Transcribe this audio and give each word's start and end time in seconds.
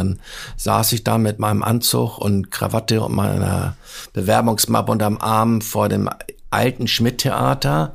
dann 0.00 0.20
saß 0.56 0.92
ich 0.92 1.04
da 1.04 1.18
mit 1.18 1.38
meinem 1.38 1.62
Anzug 1.62 2.18
und 2.18 2.50
Krawatte 2.50 3.02
und 3.02 3.14
meiner 3.14 3.76
Bewerbungsmappe 4.12 4.90
unterm 4.92 5.18
Arm 5.18 5.60
vor 5.60 5.88
dem 5.88 6.10
alten 6.50 6.88
Schmidt-Theater 6.88 7.94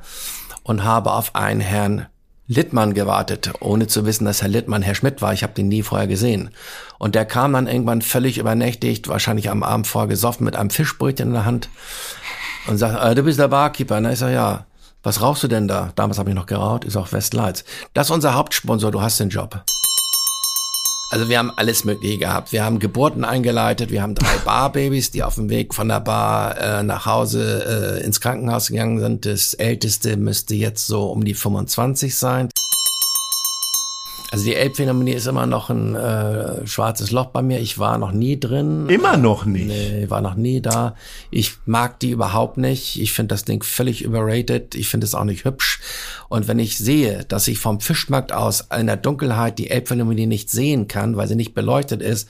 und 0.64 0.84
habe 0.84 1.12
auf 1.12 1.36
einen 1.36 1.62
Herrn 1.62 2.08
Littmann 2.48 2.94
gewartet, 2.94 3.54
ohne 3.60 3.88
zu 3.88 4.06
wissen, 4.06 4.26
dass 4.26 4.42
Herr 4.42 4.50
Littmann 4.50 4.84
Herr 4.84 4.96
Schmidt 4.96 5.22
war. 5.22 5.34
Ich 5.34 5.44
habe 5.44 5.54
den 5.54 5.68
nie 5.68 5.82
vorher 5.82 6.08
gesehen. 6.08 6.52
Und 7.00 7.16
der 7.16 7.26
kam 7.26 7.54
dann 7.54 7.68
irgendwann 7.68 8.02
völlig 8.02 8.38
übernächtigt, 8.38 9.08
wahrscheinlich 9.08 9.50
am 9.50 9.64
Abend 9.64 9.88
vorher 9.88 10.08
gesoffen, 10.08 10.46
mit 10.46 10.56
einem 10.56 10.70
Fischbrötchen 10.70 11.30
in 11.30 11.34
der 11.34 11.46
Hand 11.46 11.70
und 12.68 12.78
sagt, 12.78 13.04
äh, 13.04 13.16
du 13.16 13.24
bist 13.24 13.40
der 13.40 13.48
Barkeeper. 13.48 14.00
Na, 14.00 14.12
ich 14.12 14.20
sag, 14.20 14.32
ja. 14.32 14.66
Was 15.02 15.22
rauchst 15.22 15.44
du 15.44 15.48
denn 15.48 15.68
da? 15.68 15.92
Damals 15.96 16.18
habe 16.18 16.32
ich 16.32 16.36
noch 16.36 16.48
geraucht, 16.48 16.84
ist 16.84 16.98
auch 16.98 17.12
Westlights. 17.12 17.64
Das 17.94 18.08
ist 18.08 18.12
unser 18.12 18.34
Hauptsponsor, 18.34 18.92
du 18.92 19.02
hast 19.04 19.20
den 19.20 19.30
Job. 19.30 19.64
Also 21.12 21.30
wir 21.30 21.38
haben 21.38 21.52
alles 21.56 21.86
Mögliche 21.86 22.18
gehabt. 22.18 22.52
Wir 22.52 22.64
haben 22.64 22.80
Geburten 22.80 23.24
eingeleitet, 23.24 23.92
wir 23.92 24.02
haben 24.02 24.16
drei 24.16 24.38
Barbabys, 24.46 25.12
die 25.12 25.24
auf 25.24 25.36
dem 25.36 25.50
Weg 25.50 25.74
von 25.74 25.88
der 25.88 26.00
Bar 26.00 26.58
äh, 26.58 26.84
nach 26.84 27.06
Hause 27.06 28.00
äh, 28.02 28.06
ins 28.06 28.20
Krankenhaus 28.20 28.68
gegangen 28.68 29.00
sind. 29.00 29.26
Das 29.26 29.54
älteste 29.54 30.18
müsste 30.18 30.56
jetzt 30.56 30.88
so 30.88 31.06
um 31.08 31.24
die 31.24 31.36
25 31.36 32.16
sein. 32.16 32.50
Also 34.36 34.48
die 34.48 34.56
Elbphilharmonie 34.56 35.14
ist 35.14 35.28
immer 35.28 35.46
noch 35.46 35.70
ein 35.70 35.96
äh, 35.96 36.68
schwarzes 36.68 37.12
Loch 37.12 37.28
bei 37.28 37.42
mir. 37.42 37.62
Ich 37.62 37.80
war 37.80 37.98
noch 37.98 38.12
nie 38.12 38.38
drin. 38.38 38.90
Immer 38.90 39.16
noch 39.16 39.46
nicht? 39.46 39.68
Nee, 39.68 40.10
war 40.10 40.20
noch 40.20 40.36
nie 40.36 40.60
da. 40.60 40.98
Ich 41.32 41.54
mag 41.66 42.02
die 42.02 42.10
überhaupt 42.10 42.58
nicht. 42.58 43.00
Ich 43.00 43.14
finde 43.14 43.34
das 43.34 43.46
Ding 43.46 43.64
völlig 43.64 44.02
überrated. 44.02 44.76
Ich 44.76 44.90
finde 44.90 45.06
es 45.06 45.16
auch 45.16 45.24
nicht 45.24 45.46
hübsch. 45.46 45.80
Und 46.28 46.50
wenn 46.50 46.60
ich 46.60 46.78
sehe, 46.78 47.24
dass 47.24 47.48
ich 47.48 47.60
vom 47.60 47.80
Fischmarkt 47.80 48.34
aus 48.34 48.68
in 48.78 48.88
der 48.88 48.98
Dunkelheit 48.98 49.58
die 49.58 49.70
Elbphilharmonie 49.70 50.26
nicht 50.26 50.50
sehen 50.50 50.90
kann, 50.90 51.16
weil 51.16 51.30
sie 51.30 51.38
nicht 51.38 51.54
beleuchtet 51.54 52.02
ist, 52.02 52.30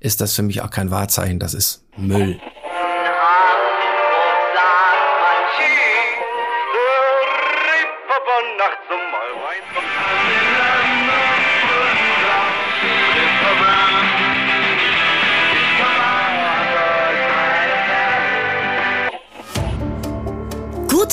ist 0.00 0.22
das 0.22 0.34
für 0.34 0.42
mich 0.42 0.62
auch 0.62 0.70
kein 0.70 0.90
Wahrzeichen. 0.90 1.38
Das 1.38 1.52
ist 1.52 1.84
Müll. 1.98 2.40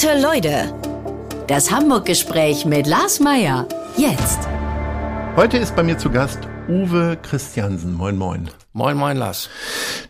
Gute 0.09 0.21
Leute. 0.21 0.73
Das 1.47 1.69
Hamburg-Gespräch 1.69 2.65
mit 2.65 2.87
Lars 2.87 3.19
Meier. 3.19 3.67
Jetzt. 3.95 4.39
Heute 5.35 5.57
ist 5.57 5.75
bei 5.75 5.83
mir 5.83 5.99
zu 5.99 6.09
Gast 6.09 6.39
Uwe 6.67 7.15
Christiansen. 7.21 7.93
Moin, 7.93 8.17
moin. 8.17 8.49
Moin, 8.71 8.95
moin, 8.97 9.17
Lars. 9.17 9.49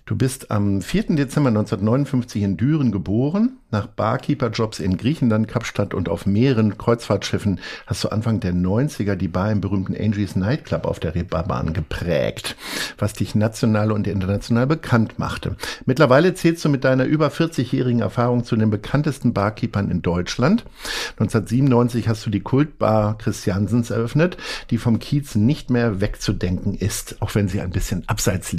Du 0.05 0.17
bist 0.17 0.51
am 0.51 0.81
4. 0.81 1.15
Dezember 1.15 1.47
1959 1.47 2.43
in 2.43 2.57
Düren 2.57 2.91
geboren. 2.91 3.59
Nach 3.71 3.85
Barkeeper-Jobs 3.85 4.79
in 4.79 4.97
Griechenland, 4.97 5.47
Kapstadt 5.47 5.93
und 5.93 6.09
auf 6.09 6.25
mehreren 6.25 6.77
Kreuzfahrtschiffen 6.77 7.59
hast 7.85 8.03
du 8.03 8.09
Anfang 8.09 8.39
der 8.39 8.53
90er 8.53 9.15
die 9.15 9.27
Bar 9.27 9.51
im 9.51 9.61
berühmten 9.61 9.95
Angie's 9.95 10.35
Nightclub 10.35 10.85
auf 10.85 10.99
der 10.99 11.13
Reeperbahn 11.15 11.71
geprägt, 11.71 12.57
was 12.97 13.13
dich 13.13 13.33
national 13.35 13.91
und 13.91 14.07
international 14.07 14.65
bekannt 14.65 15.19
machte. 15.19 15.55
Mittlerweile 15.85 16.33
zählst 16.33 16.65
du 16.65 16.69
mit 16.69 16.83
deiner 16.83 17.05
über 17.05 17.27
40-jährigen 17.27 18.01
Erfahrung 18.01 18.43
zu 18.43 18.55
den 18.55 18.71
bekanntesten 18.71 19.33
Barkeepern 19.33 19.91
in 19.91 20.01
Deutschland. 20.01 20.65
1997 21.11 22.09
hast 22.09 22.25
du 22.25 22.31
die 22.31 22.41
Kultbar 22.41 23.17
Christiansens 23.19 23.91
eröffnet, 23.91 24.37
die 24.71 24.79
vom 24.79 24.99
Kiez 24.99 25.35
nicht 25.35 25.69
mehr 25.69 26.01
wegzudenken 26.01 26.73
ist, 26.73 27.21
auch 27.21 27.35
wenn 27.35 27.47
sie 27.47 27.61
ein 27.61 27.69
bisschen 27.69 28.03
abseits 28.07 28.53
liegt. 28.53 28.58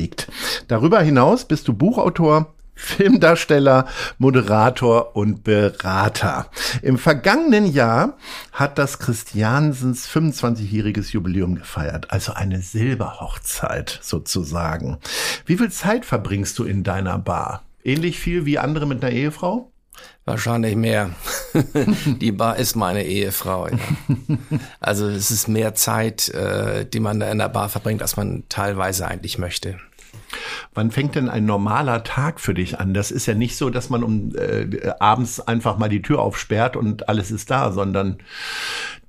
Darüber 0.69 1.01
hinaus 1.01 1.21
hinaus 1.21 1.45
bist 1.45 1.69
du 1.69 1.75
Buchautor, 1.75 2.55
Filmdarsteller, 2.75 3.87
Moderator 4.19 5.15
und 5.15 5.45
Berater. 5.45 6.47
Im 6.81 6.97
vergangenen 6.97 7.67
Jahr 7.67 8.17
hat 8.53 8.79
das 8.79 8.99
Christiansens 8.99 10.09
25-jähriges 10.09 11.13
Jubiläum 11.13 11.57
gefeiert, 11.57 12.11
also 12.11 12.33
eine 12.33 12.63
Silberhochzeit 12.63 13.99
sozusagen. 14.03 14.99
Wie 15.45 15.59
viel 15.59 15.71
Zeit 15.71 16.07
verbringst 16.07 16.59
du 16.59 16.65
in 16.65 16.85
deiner 16.85 17.19
Bar? 17.19 17.65
Ähnlich 17.85 18.19
viel 18.19 18.47
wie 18.47 18.59
andere 18.59 18.87
mit 18.87 19.05
einer 19.05 19.13
Ehefrau? 19.13 19.71
Wahrscheinlich 20.25 20.77
mehr. 20.77 21.11
die 22.07 22.33
Bar 22.33 22.57
ist 22.57 22.77
meine 22.77 23.05
Ehefrau. 23.05 23.69
Ja. 23.69 23.79
Also 24.81 25.09
es 25.09 25.31
ist 25.31 25.49
mehr 25.49 25.75
Zeit, 25.75 26.29
äh, 26.31 26.87
die 26.87 27.01
man 27.01 27.21
in 27.21 27.39
der 27.39 27.49
Bar 27.49 27.69
verbringt, 27.69 28.01
als 28.01 28.17
man 28.17 28.45
teilweise 28.49 29.07
eigentlich 29.07 29.39
möchte. 29.39 29.79
Wann 30.75 30.91
fängt 30.91 31.15
denn 31.15 31.29
ein 31.29 31.45
normaler 31.45 32.05
Tag 32.05 32.41
für 32.41 32.55
dich 32.55 32.79
an? 32.79 32.95
Das 32.95 33.11
ist 33.11 33.27
ja 33.27 33.35
nicht 33.35 33.57
so, 33.57 33.71
dass 33.71 33.91
man 33.91 34.03
um 34.03 34.35
äh, 34.37 34.91
abends 34.99 35.41
einfach 35.41 35.79
mal 35.79 35.89
die 35.89 36.03
Tür 36.03 36.21
aufsperrt 36.21 36.77
und 36.77 37.09
alles 37.09 37.31
ist 37.31 37.51
da, 37.51 37.73
sondern 37.73 38.19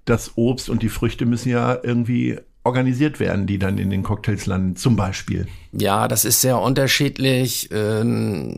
das 0.06 0.34
Obst 0.36 0.70
und 0.70 0.84
die 0.84 0.90
Früchte 0.90 1.26
müssen 1.26 1.50
ja 1.50 1.78
irgendwie 1.82 2.40
organisiert 2.64 3.20
werden, 3.20 3.48
die 3.48 3.60
dann 3.60 3.78
in 3.78 3.90
den 3.90 4.04
Cocktails 4.04 4.46
landen, 4.46 4.76
zum 4.76 4.96
Beispiel. 4.96 5.48
Ja, 5.74 6.08
das 6.08 6.26
ist 6.26 6.42
sehr 6.42 6.60
unterschiedlich. 6.60 7.70
Ähm 7.72 8.58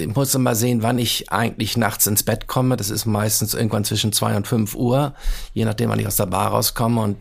ich 0.00 0.14
muss 0.14 0.36
mal 0.36 0.54
sehen, 0.54 0.82
wann 0.82 0.98
ich 0.98 1.30
eigentlich 1.30 1.76
nachts 1.76 2.06
ins 2.06 2.22
Bett 2.22 2.46
komme. 2.46 2.76
Das 2.76 2.90
ist 2.90 3.06
meistens 3.06 3.54
irgendwann 3.54 3.84
zwischen 3.84 4.12
zwei 4.12 4.36
und 4.36 4.46
fünf 4.46 4.74
Uhr, 4.74 5.14
je 5.52 5.64
nachdem, 5.64 5.90
wann 5.90 5.98
ich 5.98 6.06
aus 6.06 6.16
der 6.16 6.26
Bar 6.26 6.48
rauskomme. 6.48 7.00
Und 7.00 7.16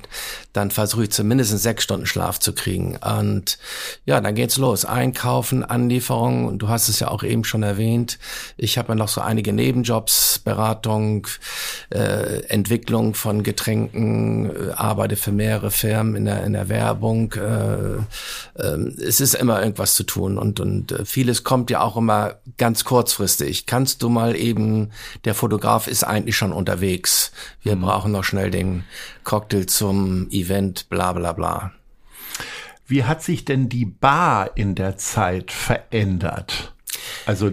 dann 0.53 0.71
versuche 0.71 1.03
ich 1.03 1.11
zumindest 1.11 1.57
sechs 1.59 1.83
Stunden 1.83 2.05
Schlaf 2.05 2.39
zu 2.39 2.53
kriegen. 2.53 2.97
Und 2.97 3.57
ja, 4.05 4.21
dann 4.21 4.35
geht's 4.35 4.57
los. 4.57 4.85
Einkaufen, 4.85 5.63
Anlieferung. 5.63 6.57
Du 6.57 6.69
hast 6.69 6.89
es 6.89 6.99
ja 6.99 7.09
auch 7.09 7.23
eben 7.23 7.43
schon 7.43 7.63
erwähnt. 7.63 8.19
Ich 8.57 8.77
habe 8.77 8.89
ja 8.89 8.95
noch 8.95 9.09
so 9.09 9.21
einige 9.21 9.53
Nebenjobs, 9.53 10.39
Beratung, 10.39 11.27
äh, 11.89 12.43
Entwicklung 12.47 13.13
von 13.13 13.43
Getränken, 13.43 14.49
äh, 14.49 14.71
arbeite 14.73 15.15
für 15.15 15.31
mehrere 15.31 15.71
Firmen 15.71 16.15
in 16.15 16.25
der, 16.25 16.43
in 16.43 16.53
der 16.53 16.69
Werbung. 16.69 17.33
Äh, 17.33 18.61
äh, 18.61 18.77
es 19.05 19.19
ist 19.19 19.28
immer 19.33 19.61
irgendwas 19.61 19.95
zu 19.95 20.03
tun. 20.03 20.37
Und, 20.37 20.59
und 20.59 20.91
äh, 20.91 21.05
vieles 21.05 21.43
kommt 21.43 21.69
ja 21.69 21.81
auch 21.81 21.97
immer 21.97 22.35
ganz 22.57 22.83
kurzfristig. 22.83 23.65
Kannst 23.65 24.01
du 24.01 24.09
mal 24.09 24.35
eben, 24.35 24.91
der 25.25 25.35
Fotograf 25.35 25.87
ist 25.87 26.03
eigentlich 26.03 26.35
schon 26.37 26.53
unterwegs. 26.53 27.31
Wir 27.61 27.75
mhm. 27.75 27.81
brauchen 27.81 28.11
noch 28.11 28.23
schnell 28.23 28.51
den 28.51 28.83
Cocktail 29.23 29.65
zum 29.65 30.29
Event, 30.31 30.89
bla 30.89 31.13
bla 31.13 31.33
bla. 31.33 31.71
Wie 32.87 33.03
hat 33.03 33.21
sich 33.21 33.45
denn 33.45 33.69
die 33.69 33.85
Bar 33.85 34.57
in 34.57 34.73
der 34.73 34.97
Zeit 34.97 35.51
verändert? 35.51 36.73
Also 37.29 37.51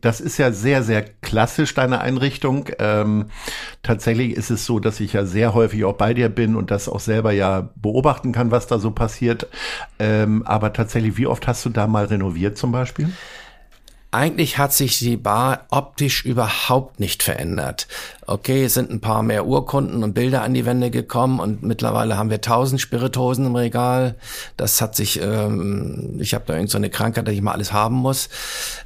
das 0.00 0.20
ist 0.20 0.38
ja 0.38 0.52
sehr, 0.52 0.84
sehr 0.84 1.02
klassisch, 1.02 1.74
deine 1.74 2.02
Einrichtung. 2.02 2.68
Ähm, 2.78 3.30
tatsächlich 3.82 4.36
ist 4.36 4.52
es 4.52 4.64
so, 4.64 4.78
dass 4.78 5.00
ich 5.00 5.14
ja 5.14 5.26
sehr 5.26 5.54
häufig 5.54 5.84
auch 5.84 5.94
bei 5.94 6.14
dir 6.14 6.28
bin 6.28 6.54
und 6.54 6.70
das 6.70 6.88
auch 6.88 7.00
selber 7.00 7.32
ja 7.32 7.68
beobachten 7.74 8.30
kann, 8.30 8.52
was 8.52 8.68
da 8.68 8.78
so 8.78 8.92
passiert. 8.92 9.48
Ähm, 9.98 10.44
aber 10.46 10.72
tatsächlich, 10.72 11.16
wie 11.16 11.26
oft 11.26 11.48
hast 11.48 11.64
du 11.64 11.70
da 11.70 11.88
mal 11.88 12.04
renoviert 12.04 12.56
zum 12.56 12.70
Beispiel? 12.70 13.10
Eigentlich 14.14 14.58
hat 14.58 14.74
sich 14.74 14.98
die 14.98 15.16
Bar 15.16 15.64
optisch 15.70 16.26
überhaupt 16.26 17.00
nicht 17.00 17.22
verändert. 17.22 17.88
Okay, 18.26 18.64
es 18.64 18.74
sind 18.74 18.90
ein 18.90 19.00
paar 19.00 19.22
mehr 19.22 19.46
Urkunden 19.46 20.04
und 20.04 20.12
Bilder 20.12 20.42
an 20.42 20.52
die 20.52 20.66
Wände 20.66 20.90
gekommen 20.90 21.40
und 21.40 21.62
mittlerweile 21.62 22.18
haben 22.18 22.28
wir 22.28 22.42
tausend 22.42 22.78
Spiritosen 22.78 23.46
im 23.46 23.56
Regal. 23.56 24.16
Das 24.58 24.82
hat 24.82 24.96
sich, 24.96 25.18
ähm, 25.22 26.18
ich 26.20 26.34
habe 26.34 26.44
da 26.46 26.52
irgend 26.52 26.68
so 26.68 26.76
eine 26.76 26.90
Krankheit, 26.90 27.26
dass 27.26 27.32
ich 27.32 27.40
mal 27.40 27.52
alles 27.52 27.72
haben 27.72 27.96
muss. 27.96 28.28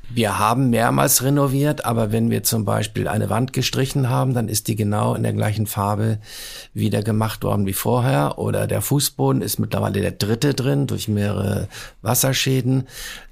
Wir 0.08 0.38
haben 0.38 0.70
mehrmals 0.70 1.24
renoviert, 1.24 1.84
aber 1.84 2.12
wenn 2.12 2.30
wir 2.30 2.44
zum 2.44 2.64
Beispiel 2.64 3.08
eine 3.08 3.28
Wand 3.28 3.52
gestrichen 3.52 4.08
haben, 4.08 4.34
dann 4.34 4.48
ist 4.48 4.68
die 4.68 4.76
genau 4.76 5.14
in 5.14 5.24
der 5.24 5.32
gleichen 5.32 5.66
Farbe 5.66 6.18
wieder 6.72 7.02
gemacht 7.02 7.42
worden 7.42 7.66
wie 7.66 7.72
vorher. 7.72 8.38
Oder 8.38 8.68
der 8.68 8.82
Fußboden 8.82 9.42
ist 9.42 9.58
mittlerweile 9.58 10.00
der 10.00 10.12
dritte 10.12 10.54
drin 10.54 10.86
durch 10.86 11.08
mehrere 11.08 11.68
Wasserschäden. 12.02 12.86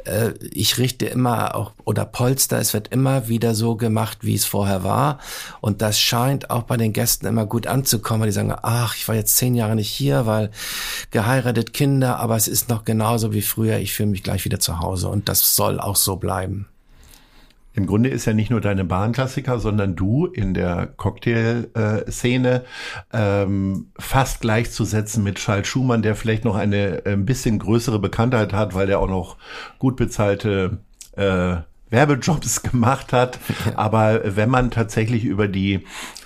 Äh, 0.04 0.32
ich 0.40 0.78
richte 0.78 1.06
immer 1.06 1.54
auch, 1.54 1.72
oder 1.84 2.04
Polster, 2.04 2.58
es 2.58 2.74
wird 2.74 2.88
immer 2.88 3.28
wieder 3.28 3.54
so 3.54 3.76
gemacht, 3.76 4.18
wie 4.22 4.34
es 4.34 4.44
vorher 4.44 4.82
war. 4.82 5.20
Und 5.60 5.80
das 5.80 6.00
scheint 6.00 6.50
auch 6.50 6.64
bei 6.64 6.76
den 6.76 6.92
Gästen 6.92 7.26
immer 7.26 7.46
gut 7.46 7.68
anzukommen. 7.68 8.26
Die 8.26 8.32
sagen, 8.32 8.52
ach, 8.62 8.96
ich 8.96 9.06
war 9.06 9.14
jetzt 9.14 9.36
zehn 9.36 9.54
Jahre 9.54 9.76
nicht 9.76 9.90
hier, 9.90 10.26
weil 10.26 10.50
geheiratet 11.12 11.72
Kinder, 11.72 12.18
aber 12.18 12.34
es 12.34 12.48
ist 12.48 12.68
noch 12.68 12.84
genauso 12.84 13.32
wie 13.32 13.42
früher. 13.42 13.78
Ich 13.78 13.94
fühle 13.94 14.08
mich 14.10 14.24
gleich 14.24 14.44
wieder 14.44 14.58
zu 14.58 14.80
Hause 14.80 15.08
und 15.08 15.28
das 15.28 15.54
soll 15.54 15.78
auch 15.78 15.96
so 15.96 16.16
bleiben. 16.16 16.63
Im 17.74 17.86
Grunde 17.86 18.08
ist 18.08 18.24
ja 18.24 18.32
nicht 18.32 18.50
nur 18.50 18.60
deine 18.60 18.84
Bahnklassiker, 18.84 19.58
sondern 19.58 19.96
du 19.96 20.26
in 20.26 20.54
der 20.54 20.86
Cocktail-Szene 20.86 22.64
ähm, 23.12 23.86
fast 23.98 24.40
gleichzusetzen 24.40 25.24
mit 25.24 25.36
Charles 25.36 25.66
Schumann, 25.66 26.02
der 26.02 26.14
vielleicht 26.14 26.44
noch 26.44 26.54
eine 26.54 27.02
ein 27.04 27.26
bisschen 27.26 27.58
größere 27.58 27.98
Bekanntheit 27.98 28.52
hat, 28.52 28.74
weil 28.74 28.86
der 28.86 29.00
auch 29.00 29.08
noch 29.08 29.36
gut 29.78 29.96
bezahlte 29.96 30.78
äh, 31.16 31.56
Werbejobs 31.90 32.62
gemacht 32.70 33.12
hat. 33.12 33.38
Aber 33.74 34.36
wenn 34.36 34.50
man 34.50 34.70
tatsächlich 34.70 35.24
über 35.24 35.48
die 35.48 35.84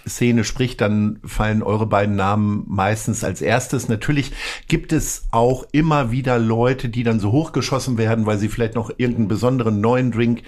Szene 0.08 0.44
spricht, 0.44 0.80
dann 0.80 1.20
fallen 1.24 1.62
eure 1.62 1.86
beiden 1.86 2.16
Namen 2.16 2.64
meistens 2.66 3.24
als 3.24 3.40
erstes. 3.40 3.88
Natürlich 3.88 4.32
gibt 4.66 4.92
es 4.92 5.26
auch 5.30 5.66
immer 5.72 6.10
wieder 6.10 6.38
Leute, 6.38 6.88
die 6.88 7.02
dann 7.02 7.20
so 7.20 7.32
hochgeschossen 7.32 7.98
werden, 7.98 8.26
weil 8.26 8.38
sie 8.38 8.48
vielleicht 8.48 8.74
noch 8.74 8.90
irgendeinen 8.96 9.28
besonderen 9.28 9.80
neuen 9.80 10.10
Drink 10.10 10.42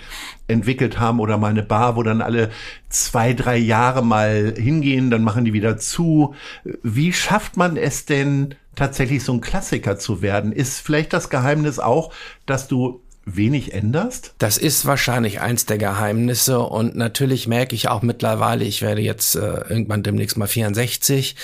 entwickelt 0.48 0.98
haben 0.98 1.20
oder 1.20 1.38
mal 1.38 1.48
eine 1.48 1.62
Bar, 1.62 1.96
wo 1.96 2.02
dann 2.02 2.22
alle 2.22 2.50
zwei, 2.88 3.32
drei 3.32 3.56
Jahre 3.56 4.04
mal 4.04 4.54
hingehen, 4.56 5.10
dann 5.10 5.22
machen 5.22 5.44
die 5.44 5.52
wieder 5.52 5.76
zu. 5.76 6.34
Wie 6.82 7.12
schafft 7.12 7.56
man 7.56 7.76
es 7.76 8.04
denn, 8.04 8.54
tatsächlich 8.76 9.24
so 9.24 9.32
ein 9.32 9.40
Klassiker 9.40 9.98
zu 9.98 10.22
werden? 10.22 10.52
Ist 10.52 10.80
vielleicht 10.80 11.12
das 11.12 11.30
Geheimnis 11.30 11.78
auch, 11.78 12.12
dass 12.46 12.68
du 12.68 13.02
wenig 13.24 13.74
änderst? 13.74 14.34
Das 14.38 14.58
ist 14.58 14.86
wahrscheinlich 14.86 15.40
eins 15.40 15.66
der 15.66 15.78
Geheimnisse 15.78 16.60
und 16.60 16.96
natürlich 16.96 17.46
merke 17.46 17.74
ich 17.74 17.88
auch 17.88 18.02
mittlerweile, 18.02 18.64
ich 18.64 18.82
werde 18.82 19.02
jetzt 19.02 19.36
äh, 19.36 19.60
irgendwann 19.68 20.02
demnächst 20.02 20.36
mal 20.36 20.46
64, 20.46 21.36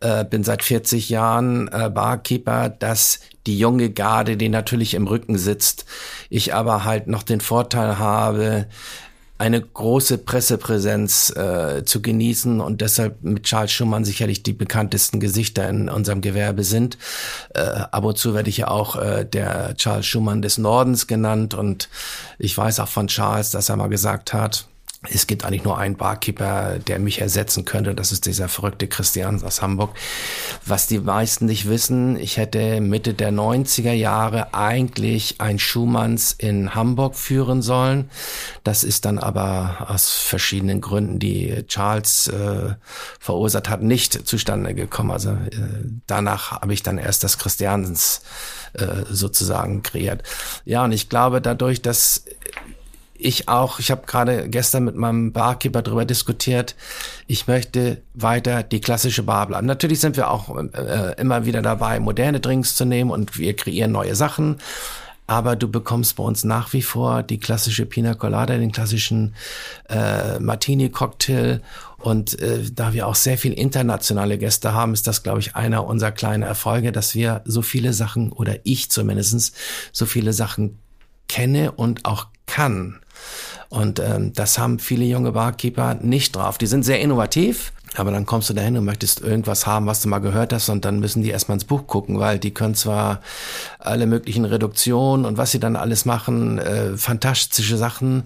äh, 0.00 0.24
bin 0.24 0.44
seit 0.44 0.62
40 0.62 1.08
Jahren 1.08 1.68
äh, 1.68 1.90
Barkeeper, 1.90 2.68
dass 2.68 3.20
die 3.46 3.58
junge 3.58 3.90
Garde, 3.90 4.36
die 4.36 4.48
natürlich 4.48 4.94
im 4.94 5.06
Rücken 5.06 5.36
sitzt, 5.36 5.84
ich 6.30 6.54
aber 6.54 6.84
halt 6.84 7.08
noch 7.08 7.22
den 7.22 7.40
Vorteil 7.40 7.98
habe, 7.98 8.66
eine 9.42 9.60
große 9.60 10.18
Pressepräsenz 10.18 11.34
äh, 11.34 11.84
zu 11.84 12.00
genießen 12.00 12.60
und 12.60 12.80
deshalb 12.80 13.24
mit 13.24 13.42
Charles 13.42 13.72
Schumann 13.72 14.04
sicherlich 14.04 14.44
die 14.44 14.52
bekanntesten 14.52 15.18
Gesichter 15.18 15.68
in 15.68 15.88
unserem 15.88 16.20
Gewerbe 16.20 16.62
sind. 16.62 16.96
Äh, 17.52 17.62
ab 17.62 18.04
und 18.04 18.16
zu 18.16 18.34
werde 18.34 18.50
ich 18.50 18.58
ja 18.58 18.68
auch 18.68 18.94
äh, 18.94 19.24
der 19.24 19.74
Charles 19.74 20.06
Schumann 20.06 20.42
des 20.42 20.58
Nordens 20.58 21.08
genannt 21.08 21.54
und 21.54 21.88
ich 22.38 22.56
weiß 22.56 22.78
auch 22.78 22.86
von 22.86 23.08
Charles, 23.08 23.50
dass 23.50 23.68
er 23.68 23.74
mal 23.74 23.88
gesagt 23.88 24.32
hat, 24.32 24.68
es 25.10 25.26
gibt 25.26 25.44
eigentlich 25.44 25.64
nur 25.64 25.78
einen 25.78 25.96
Barkeeper, 25.96 26.78
der 26.78 27.00
mich 27.00 27.20
ersetzen 27.20 27.64
könnte. 27.64 27.94
Das 27.94 28.12
ist 28.12 28.24
dieser 28.26 28.48
verrückte 28.48 28.86
Christian 28.86 29.42
aus 29.42 29.60
Hamburg. 29.60 29.96
Was 30.64 30.86
die 30.86 31.00
meisten 31.00 31.46
nicht 31.46 31.68
wissen, 31.68 32.16
ich 32.16 32.36
hätte 32.36 32.80
Mitte 32.80 33.12
der 33.12 33.32
90er 33.32 33.92
Jahre 33.92 34.54
eigentlich 34.54 35.40
ein 35.40 35.58
Schumanns 35.58 36.32
in 36.32 36.76
Hamburg 36.76 37.16
führen 37.16 37.62
sollen. 37.62 38.10
Das 38.62 38.84
ist 38.84 39.04
dann 39.04 39.18
aber 39.18 39.86
aus 39.88 40.10
verschiedenen 40.10 40.80
Gründen, 40.80 41.18
die 41.18 41.64
Charles 41.66 42.28
äh, 42.28 42.74
verursacht 43.18 43.68
hat, 43.68 43.82
nicht 43.82 44.28
zustande 44.28 44.72
gekommen. 44.72 45.10
Also 45.10 45.30
äh, 45.30 45.58
danach 46.06 46.52
habe 46.60 46.74
ich 46.74 46.84
dann 46.84 46.98
erst 46.98 47.24
das 47.24 47.38
Christiansens 47.38 48.22
äh, 48.74 49.04
sozusagen 49.10 49.82
kreiert. 49.82 50.22
Ja, 50.64 50.84
und 50.84 50.92
ich 50.92 51.08
glaube 51.08 51.40
dadurch, 51.40 51.82
dass 51.82 52.24
ich 53.24 53.48
auch, 53.48 53.78
ich 53.78 53.90
habe 53.90 54.06
gerade 54.06 54.48
gestern 54.48 54.84
mit 54.84 54.96
meinem 54.96 55.32
Barkeeper 55.32 55.82
darüber 55.82 56.04
diskutiert, 56.04 56.74
ich 57.26 57.46
möchte 57.46 58.02
weiter 58.14 58.62
die 58.62 58.80
klassische 58.80 59.22
Bar 59.22 59.46
bleiben. 59.46 59.66
Natürlich 59.66 60.00
sind 60.00 60.16
wir 60.16 60.30
auch 60.30 60.56
äh, 60.56 61.14
immer 61.20 61.46
wieder 61.46 61.62
dabei, 61.62 62.00
moderne 62.00 62.40
Drinks 62.40 62.74
zu 62.74 62.84
nehmen 62.84 63.10
und 63.10 63.38
wir 63.38 63.54
kreieren 63.56 63.92
neue 63.92 64.14
Sachen. 64.14 64.58
Aber 65.26 65.56
du 65.56 65.68
bekommst 65.68 66.16
bei 66.16 66.24
uns 66.24 66.44
nach 66.44 66.72
wie 66.72 66.82
vor 66.82 67.22
die 67.22 67.38
klassische 67.38 67.86
Pina 67.86 68.14
Colada, 68.14 68.58
den 68.58 68.72
klassischen 68.72 69.34
äh, 69.88 70.38
Martini-Cocktail. 70.40 71.60
Und 71.98 72.38
äh, 72.40 72.60
da 72.70 72.92
wir 72.92 73.06
auch 73.06 73.14
sehr 73.14 73.38
viel 73.38 73.52
internationale 73.52 74.36
Gäste 74.36 74.74
haben, 74.74 74.92
ist 74.92 75.06
das, 75.06 75.22
glaube 75.22 75.38
ich, 75.38 75.54
einer 75.54 75.86
unserer 75.86 76.10
kleinen 76.10 76.42
Erfolge, 76.42 76.90
dass 76.90 77.14
wir 77.14 77.40
so 77.44 77.62
viele 77.62 77.92
Sachen, 77.92 78.32
oder 78.32 78.56
ich 78.64 78.90
zumindestens 78.90 79.52
so 79.92 80.06
viele 80.06 80.32
Sachen 80.32 80.78
kenne 81.28 81.72
und 81.72 82.04
auch 82.04 82.26
kann. 82.46 82.98
Und 83.72 84.00
ähm, 84.00 84.34
das 84.34 84.58
haben 84.58 84.78
viele 84.78 85.06
junge 85.06 85.32
Barkeeper 85.32 85.94
nicht 85.94 86.36
drauf. 86.36 86.58
Die 86.58 86.66
sind 86.66 86.82
sehr 86.82 87.00
innovativ, 87.00 87.72
aber 87.96 88.10
dann 88.10 88.26
kommst 88.26 88.48
du 88.48 88.54
dahin 88.54 88.76
und 88.78 88.84
möchtest 88.84 89.20
irgendwas 89.20 89.66
haben, 89.66 89.86
was 89.86 90.00
du 90.00 90.08
mal 90.08 90.18
gehört 90.18 90.52
hast 90.52 90.68
und 90.68 90.84
dann 90.84 91.00
müssen 91.00 91.22
die 91.22 91.30
erstmal 91.30 91.56
ins 91.56 91.64
Buch 91.64 91.86
gucken, 91.86 92.18
weil 92.18 92.38
die 92.38 92.54
können 92.54 92.74
zwar 92.74 93.20
alle 93.78 94.06
möglichen 94.06 94.44
Reduktionen 94.44 95.26
und 95.26 95.36
was 95.36 95.50
sie 95.50 95.60
dann 95.60 95.76
alles 95.76 96.04
machen, 96.04 96.58
äh, 96.58 96.96
fantastische 96.96 97.76
Sachen, 97.76 98.24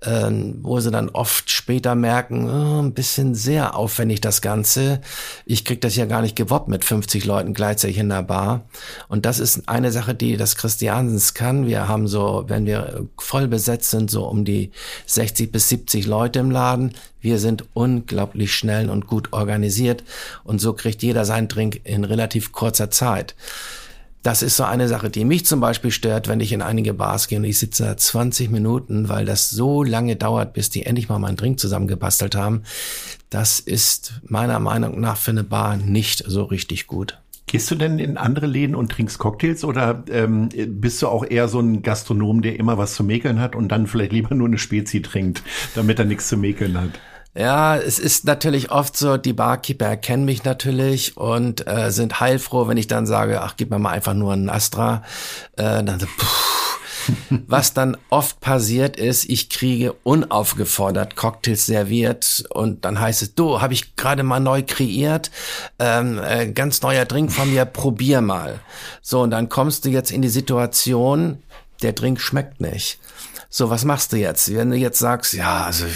äh, 0.00 0.30
wo 0.62 0.80
sie 0.80 0.90
dann 0.90 1.08
oft 1.08 1.50
später 1.50 1.94
merken, 1.94 2.48
oh, 2.50 2.82
ein 2.82 2.94
bisschen 2.94 3.34
sehr 3.34 3.76
aufwendig 3.76 4.20
das 4.20 4.40
Ganze. 4.40 5.00
Ich 5.44 5.64
krieg 5.64 5.80
das 5.80 5.94
ja 5.96 6.06
gar 6.06 6.22
nicht 6.22 6.36
gewoppt 6.36 6.68
mit 6.68 6.84
50 6.84 7.24
Leuten 7.24 7.54
gleichzeitig 7.54 7.98
in 7.98 8.08
der 8.08 8.22
Bar. 8.22 8.62
Und 9.08 9.26
das 9.26 9.38
ist 9.38 9.68
eine 9.68 9.92
Sache, 9.92 10.14
die 10.14 10.36
das 10.36 10.56
Christiansens 10.56 11.34
kann. 11.34 11.66
Wir 11.66 11.88
haben 11.88 12.08
so, 12.08 12.44
wenn 12.48 12.66
wir 12.66 13.06
voll 13.18 13.46
besetzt 13.46 13.90
sind, 13.90 14.10
so 14.10 14.26
um 14.26 14.44
die 14.44 14.72
60 15.06 15.52
bis 15.52 15.68
70 15.68 16.06
Leute 16.06 16.40
im 16.40 16.50
Laden. 16.50 16.92
Wir 17.20 17.38
sind 17.38 17.64
unglaublich 17.74 18.54
schnell 18.54 18.88
gut 19.04 19.32
organisiert 19.32 20.04
und 20.44 20.60
so 20.60 20.72
kriegt 20.72 21.02
jeder 21.02 21.24
seinen 21.24 21.48
Drink 21.48 21.80
in 21.84 22.04
relativ 22.04 22.52
kurzer 22.52 22.90
Zeit. 22.90 23.34
Das 24.26 24.42
ist 24.42 24.56
so 24.56 24.64
eine 24.64 24.88
Sache, 24.88 25.08
die 25.08 25.24
mich 25.24 25.46
zum 25.46 25.60
Beispiel 25.60 25.92
stört, 25.92 26.26
wenn 26.26 26.40
ich 26.40 26.50
in 26.52 26.60
einige 26.60 26.94
Bars 26.94 27.28
gehe 27.28 27.38
und 27.38 27.44
ich 27.44 27.60
sitze 27.60 27.84
da 27.84 27.96
20 27.96 28.50
Minuten, 28.50 29.08
weil 29.08 29.24
das 29.24 29.50
so 29.50 29.84
lange 29.84 30.16
dauert, 30.16 30.52
bis 30.52 30.68
die 30.68 30.84
endlich 30.84 31.08
mal 31.08 31.20
meinen 31.20 31.36
Drink 31.36 31.60
zusammengebastelt 31.60 32.34
haben. 32.34 32.62
Das 33.30 33.60
ist 33.60 34.14
meiner 34.24 34.58
Meinung 34.58 34.98
nach 34.98 35.16
für 35.16 35.30
eine 35.30 35.44
Bar 35.44 35.76
nicht 35.76 36.24
so 36.26 36.42
richtig 36.42 36.88
gut. 36.88 37.20
Gehst 37.46 37.70
du 37.70 37.76
denn 37.76 38.00
in 38.00 38.16
andere 38.16 38.46
Läden 38.46 38.74
und 38.74 38.90
trinkst 38.90 39.18
Cocktails 39.18 39.62
oder 39.62 40.02
ähm, 40.10 40.48
bist 40.48 41.00
du 41.02 41.06
auch 41.06 41.24
eher 41.24 41.46
so 41.46 41.60
ein 41.60 41.82
Gastronom, 41.82 42.42
der 42.42 42.58
immer 42.58 42.76
was 42.78 42.94
zu 42.94 43.04
mäkeln 43.04 43.38
hat 43.38 43.54
und 43.54 43.68
dann 43.68 43.86
vielleicht 43.86 44.10
lieber 44.10 44.34
nur 44.34 44.48
eine 44.48 44.58
Spezi 44.58 45.02
trinkt, 45.02 45.44
damit 45.76 46.00
er 46.00 46.04
nichts 46.04 46.28
zu 46.28 46.36
mäkeln 46.36 46.76
hat? 46.76 46.90
Ja, 47.36 47.76
es 47.76 47.98
ist 47.98 48.24
natürlich 48.24 48.70
oft 48.70 48.96
so, 48.96 49.18
die 49.18 49.34
Barkeeper 49.34 49.86
erkennen 49.86 50.24
mich 50.24 50.44
natürlich 50.44 51.16
und 51.16 51.66
äh, 51.66 51.90
sind 51.90 52.18
heilfroh, 52.18 52.66
wenn 52.66 52.78
ich 52.78 52.86
dann 52.86 53.06
sage, 53.06 53.42
ach, 53.42 53.54
gib 53.56 53.70
mir 53.70 53.78
mal 53.78 53.90
einfach 53.90 54.14
nur 54.14 54.32
einen 54.32 54.48
Astra. 54.48 55.02
Äh, 55.56 55.84
dann 55.84 56.00
so, 56.00 56.06
Was 57.46 57.72
dann 57.72 57.96
oft 58.10 58.40
passiert 58.40 58.96
ist, 58.96 59.28
ich 59.28 59.48
kriege 59.48 59.92
unaufgefordert 60.02 61.16
Cocktails 61.16 61.66
serviert 61.66 62.44
und 62.50 62.84
dann 62.84 62.98
heißt 62.98 63.22
es, 63.22 63.34
du, 63.34 63.60
habe 63.60 63.74
ich 63.74 63.96
gerade 63.96 64.22
mal 64.22 64.40
neu 64.40 64.62
kreiert, 64.66 65.30
ähm, 65.78 66.18
äh, 66.18 66.50
ganz 66.50 66.82
neuer 66.82 67.04
Drink 67.04 67.32
von 67.32 67.52
mir, 67.52 67.64
probier 67.64 68.20
mal. 68.20 68.60
So, 69.02 69.20
und 69.20 69.30
dann 69.30 69.48
kommst 69.48 69.84
du 69.84 69.88
jetzt 69.88 70.10
in 70.10 70.22
die 70.22 70.28
Situation, 70.28 71.42
der 71.82 71.92
Drink 71.92 72.20
schmeckt 72.20 72.60
nicht. 72.60 72.98
So, 73.48 73.70
was 73.70 73.84
machst 73.84 74.12
du 74.12 74.16
jetzt? 74.16 74.52
Wenn 74.54 74.70
du 74.70 74.76
jetzt 74.76 74.98
sagst, 74.98 75.32
ja, 75.32 75.64
also 75.64 75.86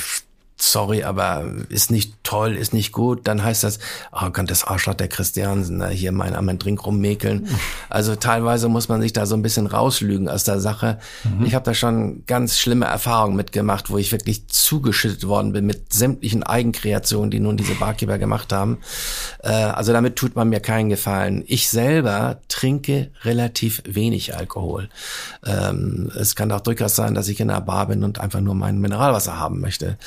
sorry, 0.62 1.04
aber 1.04 1.44
ist 1.68 1.90
nicht 1.90 2.14
toll, 2.22 2.56
ist 2.56 2.72
nicht 2.72 2.92
gut, 2.92 3.26
dann 3.26 3.42
heißt 3.42 3.64
das, 3.64 3.78
oh 4.12 4.30
Gott, 4.30 4.50
das 4.50 4.64
Arschloch 4.64 4.94
der 4.94 5.08
Christiansen, 5.08 5.78
ne, 5.78 5.88
hier 5.88 6.12
mein 6.12 6.34
am 6.34 6.58
Drink 6.58 6.84
rummäkeln. 6.84 7.48
Also 7.88 8.14
teilweise 8.14 8.68
muss 8.68 8.88
man 8.88 9.00
sich 9.00 9.12
da 9.12 9.26
so 9.26 9.34
ein 9.34 9.42
bisschen 9.42 9.66
rauslügen 9.66 10.28
aus 10.28 10.44
der 10.44 10.60
Sache. 10.60 10.98
Mhm. 11.24 11.44
Ich 11.44 11.54
habe 11.54 11.64
da 11.64 11.74
schon 11.74 12.25
ganz 12.26 12.58
schlimme 12.58 12.87
Erfahrungen 12.87 13.37
mitgemacht, 13.37 13.90
wo 13.90 13.99
ich 13.99 14.12
wirklich 14.12 14.46
zugeschüttet 14.49 15.26
worden 15.26 15.52
bin 15.52 15.66
mit 15.66 15.92
sämtlichen 15.92 16.42
Eigenkreationen, 16.42 17.30
die 17.30 17.40
nun 17.40 17.56
diese 17.56 17.75
Barkeeper 17.75 18.18
gemacht 18.18 18.52
haben. 18.52 18.78
Äh, 19.42 19.50
also 19.50 19.92
damit 19.92 20.16
tut 20.16 20.37
man 20.37 20.49
mir 20.49 20.61
keinen 20.61 20.88
Gefallen. 20.88 21.42
Ich 21.46 21.68
selber 21.68 22.40
trinke 22.49 23.11
relativ 23.23 23.82
wenig 23.87 24.37
Alkohol. 24.37 24.88
Ähm, 25.44 26.12
es 26.16 26.37
kann 26.37 26.52
auch 26.52 26.61
durchaus 26.61 26.94
sein, 26.94 27.14
dass 27.14 27.28
ich 27.28 27.40
in 27.40 27.50
einer 27.50 27.61
Bar 27.61 27.88
bin 27.88 28.04
und 28.04 28.20
einfach 28.20 28.40
nur 28.40 28.54
mein 28.54 28.78
Mineralwasser 28.78 29.38
haben 29.38 29.61
möchte 29.61 29.99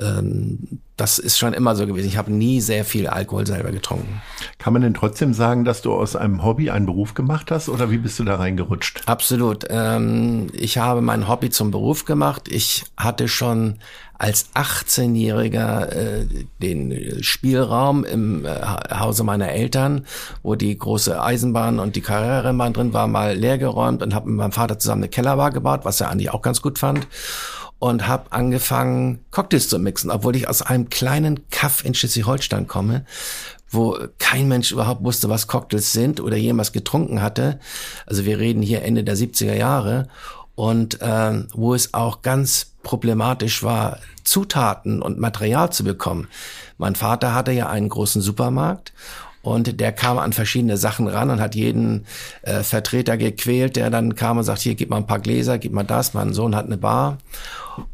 ähm, 0.00 0.80
das 0.96 1.18
ist 1.18 1.38
schon 1.38 1.54
immer 1.54 1.76
so 1.76 1.86
gewesen. 1.86 2.08
Ich 2.08 2.18
habe 2.18 2.30
nie 2.30 2.60
sehr 2.60 2.84
viel 2.84 3.06
Alkohol 3.06 3.46
selber 3.46 3.70
getrunken. 3.70 4.20
Kann 4.58 4.74
man 4.74 4.82
denn 4.82 4.92
trotzdem 4.92 5.32
sagen, 5.32 5.64
dass 5.64 5.80
du 5.80 5.94
aus 5.94 6.14
einem 6.14 6.44
Hobby 6.44 6.70
einen 6.70 6.84
Beruf 6.84 7.14
gemacht 7.14 7.50
hast 7.50 7.70
oder 7.70 7.90
wie 7.90 7.98
bist 7.98 8.18
du 8.18 8.24
da 8.24 8.36
reingerutscht? 8.36 9.02
Absolut. 9.06 9.64
Ähm, 9.70 10.48
ich 10.52 10.76
habe 10.76 11.00
mein 11.00 11.26
Hobby 11.26 11.48
zum 11.48 11.70
Beruf 11.70 12.04
gemacht. 12.04 12.48
Ich 12.50 12.84
hatte 12.98 13.28
schon 13.28 13.78
als 14.18 14.50
18-Jähriger 14.54 15.88
äh, 15.88 16.26
den 16.60 17.22
Spielraum 17.22 18.04
im 18.04 18.44
äh, 18.44 18.50
Hause 18.90 19.24
meiner 19.24 19.48
Eltern, 19.48 20.04
wo 20.42 20.54
die 20.54 20.76
große 20.76 21.22
Eisenbahn 21.22 21.78
und 21.78 21.96
die 21.96 22.02
Karrierebahn 22.02 22.74
drin 22.74 22.92
war, 22.92 23.06
mal 23.06 23.34
leergeräumt 23.34 24.02
und 24.02 24.14
habe 24.14 24.28
mit 24.28 24.36
meinem 24.36 24.52
Vater 24.52 24.78
zusammen 24.78 25.04
eine 25.04 25.08
Kellerbar 25.08 25.50
gebaut, 25.52 25.80
was 25.84 26.02
er 26.02 26.10
eigentlich 26.10 26.30
auch 26.30 26.42
ganz 26.42 26.60
gut 26.60 26.78
fand 26.78 27.08
und 27.80 28.06
habe 28.06 28.30
angefangen, 28.30 29.24
Cocktails 29.30 29.68
zu 29.68 29.78
mixen, 29.78 30.10
obwohl 30.10 30.36
ich 30.36 30.48
aus 30.48 30.62
einem 30.62 30.90
kleinen 30.90 31.48
Kaff 31.50 31.84
in 31.84 31.94
Schleswig-Holstein 31.94 32.68
komme, 32.68 33.06
wo 33.70 33.98
kein 34.18 34.48
Mensch 34.48 34.70
überhaupt 34.70 35.02
wusste, 35.02 35.28
was 35.30 35.48
Cocktails 35.48 35.92
sind 35.92 36.20
oder 36.20 36.36
jemals 36.36 36.72
getrunken 36.72 37.22
hatte. 37.22 37.58
Also 38.06 38.26
wir 38.26 38.38
reden 38.38 38.62
hier 38.62 38.82
Ende 38.82 39.02
der 39.02 39.16
70er 39.16 39.54
Jahre 39.54 40.08
und 40.54 41.00
äh, 41.00 41.44
wo 41.54 41.74
es 41.74 41.94
auch 41.94 42.20
ganz 42.20 42.74
problematisch 42.82 43.62
war, 43.62 43.98
Zutaten 44.24 45.00
und 45.00 45.18
Material 45.18 45.72
zu 45.72 45.82
bekommen. 45.82 46.28
Mein 46.76 46.94
Vater 46.94 47.34
hatte 47.34 47.52
ja 47.52 47.70
einen 47.70 47.88
großen 47.88 48.20
Supermarkt 48.20 48.92
Und 49.42 49.80
der 49.80 49.92
kam 49.92 50.18
an 50.18 50.32
verschiedene 50.32 50.76
Sachen 50.76 51.08
ran 51.08 51.30
und 51.30 51.40
hat 51.40 51.54
jeden 51.54 52.04
äh, 52.42 52.62
Vertreter 52.62 53.16
gequält, 53.16 53.76
der 53.76 53.88
dann 53.88 54.14
kam 54.14 54.38
und 54.38 54.44
sagt, 54.44 54.60
hier, 54.60 54.74
gib 54.74 54.90
mal 54.90 54.98
ein 54.98 55.06
paar 55.06 55.20
Gläser, 55.20 55.58
gib 55.58 55.72
mal 55.72 55.82
das. 55.82 56.12
Mein 56.12 56.34
Sohn 56.34 56.54
hat 56.54 56.66
eine 56.66 56.76
Bar. 56.76 57.18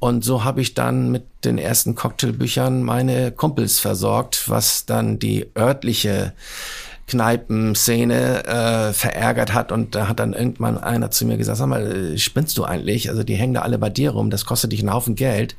Und 0.01 0.25
so 0.25 0.45
habe 0.45 0.61
ich 0.61 0.75
dann 0.75 1.11
mit 1.13 1.25
den 1.45 1.59
ersten 1.59 1.95
Cocktailbüchern 1.95 2.83
meine 2.83 3.31
Kumpels 3.31 3.79
versorgt, 3.79 4.49
was 4.49 4.87
dann 4.87 5.19
die 5.19 5.47
örtliche 5.57 6.33
Kneipenszene 7.07 8.45
äh, 8.45 8.93
verärgert 8.93 9.55
hat 9.55 9.71
und 9.71 9.95
da 9.95 10.09
hat 10.09 10.19
dann 10.19 10.33
irgendwann 10.33 10.77
einer 10.77 11.13
zu 11.13 11.25
mir 11.25 11.37
gesagt, 11.37 11.59
sag 11.59 11.69
mal, 11.69 12.15
äh, 12.15 12.19
spinnst 12.19 12.59
du 12.59 12.65
eigentlich? 12.65 13.11
Also 13.11 13.23
die 13.23 13.37
hängen 13.37 13.55
da 13.55 13.63
alle 13.63 13.79
bei 13.79 13.91
dir 13.91 14.11
rum, 14.11 14.31
das 14.31 14.45
kostet 14.45 14.73
dich 14.73 14.81
einen 14.81 14.93
Haufen 14.93 15.15
Geld. 15.15 15.55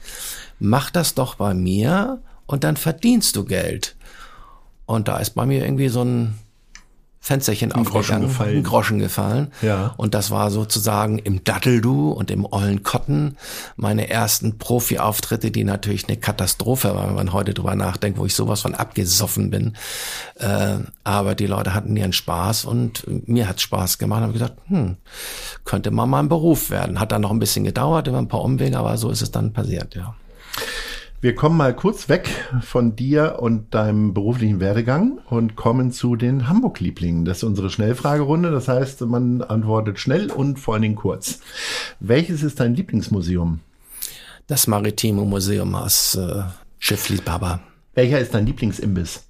Mach 0.60 0.89
das 0.89 1.13
doch 1.13 1.36
bei 1.36 1.53
mir 1.53 2.20
und 2.48 2.65
dann 2.65 2.75
verdienst 2.75 3.36
du 3.38 3.46
Geld. 3.46 3.96
Und 4.88 5.08
da 5.08 5.17
ist 5.17 5.32
bei 5.36 5.46
mir 5.46 5.63
irgendwie 5.63 5.89
so 5.89 6.01
ein 6.01 6.39
Fensterchen 7.27 7.74
ein 7.74 7.84
Groschen 7.84 8.22
gefallen. 8.22 8.58
ein 8.58 8.63
Groschen 8.63 9.00
gefallen. 9.00 9.51
Ja. 9.62 9.94
Und 9.98 10.13
das 10.13 10.32
war 10.32 10.50
sozusagen 10.50 11.20
im 11.20 11.44
Datteldu 11.44 12.12
und 12.12 12.32
im 12.32 12.46
Ollen 12.46 12.84
Cotton 12.84 13.36
meine 13.75 14.10
ersten 14.10 14.58
Profi-Auftritte, 14.58 15.51
die 15.51 15.65
natürlich 15.65 16.08
eine 16.08 16.15
Katastrophe 16.15 16.96
waren, 16.96 17.10
wenn 17.10 17.15
man 17.15 17.34
heute 17.34 17.53
drüber 17.53 17.75
nachdenkt, 17.75 18.17
wo 18.17 18.25
ich 18.25 18.34
sowas 18.34 18.62
von 18.62 18.75
abgesoffen 18.75 19.50
bin. 19.50 19.75
Äh, 20.36 20.77
aber 21.03 21.36
die 21.36 21.48
Leute 21.48 21.74
hatten 21.74 21.98
ihren 21.98 22.13
Spaß 22.13 22.63
und 22.63 23.03
mir 23.27 23.50
hat 23.50 23.60
Spaß 23.60 23.98
gemacht. 23.98 24.22
Habe 24.22 24.32
gesagt, 24.32 24.60
hm, 24.70 24.96
könnte 25.65 25.91
mal 25.91 26.06
mein 26.06 26.29
Beruf 26.29 26.70
werden. 26.70 26.98
Hat 26.98 27.12
dann 27.12 27.24
noch 27.24 27.32
ein 27.32 27.39
bisschen 27.39 27.65
gedauert, 27.65 28.08
über 28.08 28.20
ein 28.20 28.29
paar 28.29 28.41
Umwege, 28.41 28.77
aber 28.77 28.98
so 28.98 29.10
ist 29.10 29.22
es 29.22 29.32
dann 29.32 29.51
passiert, 29.51 29.96
ja. 29.96 30.15
Wir 31.19 31.33
kommen 31.33 31.57
mal 31.57 31.75
kurz 31.75 32.09
weg 32.09 32.29
von 32.62 32.95
dir 32.95 33.38
und 33.39 33.74
deinem 33.74 34.13
beruflichen 34.13 34.59
Werdegang 34.59 35.17
und 35.29 35.55
kommen 35.55 35.91
zu 35.91 36.15
den 36.15 36.47
Hamburg-Lieblingen. 36.47 37.25
Das 37.25 37.38
ist 37.38 37.43
unsere 37.43 37.71
Schnellfragerunde. 37.71 38.51
Das 38.51 38.67
heißt, 38.67 39.01
man 39.01 39.41
antwortet 39.41 39.97
schnell 39.97 40.31
und 40.31 40.59
vor 40.59 40.75
allen 40.75 40.83
Dingen 40.83 40.95
kurz. 40.95 41.39
Welches 42.00 42.43
ist 42.43 42.59
dein 42.59 42.75
Lieblingsmuseum? 42.75 43.62
Das 44.45 44.67
Maritime 44.67 45.24
Museum 45.24 45.74
aus 45.74 46.13
äh, 46.13 46.43
Schiffliebhaber. 46.77 47.62
Welcher 47.95 48.19
ist 48.19 48.36
dein 48.36 48.45
Lieblingsimbiss? 48.45 49.24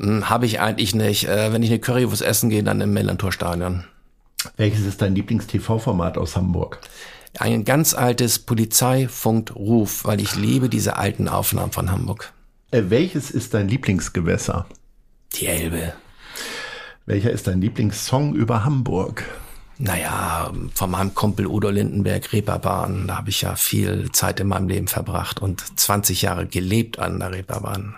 Hm, 0.00 0.28
Habe 0.28 0.46
ich 0.46 0.58
eigentlich 0.58 0.96
nicht. 0.96 1.28
Äh, 1.28 1.52
wenn 1.52 1.62
ich 1.62 1.70
eine 1.70 1.78
Currywurst 1.78 2.22
essen 2.22 2.50
gehe, 2.50 2.64
dann 2.64 2.80
im 2.80 2.92
Millantor-Stadion. 2.92 3.84
Welches 4.56 4.84
ist 4.86 5.00
dein 5.00 5.14
Lieblings-TV-Format 5.14 6.18
aus 6.18 6.34
Hamburg? 6.34 6.80
Ein 7.38 7.64
ganz 7.64 7.94
altes 7.94 8.38
Polizeifunkruf, 8.38 10.04
weil 10.04 10.20
ich 10.20 10.36
liebe 10.36 10.68
diese 10.68 10.96
alten 10.96 11.28
Aufnahmen 11.28 11.72
von 11.72 11.90
Hamburg. 11.90 12.32
Äh, 12.70 12.84
welches 12.88 13.30
ist 13.30 13.54
dein 13.54 13.68
Lieblingsgewässer? 13.68 14.66
Die 15.34 15.46
Elbe. 15.46 15.92
Welcher 17.06 17.30
ist 17.30 17.46
dein 17.46 17.60
Lieblingssong 17.60 18.34
über 18.34 18.64
Hamburg? 18.64 19.24
Naja, 19.78 20.52
von 20.74 20.90
meinem 20.90 21.14
Kumpel 21.14 21.46
Udo 21.46 21.70
Lindenberg, 21.70 22.32
Reeperbahn, 22.32 23.06
da 23.06 23.16
habe 23.16 23.30
ich 23.30 23.40
ja 23.40 23.56
viel 23.56 24.12
Zeit 24.12 24.38
in 24.38 24.48
meinem 24.48 24.68
Leben 24.68 24.88
verbracht 24.88 25.40
und 25.40 25.62
20 25.80 26.20
Jahre 26.22 26.46
gelebt 26.46 26.98
an 26.98 27.18
der 27.18 27.32
Reeperbahn. 27.32 27.94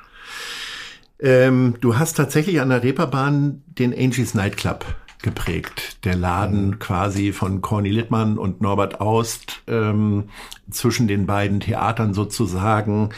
Ähm, 1.18 1.74
du 1.80 1.98
hast 1.98 2.14
tatsächlich 2.14 2.60
an 2.60 2.68
der 2.68 2.84
Reeperbahn 2.84 3.62
den 3.66 3.92
Angie's 3.92 4.34
Nightclub 4.34 4.84
geprägt. 5.22 6.04
Der 6.04 6.16
Laden 6.16 6.66
mhm. 6.66 6.78
quasi 6.78 7.32
von 7.32 7.62
Corny 7.62 7.90
Littmann 7.90 8.38
und 8.38 8.60
Norbert 8.60 9.00
Aust 9.00 9.62
ähm, 9.66 10.24
zwischen 10.70 11.08
den 11.08 11.26
beiden 11.26 11.60
Theatern 11.60 12.14
sozusagen, 12.14 13.10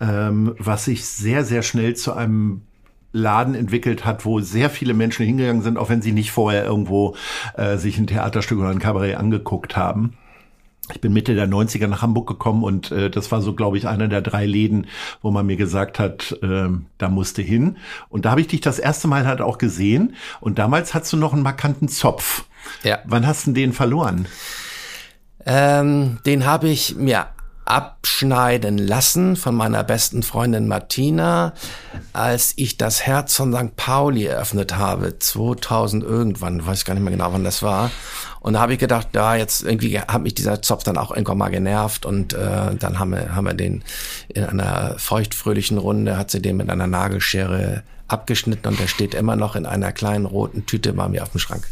ähm, 0.00 0.54
was 0.58 0.86
sich 0.86 1.06
sehr, 1.06 1.44
sehr 1.44 1.62
schnell 1.62 1.94
zu 1.96 2.12
einem 2.12 2.62
Laden 3.12 3.54
entwickelt 3.54 4.04
hat, 4.04 4.24
wo 4.24 4.40
sehr 4.40 4.70
viele 4.70 4.94
Menschen 4.94 5.26
hingegangen 5.26 5.62
sind, 5.62 5.78
auch 5.78 5.88
wenn 5.88 6.02
sie 6.02 6.12
nicht 6.12 6.30
vorher 6.30 6.64
irgendwo 6.64 7.16
äh, 7.56 7.76
sich 7.76 7.98
ein 7.98 8.06
Theaterstück 8.06 8.58
oder 8.58 8.68
ein 8.68 8.78
Kabarett 8.78 9.16
angeguckt 9.16 9.76
haben. 9.76 10.14
Ich 10.92 11.00
bin 11.00 11.12
Mitte 11.12 11.34
der 11.34 11.48
90er 11.48 11.86
nach 11.86 12.02
Hamburg 12.02 12.28
gekommen 12.28 12.64
und 12.64 12.90
äh, 12.90 13.10
das 13.10 13.30
war 13.32 13.40
so, 13.40 13.54
glaube 13.54 13.78
ich, 13.78 13.86
einer 13.86 14.08
der 14.08 14.20
drei 14.20 14.46
Läden, 14.46 14.86
wo 15.22 15.30
man 15.30 15.46
mir 15.46 15.56
gesagt 15.56 15.98
hat, 15.98 16.36
äh, 16.42 16.68
da 16.98 17.08
musste 17.08 17.42
hin. 17.42 17.76
Und 18.08 18.24
da 18.24 18.30
habe 18.32 18.40
ich 18.40 18.48
dich 18.48 18.60
das 18.60 18.78
erste 18.78 19.08
Mal 19.08 19.26
halt 19.26 19.40
auch 19.40 19.58
gesehen. 19.58 20.14
Und 20.40 20.58
damals 20.58 20.94
hattest 20.94 21.12
du 21.12 21.16
noch 21.16 21.32
einen 21.32 21.42
markanten 21.42 21.88
Zopf. 21.88 22.44
Ja. 22.82 22.98
Wann 23.04 23.26
hast 23.26 23.46
du 23.46 23.52
den 23.52 23.72
verloren? 23.72 24.26
Ähm, 25.46 26.18
den 26.26 26.44
habe 26.44 26.68
ich 26.68 26.96
mir 26.96 27.26
abschneiden 27.70 28.78
lassen 28.78 29.36
von 29.36 29.54
meiner 29.54 29.84
besten 29.84 30.24
Freundin 30.24 30.66
Martina, 30.66 31.52
als 32.12 32.52
ich 32.56 32.78
das 32.78 33.06
Herz 33.06 33.36
von 33.36 33.54
St. 33.54 33.76
Pauli 33.76 34.26
eröffnet 34.26 34.76
habe, 34.76 35.18
2000 35.18 36.02
irgendwann, 36.02 36.66
weiß 36.66 36.80
ich 36.80 36.84
gar 36.84 36.94
nicht 36.94 37.04
mehr 37.04 37.12
genau, 37.12 37.32
wann 37.32 37.44
das 37.44 37.62
war. 37.62 37.92
Und 38.40 38.54
da 38.54 38.60
habe 38.60 38.72
ich 38.72 38.78
gedacht, 38.78 39.08
da 39.12 39.36
jetzt 39.36 39.62
irgendwie 39.62 40.00
hat 40.00 40.22
mich 40.22 40.34
dieser 40.34 40.62
Zopf 40.62 40.82
dann 40.82 40.96
auch 40.96 41.10
irgendwann 41.10 41.38
mal 41.38 41.50
genervt 41.50 42.06
und 42.06 42.32
äh, 42.32 42.74
dann 42.74 42.98
haben 42.98 43.10
wir, 43.10 43.34
haben 43.34 43.44
wir 43.44 43.54
den 43.54 43.82
in 44.28 44.44
einer 44.44 44.98
feuchtfröhlichen 44.98 45.76
Runde, 45.76 46.16
hat 46.16 46.30
sie 46.30 46.40
den 46.40 46.56
mit 46.56 46.70
einer 46.70 46.86
Nagelschere 46.86 47.82
abgeschnitten 48.08 48.66
und 48.68 48.80
der 48.80 48.88
steht 48.88 49.14
immer 49.14 49.36
noch 49.36 49.56
in 49.56 49.66
einer 49.66 49.92
kleinen 49.92 50.24
roten 50.24 50.66
Tüte 50.66 50.94
bei 50.94 51.08
mir 51.08 51.22
auf 51.22 51.30
dem 51.30 51.38
Schrank. 51.38 51.66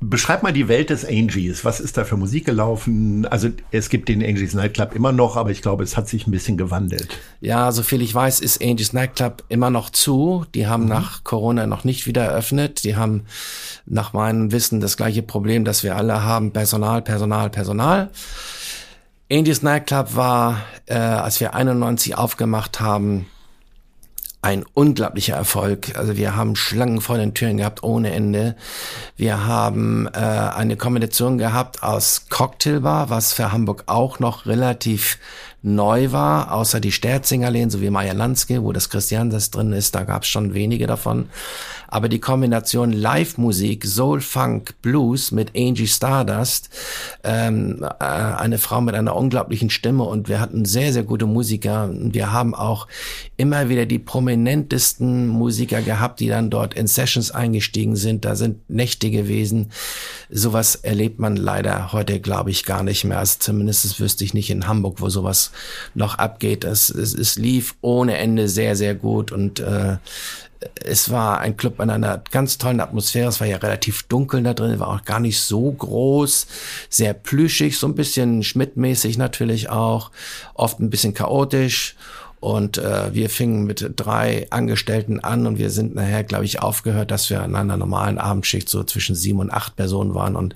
Beschreib 0.00 0.42
mal 0.42 0.52
die 0.52 0.68
Welt 0.68 0.90
des 0.90 1.06
Angies. 1.06 1.64
Was 1.64 1.80
ist 1.80 1.96
da 1.96 2.04
für 2.04 2.18
Musik 2.18 2.44
gelaufen? 2.44 3.24
Also 3.26 3.48
es 3.70 3.88
gibt 3.88 4.10
den 4.10 4.22
Angies 4.22 4.52
Nightclub 4.52 4.94
immer 4.94 5.10
noch, 5.10 5.36
aber 5.36 5.50
ich 5.50 5.62
glaube, 5.62 5.84
es 5.84 5.96
hat 5.96 6.06
sich 6.06 6.26
ein 6.26 6.30
bisschen 6.30 6.58
gewandelt. 6.58 7.18
Ja, 7.40 7.72
soviel 7.72 8.02
ich 8.02 8.14
weiß, 8.14 8.40
ist 8.40 8.62
Angies 8.62 8.92
Nightclub 8.92 9.44
immer 9.48 9.70
noch 9.70 9.88
zu. 9.88 10.44
Die 10.54 10.66
haben 10.66 10.82
mhm. 10.82 10.90
nach 10.90 11.24
Corona 11.24 11.66
noch 11.66 11.84
nicht 11.84 12.06
wieder 12.06 12.24
eröffnet. 12.24 12.84
Die 12.84 12.96
haben 12.96 13.24
nach 13.86 14.12
meinem 14.12 14.52
Wissen 14.52 14.80
das 14.80 14.98
gleiche 14.98 15.22
Problem, 15.22 15.64
das 15.64 15.82
wir 15.82 15.96
alle 15.96 16.22
haben. 16.22 16.52
Personal, 16.52 17.00
Personal, 17.00 17.48
Personal. 17.48 18.10
Angies 19.32 19.62
Nightclub 19.62 20.14
war, 20.14 20.62
äh, 20.84 20.94
als 20.94 21.40
wir 21.40 21.54
91 21.54 22.16
aufgemacht 22.16 22.80
haben, 22.80 23.26
ein 24.46 24.64
unglaublicher 24.74 25.34
Erfolg. 25.34 25.98
Also 25.98 26.16
wir 26.16 26.36
haben 26.36 26.54
Schlangen 26.54 27.00
vor 27.00 27.18
den 27.18 27.34
Türen 27.34 27.56
gehabt 27.56 27.82
ohne 27.82 28.12
Ende. 28.12 28.54
Wir 29.16 29.44
haben 29.44 30.06
äh, 30.06 30.18
eine 30.20 30.76
Kombination 30.76 31.36
gehabt 31.36 31.82
aus 31.82 32.26
Cocktailbar, 32.30 33.10
was 33.10 33.32
für 33.32 33.50
Hamburg 33.50 33.82
auch 33.86 34.20
noch 34.20 34.46
relativ 34.46 35.18
neu 35.66 36.12
war, 36.12 36.52
außer 36.52 36.78
die 36.78 36.92
Sterzingerlehn 36.92 37.70
sowie 37.70 37.90
Maya 37.90 38.12
Lanske, 38.12 38.62
wo 38.62 38.72
das 38.72 38.88
Christiansens 38.88 39.50
drin 39.50 39.72
ist, 39.72 39.96
da 39.96 40.04
gab 40.04 40.22
es 40.22 40.28
schon 40.28 40.54
wenige 40.54 40.86
davon. 40.86 41.28
Aber 41.88 42.08
die 42.08 42.20
Kombination 42.20 42.92
Live-Musik, 42.92 43.84
Soul, 43.84 44.20
Funk, 44.20 44.74
Blues 44.82 45.32
mit 45.32 45.56
Angie 45.56 45.88
Stardust, 45.88 46.70
ähm, 47.24 47.84
äh, 48.00 48.04
eine 48.04 48.58
Frau 48.58 48.80
mit 48.80 48.94
einer 48.94 49.16
unglaublichen 49.16 49.70
Stimme 49.70 50.04
und 50.04 50.28
wir 50.28 50.40
hatten 50.40 50.64
sehr, 50.64 50.92
sehr 50.92 51.02
gute 51.02 51.26
Musiker. 51.26 51.90
Wir 51.92 52.32
haben 52.32 52.54
auch 52.54 52.86
immer 53.36 53.68
wieder 53.68 53.86
die 53.86 53.98
prominentesten 53.98 55.26
Musiker 55.26 55.82
gehabt, 55.82 56.20
die 56.20 56.28
dann 56.28 56.50
dort 56.50 56.74
in 56.74 56.86
Sessions 56.86 57.32
eingestiegen 57.32 57.96
sind. 57.96 58.24
Da 58.24 58.36
sind 58.36 58.68
Nächte 58.70 59.10
gewesen. 59.10 59.70
Sowas 60.30 60.76
erlebt 60.76 61.18
man 61.18 61.36
leider 61.36 61.92
heute, 61.92 62.20
glaube 62.20 62.50
ich, 62.50 62.64
gar 62.64 62.84
nicht 62.84 63.04
mehr. 63.04 63.18
Also 63.18 63.36
zumindest 63.40 63.98
wüsste 63.98 64.24
ich 64.24 64.34
nicht 64.34 64.50
in 64.50 64.68
Hamburg, 64.68 65.00
wo 65.00 65.08
sowas 65.08 65.50
noch 65.94 66.16
abgeht. 66.16 66.64
Es, 66.64 66.90
es, 66.90 67.14
es 67.14 67.36
lief 67.36 67.74
ohne 67.80 68.18
Ende 68.18 68.48
sehr, 68.48 68.76
sehr 68.76 68.94
gut 68.94 69.32
und 69.32 69.60
äh, 69.60 69.96
es 70.74 71.10
war 71.10 71.40
ein 71.40 71.56
Club 71.56 71.80
in 71.80 71.90
einer 71.90 72.22
ganz 72.30 72.58
tollen 72.58 72.80
Atmosphäre. 72.80 73.28
Es 73.28 73.40
war 73.40 73.46
ja 73.46 73.58
relativ 73.58 74.04
dunkel 74.04 74.42
da 74.42 74.54
drin, 74.54 74.78
war 74.80 74.88
auch 74.88 75.04
gar 75.04 75.20
nicht 75.20 75.40
so 75.40 75.70
groß, 75.70 76.46
sehr 76.88 77.14
plüschig, 77.14 77.78
so 77.78 77.86
ein 77.86 77.94
bisschen 77.94 78.42
Schmidt-mäßig 78.42 79.18
natürlich 79.18 79.68
auch, 79.68 80.10
oft 80.54 80.80
ein 80.80 80.90
bisschen 80.90 81.14
chaotisch. 81.14 81.96
Und 82.38 82.78
äh, 82.78 83.14
wir 83.14 83.30
fingen 83.30 83.64
mit 83.64 83.92
drei 83.96 84.46
Angestellten 84.50 85.20
an 85.20 85.46
und 85.46 85.58
wir 85.58 85.70
sind 85.70 85.94
nachher, 85.94 86.22
glaube 86.22 86.44
ich, 86.44 86.60
aufgehört, 86.60 87.10
dass 87.10 87.30
wir 87.30 87.42
an 87.42 87.56
einer 87.56 87.76
normalen 87.76 88.18
Abendschicht 88.18 88.68
so 88.68 88.84
zwischen 88.84 89.16
sieben 89.16 89.40
und 89.40 89.50
acht 89.50 89.74
Personen 89.74 90.14
waren 90.14 90.36
und 90.36 90.54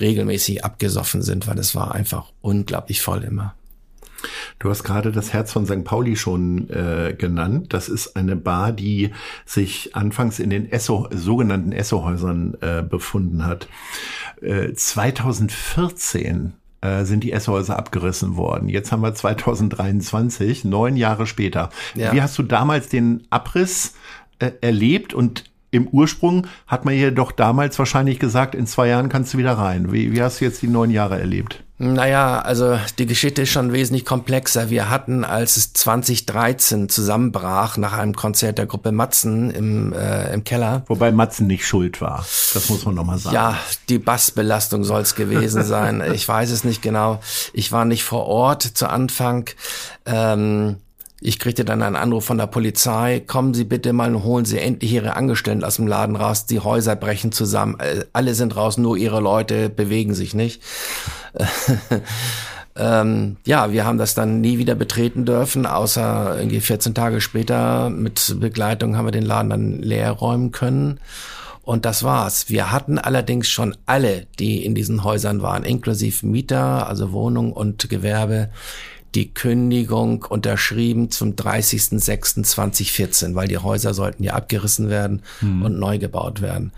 regelmäßig 0.00 0.64
abgesoffen 0.64 1.22
sind, 1.22 1.46
weil 1.46 1.58
es 1.58 1.74
war 1.74 1.94
einfach 1.94 2.26
unglaublich 2.42 3.00
voll 3.00 3.22
immer. 3.22 3.54
Du 4.58 4.70
hast 4.70 4.84
gerade 4.84 5.12
das 5.12 5.32
Herz 5.32 5.52
von 5.52 5.66
St. 5.66 5.84
Pauli 5.84 6.16
schon 6.16 6.68
äh, 6.70 7.14
genannt. 7.16 7.72
Das 7.72 7.88
ist 7.88 8.16
eine 8.16 8.36
Bar, 8.36 8.72
die 8.72 9.10
sich 9.44 9.94
anfangs 9.94 10.38
in 10.38 10.50
den 10.50 10.70
Esso, 10.70 11.08
sogenannten 11.10 11.72
Esso-Häusern 11.72 12.54
äh, 12.60 12.82
befunden 12.82 13.44
hat. 13.44 13.68
Äh, 14.40 14.72
2014 14.72 16.54
äh, 16.82 17.04
sind 17.04 17.24
die 17.24 17.32
Esshäuser 17.32 17.78
abgerissen 17.78 18.36
worden. 18.36 18.68
Jetzt 18.68 18.92
haben 18.92 19.02
wir 19.02 19.14
2023, 19.14 20.64
neun 20.64 20.96
Jahre 20.96 21.26
später. 21.26 21.70
Ja. 21.94 22.12
Wie 22.12 22.20
hast 22.20 22.38
du 22.38 22.42
damals 22.42 22.88
den 22.88 23.26
Abriss 23.30 23.94
äh, 24.38 24.50
erlebt 24.60 25.14
und 25.14 25.44
im 25.70 25.88
Ursprung 25.88 26.46
hat 26.66 26.84
man 26.84 26.94
jedoch 26.94 27.32
damals 27.32 27.78
wahrscheinlich 27.78 28.18
gesagt, 28.18 28.54
in 28.54 28.66
zwei 28.66 28.88
Jahren 28.88 29.08
kannst 29.08 29.32
du 29.32 29.38
wieder 29.38 29.54
rein. 29.54 29.90
Wie, 29.90 30.12
wie 30.12 30.22
hast 30.22 30.40
du 30.40 30.44
jetzt 30.44 30.60
die 30.60 30.68
neun 30.68 30.90
Jahre 30.90 31.18
erlebt? 31.18 31.64
Naja, 31.82 32.38
also 32.38 32.78
die 33.00 33.06
Geschichte 33.06 33.42
ist 33.42 33.48
schon 33.48 33.72
wesentlich 33.72 34.04
komplexer. 34.04 34.70
Wir 34.70 34.88
hatten, 34.88 35.24
als 35.24 35.56
es 35.56 35.72
2013 35.72 36.88
zusammenbrach 36.88 37.76
nach 37.76 37.92
einem 37.94 38.14
Konzert 38.14 38.58
der 38.58 38.66
Gruppe 38.66 38.92
Matzen 38.92 39.50
im, 39.50 39.92
äh, 39.92 40.32
im 40.32 40.44
Keller. 40.44 40.84
Wobei 40.86 41.10
Matzen 41.10 41.48
nicht 41.48 41.66
schuld 41.66 42.00
war. 42.00 42.24
Das 42.54 42.68
muss 42.68 42.84
man 42.84 42.94
nochmal 42.94 43.18
sagen. 43.18 43.34
Ja, 43.34 43.58
die 43.88 43.98
Bassbelastung 43.98 44.84
soll 44.84 45.00
es 45.00 45.16
gewesen 45.16 45.64
sein. 45.64 46.04
ich 46.14 46.28
weiß 46.28 46.52
es 46.52 46.62
nicht 46.62 46.82
genau. 46.82 47.18
Ich 47.52 47.72
war 47.72 47.84
nicht 47.84 48.04
vor 48.04 48.26
Ort 48.26 48.62
zu 48.62 48.88
Anfang. 48.88 49.50
Ähm, 50.06 50.76
ich 51.24 51.38
kriegte 51.38 51.64
dann 51.64 51.82
einen 51.82 51.96
Anruf 51.96 52.24
von 52.24 52.38
der 52.38 52.46
Polizei, 52.46 53.22
kommen 53.24 53.54
Sie 53.54 53.64
bitte 53.64 53.92
mal 53.92 54.14
und 54.14 54.24
holen 54.24 54.44
Sie 54.44 54.58
endlich 54.58 54.92
Ihre 54.92 55.16
Angestellten 55.16 55.64
aus 55.64 55.76
dem 55.76 55.86
Laden 55.86 56.16
raus, 56.16 56.46
die 56.46 56.60
Häuser 56.60 56.96
brechen 56.96 57.32
zusammen, 57.32 57.78
äh, 57.78 58.04
alle 58.12 58.34
sind 58.34 58.56
raus, 58.56 58.76
nur 58.78 58.96
Ihre 58.96 59.20
Leute 59.20 59.68
bewegen 59.68 60.14
sich 60.14 60.34
nicht. 60.34 60.62
ähm, 62.76 63.36
ja, 63.46 63.72
wir 63.72 63.84
haben 63.84 63.98
das 63.98 64.14
dann 64.14 64.40
nie 64.40 64.58
wieder 64.58 64.74
betreten 64.74 65.24
dürfen, 65.24 65.66
außer 65.66 66.36
irgendwie 66.38 66.60
14 66.60 66.94
Tage 66.94 67.20
später 67.20 67.88
mit 67.88 68.36
Begleitung 68.40 68.96
haben 68.96 69.06
wir 69.06 69.12
den 69.12 69.26
Laden 69.26 69.50
dann 69.50 69.82
leer 69.82 70.10
räumen 70.10 70.50
können. 70.50 70.98
Und 71.64 71.84
das 71.84 72.02
war's. 72.02 72.48
Wir 72.48 72.72
hatten 72.72 72.98
allerdings 72.98 73.48
schon 73.48 73.76
alle, 73.86 74.26
die 74.40 74.64
in 74.64 74.74
diesen 74.74 75.04
Häusern 75.04 75.42
waren, 75.42 75.62
inklusive 75.62 76.26
Mieter, 76.26 76.88
also 76.88 77.12
Wohnung 77.12 77.52
und 77.52 77.88
Gewerbe, 77.88 78.50
die 79.14 79.32
Kündigung 79.32 80.24
unterschrieben 80.24 81.10
zum 81.10 81.32
30.06.2014, 81.32 83.34
weil 83.34 83.48
die 83.48 83.58
Häuser 83.58 83.94
sollten 83.94 84.24
ja 84.24 84.34
abgerissen 84.34 84.88
werden 84.88 85.22
hm. 85.40 85.62
und 85.62 85.78
neu 85.78 85.98
gebaut 85.98 86.40
werden. 86.40 86.72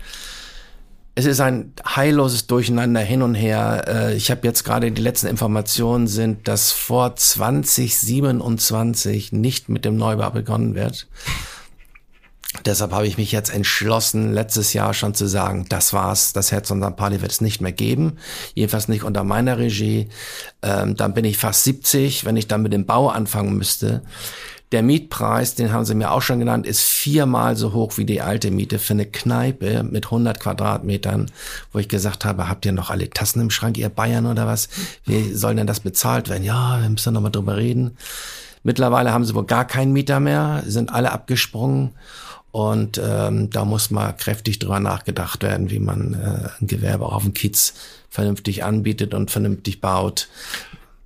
Es 1.17 1.23
ist 1.25 1.39
ein 1.39 1.71
heilloses 1.85 2.45
Durcheinander 2.45 2.99
hin 2.99 3.21
und 3.21 3.35
her. 3.35 3.85
Äh, 3.87 4.15
ich 4.15 4.29
habe 4.31 4.45
jetzt 4.45 4.65
gerade 4.65 4.91
die 4.91 5.01
letzten 5.01 5.27
Informationen 5.27 6.07
sind, 6.07 6.49
dass 6.49 6.73
vor 6.73 7.15
2027 7.15 9.31
nicht 9.31 9.69
mit 9.69 9.85
dem 9.85 9.95
Neubau 9.95 10.31
begonnen 10.31 10.75
wird. 10.75 11.07
Deshalb 12.63 12.93
habe 12.93 13.07
ich 13.07 13.17
mich 13.17 13.31
jetzt 13.31 13.53
entschlossen, 13.53 14.33
letztes 14.33 14.73
Jahr 14.73 14.93
schon 14.93 15.13
zu 15.13 15.27
sagen, 15.27 15.65
das 15.69 15.93
war's, 15.93 16.33
das 16.33 16.51
Herz 16.51 16.71
und 16.71 16.83
St. 16.83 16.99
Wird 16.99 17.31
es 17.31 17.41
nicht 17.41 17.61
mehr 17.61 17.71
geben. 17.71 18.17
Jedenfalls 18.53 18.87
nicht 18.87 19.03
unter 19.03 19.23
meiner 19.23 19.57
Regie. 19.57 20.07
Ähm, 20.61 20.95
dann 20.95 21.13
bin 21.13 21.25
ich 21.25 21.37
fast 21.37 21.63
70, 21.63 22.25
wenn 22.25 22.37
ich 22.37 22.47
dann 22.47 22.61
mit 22.61 22.73
dem 22.73 22.85
Bau 22.85 23.09
anfangen 23.09 23.57
müsste. 23.57 24.03
Der 24.71 24.81
Mietpreis, 24.81 25.55
den 25.55 25.71
haben 25.71 25.85
sie 25.85 25.93
mir 25.93 26.11
auch 26.11 26.21
schon 26.21 26.39
genannt, 26.39 26.65
ist 26.65 26.81
viermal 26.81 27.55
so 27.55 27.73
hoch 27.73 27.97
wie 27.97 28.05
die 28.05 28.21
alte 28.21 28.49
Miete 28.49 28.79
für 28.79 28.93
eine 28.93 29.05
Kneipe 29.05 29.83
mit 29.83 30.05
100 30.05 30.39
Quadratmetern, 30.39 31.31
wo 31.71 31.79
ich 31.79 31.87
gesagt 31.87 32.25
habe, 32.25 32.49
habt 32.49 32.65
ihr 32.65 32.71
noch 32.71 32.89
alle 32.89 33.09
Tassen 33.09 33.41
im 33.41 33.51
Schrank, 33.51 33.77
ihr 33.77 33.89
Bayern 33.89 34.25
oder 34.25 34.47
was? 34.47 34.69
Wie 35.05 35.33
soll 35.33 35.55
denn 35.55 35.67
das 35.67 35.81
bezahlt 35.81 36.29
werden? 36.29 36.43
Ja, 36.43 36.81
wir 36.81 36.89
müssen 36.89 37.13
noch 37.13 37.21
mal 37.21 37.29
drüber 37.29 37.57
reden. 37.57 37.95
Mittlerweile 38.63 39.13
haben 39.13 39.23
sie 39.23 39.35
wohl 39.35 39.45
gar 39.45 39.65
keinen 39.65 39.93
Mieter 39.93 40.19
mehr, 40.19 40.63
sind 40.65 40.91
alle 40.91 41.11
abgesprungen. 41.11 41.91
Und 42.55 43.01
ähm, 43.03 43.49
da 43.49 43.65
muss 43.65 43.91
mal 43.91 44.13
kräftig 44.13 44.59
drüber 44.59 44.79
nachgedacht 44.79 45.43
werden, 45.43 45.71
wie 45.71 45.79
man 45.79 46.13
äh, 46.13 46.47
ein 46.61 46.67
Gewerbe 46.67 47.07
auf 47.07 47.23
dem 47.23 47.33
Kiez 47.33 47.73
vernünftig 48.09 48.63
anbietet 48.63 49.13
und 49.13 49.29
vernünftig 49.29 49.81
baut. 49.81 50.29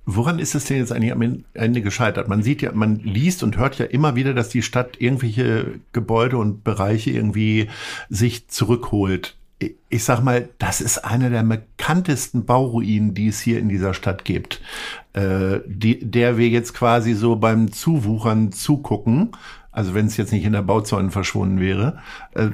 Woran 0.06 0.38
ist 0.38 0.54
es 0.54 0.66
denn 0.66 0.76
jetzt 0.76 0.92
eigentlich 0.92 1.10
am 1.10 1.42
Ende 1.52 1.82
gescheitert? 1.82 2.28
Man 2.28 2.44
sieht 2.44 2.62
ja, 2.62 2.70
man 2.70 3.00
liest 3.00 3.42
und 3.42 3.56
hört 3.56 3.80
ja 3.80 3.86
immer 3.86 4.14
wieder, 4.14 4.32
dass 4.32 4.48
die 4.48 4.62
Stadt 4.62 5.00
irgendwelche 5.00 5.80
Gebäude 5.92 6.38
und 6.38 6.62
Bereiche 6.62 7.10
irgendwie 7.10 7.68
sich 8.08 8.46
zurückholt. 8.46 9.34
Ich 9.88 10.04
sag 10.04 10.22
mal, 10.22 10.50
das 10.58 10.80
ist 10.80 10.98
einer 10.98 11.30
der 11.30 11.42
bekanntesten 11.42 12.44
Bauruinen, 12.44 13.12
die 13.12 13.26
es 13.26 13.40
hier 13.40 13.58
in 13.58 13.68
dieser 13.68 13.92
Stadt 13.92 14.24
gibt, 14.24 14.60
äh, 15.14 15.58
die, 15.66 15.98
der 15.98 16.38
wir 16.38 16.48
jetzt 16.48 16.74
quasi 16.74 17.14
so 17.14 17.34
beim 17.34 17.72
Zuwuchern 17.72 18.52
zugucken 18.52 19.32
also 19.72 19.94
wenn 19.94 20.06
es 20.06 20.16
jetzt 20.16 20.32
nicht 20.32 20.44
in 20.44 20.52
der 20.52 20.62
Bauzäune 20.62 21.10
verschwunden 21.10 21.60
wäre. 21.60 21.98
Äh, 22.34 22.48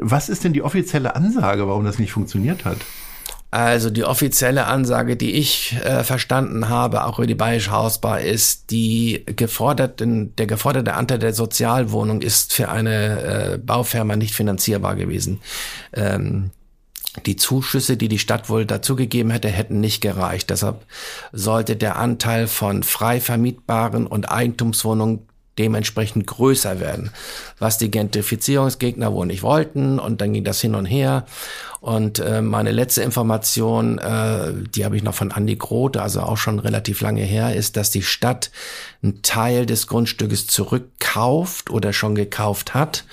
was 0.00 0.28
ist 0.28 0.44
denn 0.44 0.52
die 0.52 0.62
offizielle 0.62 1.16
Ansage, 1.16 1.66
warum 1.66 1.84
das 1.84 1.98
nicht 1.98 2.12
funktioniert 2.12 2.64
hat? 2.64 2.78
Also 3.50 3.90
die 3.90 4.04
offizielle 4.04 4.66
Ansage, 4.66 5.16
die 5.16 5.32
ich 5.32 5.76
äh, 5.84 6.04
verstanden 6.04 6.68
habe, 6.68 7.04
auch 7.04 7.18
über 7.18 7.26
die 7.26 7.34
Bayerische 7.34 7.70
Hausbar, 7.70 8.20
ist, 8.20 8.70
die 8.70 9.24
geforderten, 9.24 10.34
der 10.36 10.46
geforderte 10.46 10.94
Anteil 10.94 11.20
der 11.20 11.32
Sozialwohnung 11.32 12.22
ist 12.22 12.52
für 12.52 12.68
eine 12.68 13.54
äh, 13.54 13.58
Baufirma 13.58 14.16
nicht 14.16 14.34
finanzierbar 14.34 14.96
gewesen. 14.96 15.40
Ähm, 15.92 16.50
die 17.24 17.36
Zuschüsse, 17.36 17.96
die 17.96 18.08
die 18.08 18.18
Stadt 18.18 18.50
wohl 18.50 18.66
dazugegeben 18.66 19.30
hätte, 19.30 19.48
hätten 19.48 19.80
nicht 19.80 20.02
gereicht. 20.02 20.50
Deshalb 20.50 20.84
sollte 21.32 21.76
der 21.76 21.96
Anteil 21.96 22.48
von 22.48 22.82
frei 22.82 23.20
vermietbaren 23.20 24.06
und 24.06 24.30
Eigentumswohnungen 24.30 25.20
dementsprechend 25.58 26.26
größer 26.26 26.80
werden, 26.80 27.10
was 27.58 27.78
die 27.78 27.90
Gentrifizierungsgegner 27.90 29.12
wohl 29.12 29.26
nicht 29.26 29.42
wollten 29.42 29.98
und 29.98 30.20
dann 30.20 30.32
ging 30.32 30.44
das 30.44 30.60
hin 30.60 30.74
und 30.74 30.86
her. 30.86 31.26
Und 31.80 32.18
äh, 32.18 32.42
meine 32.42 32.72
letzte 32.72 33.02
Information, 33.02 33.98
äh, 33.98 34.52
die 34.74 34.84
habe 34.84 34.96
ich 34.96 35.02
noch 35.02 35.14
von 35.14 35.30
Andy 35.30 35.56
Grote, 35.56 36.02
also 36.02 36.20
auch 36.20 36.36
schon 36.36 36.58
relativ 36.58 37.00
lange 37.00 37.22
her, 37.22 37.54
ist, 37.54 37.76
dass 37.76 37.90
die 37.90 38.02
Stadt 38.02 38.50
einen 39.02 39.22
Teil 39.22 39.66
des 39.66 39.86
Grundstückes 39.86 40.46
zurückkauft 40.46 41.70
oder 41.70 41.92
schon 41.92 42.14
gekauft 42.14 42.74
hat, 42.74 43.04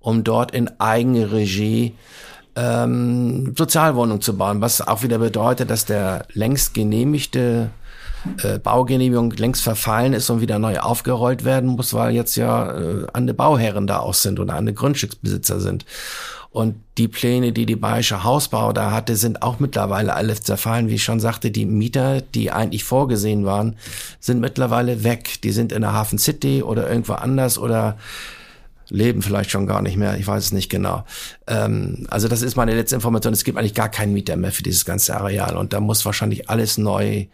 um 0.00 0.24
dort 0.24 0.50
in 0.50 0.80
eigene 0.80 1.32
Regie 1.32 1.94
ähm, 2.56 3.54
Sozialwohnungen 3.56 4.22
zu 4.22 4.36
bauen, 4.36 4.60
was 4.60 4.80
auch 4.80 5.02
wieder 5.02 5.18
bedeutet, 5.18 5.70
dass 5.70 5.84
der 5.84 6.26
längst 6.32 6.74
genehmigte 6.74 7.70
äh, 8.42 8.58
Baugenehmigung 8.58 9.30
längst 9.32 9.62
verfallen 9.62 10.12
ist 10.12 10.30
und 10.30 10.40
wieder 10.40 10.58
neu 10.58 10.78
aufgerollt 10.78 11.44
werden 11.44 11.70
muss, 11.70 11.94
weil 11.94 12.14
jetzt 12.14 12.36
ja 12.36 12.72
äh, 12.72 13.06
andere 13.12 13.34
Bauherren 13.34 13.86
da 13.86 14.00
auch 14.00 14.14
sind 14.14 14.40
oder 14.40 14.54
andere 14.54 14.74
Grundstücksbesitzer 14.74 15.60
sind. 15.60 15.84
Und 16.50 16.76
die 16.96 17.08
Pläne, 17.08 17.52
die 17.52 17.66
die 17.66 17.76
Bayerische 17.76 18.24
Hausbau 18.24 18.72
da 18.72 18.90
hatte, 18.90 19.16
sind 19.16 19.42
auch 19.42 19.60
mittlerweile 19.60 20.14
alle 20.14 20.40
zerfallen. 20.40 20.88
Wie 20.88 20.94
ich 20.94 21.04
schon 21.04 21.20
sagte, 21.20 21.50
die 21.50 21.66
Mieter, 21.66 22.22
die 22.22 22.50
eigentlich 22.50 22.82
vorgesehen 22.82 23.44
waren, 23.44 23.76
sind 24.20 24.40
mittlerweile 24.40 25.04
weg. 25.04 25.42
Die 25.42 25.50
sind 25.50 25.70
in 25.70 25.82
der 25.82 25.92
Hafen 25.92 26.18
City 26.18 26.62
oder 26.62 26.88
irgendwo 26.88 27.12
anders 27.12 27.58
oder 27.58 27.98
leben 28.88 29.20
vielleicht 29.20 29.50
schon 29.50 29.66
gar 29.66 29.82
nicht 29.82 29.96
mehr. 29.96 30.16
Ich 30.16 30.26
weiß 30.26 30.44
es 30.44 30.52
nicht 30.52 30.70
genau. 30.70 31.04
Ähm, 31.46 32.06
also 32.08 32.26
das 32.26 32.42
ist 32.42 32.56
meine 32.56 32.74
letzte 32.74 32.94
Information. 32.94 33.34
Es 33.34 33.44
gibt 33.44 33.58
eigentlich 33.58 33.74
gar 33.74 33.90
keinen 33.90 34.12
Mieter 34.12 34.36
mehr 34.36 34.52
für 34.52 34.62
dieses 34.62 34.84
ganze 34.84 35.14
Areal 35.14 35.56
und 35.56 35.72
da 35.72 35.80
muss 35.80 36.06
wahrscheinlich 36.06 36.48
alles 36.48 36.78
neu 36.78 37.26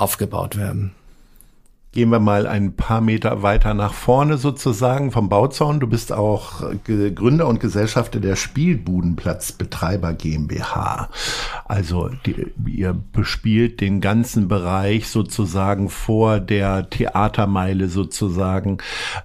aufgebaut 0.00 0.56
werden. 0.56 0.92
Gehen 1.92 2.10
wir 2.10 2.20
mal 2.20 2.46
ein 2.46 2.76
paar 2.76 3.00
Meter 3.00 3.42
weiter 3.42 3.74
nach 3.74 3.94
vorne 3.94 4.38
sozusagen 4.38 5.10
vom 5.10 5.28
Bauzaun. 5.28 5.80
Du 5.80 5.88
bist 5.88 6.12
auch 6.12 6.62
Gründer 6.84 7.48
und 7.48 7.58
Gesellschafter 7.58 8.20
der 8.20 8.36
Spielbudenplatzbetreiber 8.36 10.12
GmbH. 10.12 11.08
Also 11.64 12.08
die, 12.24 12.46
ihr 12.64 12.94
bespielt 12.94 13.80
den 13.80 14.00
ganzen 14.00 14.46
Bereich 14.46 15.08
sozusagen 15.08 15.88
vor 15.88 16.38
der 16.38 16.88
Theatermeile 16.90 17.88
sozusagen, 17.88 18.78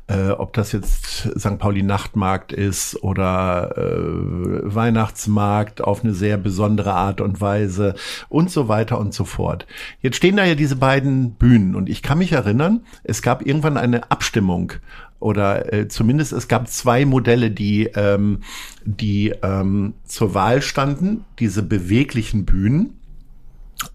äh, 0.07 0.29
ob 0.29 0.53
das 0.53 0.71
jetzt 0.71 1.29
St. 1.37 1.59
Pauli 1.59 1.83
Nachtmarkt 1.83 2.51
ist 2.51 3.03
oder 3.03 3.77
äh, 3.77 4.73
Weihnachtsmarkt 4.73 5.83
auf 5.83 6.03
eine 6.03 6.15
sehr 6.15 6.37
besondere 6.37 6.93
Art 6.93 7.21
und 7.21 7.41
Weise 7.41 7.93
und 8.27 8.49
so 8.49 8.67
weiter 8.67 8.97
und 8.97 9.13
so 9.13 9.23
fort. 9.23 9.67
Jetzt 10.01 10.15
stehen 10.17 10.37
da 10.37 10.45
ja 10.45 10.55
diese 10.55 10.77
beiden 10.77 11.33
Bühnen 11.35 11.75
und 11.75 11.89
ich 11.89 12.01
kann 12.01 12.17
mich 12.17 12.31
erinnern, 12.31 12.54
erinnern, 12.59 12.85
es 13.03 13.21
gab 13.21 13.45
irgendwann 13.45 13.77
eine 13.77 14.11
Abstimmung 14.11 14.73
oder 15.19 15.73
äh, 15.73 15.87
zumindest 15.87 16.33
es 16.33 16.47
gab 16.47 16.67
zwei 16.67 17.05
Modelle, 17.05 17.51
die, 17.51 17.89
ähm, 17.95 18.41
die 18.83 19.33
ähm, 19.41 19.93
zur 20.03 20.33
Wahl 20.33 20.61
standen, 20.61 21.25
diese 21.39 21.63
beweglichen 21.63 22.45
Bühnen 22.45 22.99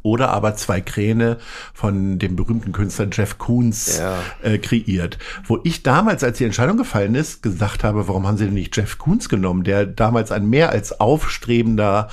oder 0.02 0.30
aber 0.30 0.56
zwei 0.56 0.80
Kräne 0.80 1.38
von 1.74 2.18
dem 2.18 2.36
berühmten 2.36 2.72
Künstler 2.72 3.08
Jeff 3.10 3.38
Koons 3.38 3.98
ja. 3.98 4.18
äh, 4.42 4.58
kreiert. 4.58 5.18
Wo 5.44 5.58
ich 5.64 5.82
damals, 5.82 6.24
als 6.24 6.38
die 6.38 6.44
Entscheidung 6.44 6.76
gefallen 6.76 7.14
ist, 7.14 7.42
gesagt 7.42 7.84
habe, 7.84 8.08
warum 8.08 8.26
haben 8.26 8.36
sie 8.36 8.44
denn 8.44 8.54
nicht 8.54 8.76
Jeff 8.76 8.98
Koons 8.98 9.28
genommen, 9.28 9.64
der 9.64 9.86
damals 9.86 10.32
ein 10.32 10.48
mehr 10.48 10.70
als 10.70 11.00
aufstrebender 11.00 12.08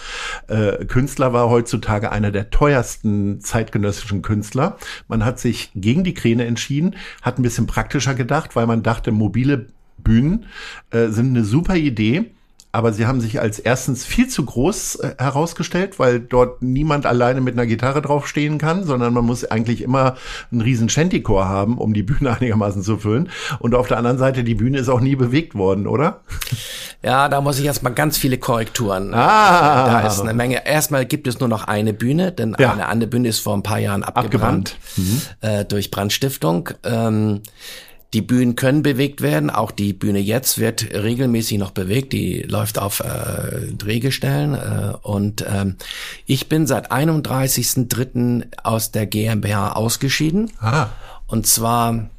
äh, 0.47 0.85
Künstler 0.85 1.33
war, 1.33 1.49
heutzutage 1.49 2.11
einer 2.11 2.31
der 2.31 2.49
teuersten 2.49 3.41
zeitgenössischen 3.41 4.21
Künstler. 4.21 4.77
Man 5.07 5.25
hat 5.25 5.39
sich 5.39 5.71
gegen 5.75 6.03
die 6.03 6.13
Kräne 6.13 6.45
entschieden, 6.45 6.95
hat 7.21 7.39
ein 7.39 7.43
bisschen 7.43 7.67
praktischer 7.67 8.15
gedacht, 8.15 8.55
weil 8.55 8.67
man 8.67 8.83
dachte, 8.83 9.11
mobile 9.11 9.67
Bühnen 9.97 10.45
äh, 10.91 11.07
sind 11.07 11.29
eine 11.29 11.43
super 11.43 11.75
Idee 11.75 12.31
aber 12.71 12.93
sie 12.93 13.07
haben 13.07 13.21
sich 13.21 13.39
als 13.39 13.59
erstens 13.59 14.05
viel 14.05 14.27
zu 14.27 14.45
groß 14.45 14.95
äh, 14.95 15.15
herausgestellt, 15.17 15.99
weil 15.99 16.19
dort 16.19 16.61
niemand 16.61 17.05
alleine 17.05 17.41
mit 17.41 17.55
einer 17.55 17.65
Gitarre 17.65 18.01
draufstehen 18.01 18.57
kann, 18.57 18.83
sondern 18.83 19.13
man 19.13 19.25
muss 19.25 19.45
eigentlich 19.45 19.81
immer 19.81 20.15
einen 20.51 20.61
riesen 20.61 20.89
Shantychor 20.89 21.45
haben, 21.47 21.77
um 21.77 21.93
die 21.93 22.03
Bühne 22.03 22.31
einigermaßen 22.39 22.83
zu 22.83 22.97
füllen. 22.97 23.29
Und 23.59 23.73
auf 23.73 23.87
der 23.87 23.97
anderen 23.97 24.17
Seite, 24.17 24.43
die 24.43 24.55
Bühne 24.55 24.79
ist 24.79 24.89
auch 24.89 24.99
nie 24.99 25.15
bewegt 25.15 25.55
worden, 25.55 25.87
oder? 25.87 26.21
Ja, 27.03 27.29
da 27.29 27.41
muss 27.41 27.57
ich 27.59 27.65
erstmal 27.65 27.93
ganz 27.93 28.17
viele 28.17 28.37
Korrekturen. 28.37 29.13
Ah. 29.13 30.01
Da 30.01 30.07
ist 30.07 30.19
eine 30.21 30.33
Menge. 30.33 30.65
Erstmal 30.65 31.05
gibt 31.05 31.27
es 31.27 31.39
nur 31.39 31.49
noch 31.49 31.63
eine 31.65 31.93
Bühne, 31.93 32.31
denn 32.31 32.55
Ja. 32.59 32.73
eine 32.73 32.87
andere 32.87 33.09
Bühne 33.09 33.29
ist 33.29 33.39
vor 33.39 33.55
ein 33.55 33.63
paar 33.63 33.79
Jahren 33.79 34.03
abgebrannt, 34.03 34.77
Abgebrannt. 34.97 35.37
Äh, 35.41 35.65
durch 35.65 35.89
Brandstiftung. 35.91 36.69
Ähm, 36.83 37.41
die 38.13 38.21
Bühnen 38.21 38.55
können 38.55 38.83
bewegt 38.83 39.21
werden. 39.21 39.49
Auch 39.49 39.71
die 39.71 39.93
Bühne 39.93 40.19
jetzt 40.19 40.59
wird 40.59 40.93
regelmäßig 40.93 41.57
noch 41.57 41.71
bewegt. 41.71 42.13
Die 42.13 42.41
läuft 42.43 42.79
auf 42.79 43.01
äh, 43.01 43.73
Drehgestellen. 43.73 44.53
Äh, 44.53 44.93
und 45.01 45.45
ähm, 45.47 45.75
ich 46.25 46.47
bin 46.47 46.67
seit 46.67 46.91
31.03. 46.91 48.45
aus 48.63 48.91
der 48.91 49.07
GmbH 49.07 49.73
ausgeschieden. 49.73 50.51
Ah. 50.61 50.87
Und 51.27 51.47
zwar 51.47 52.09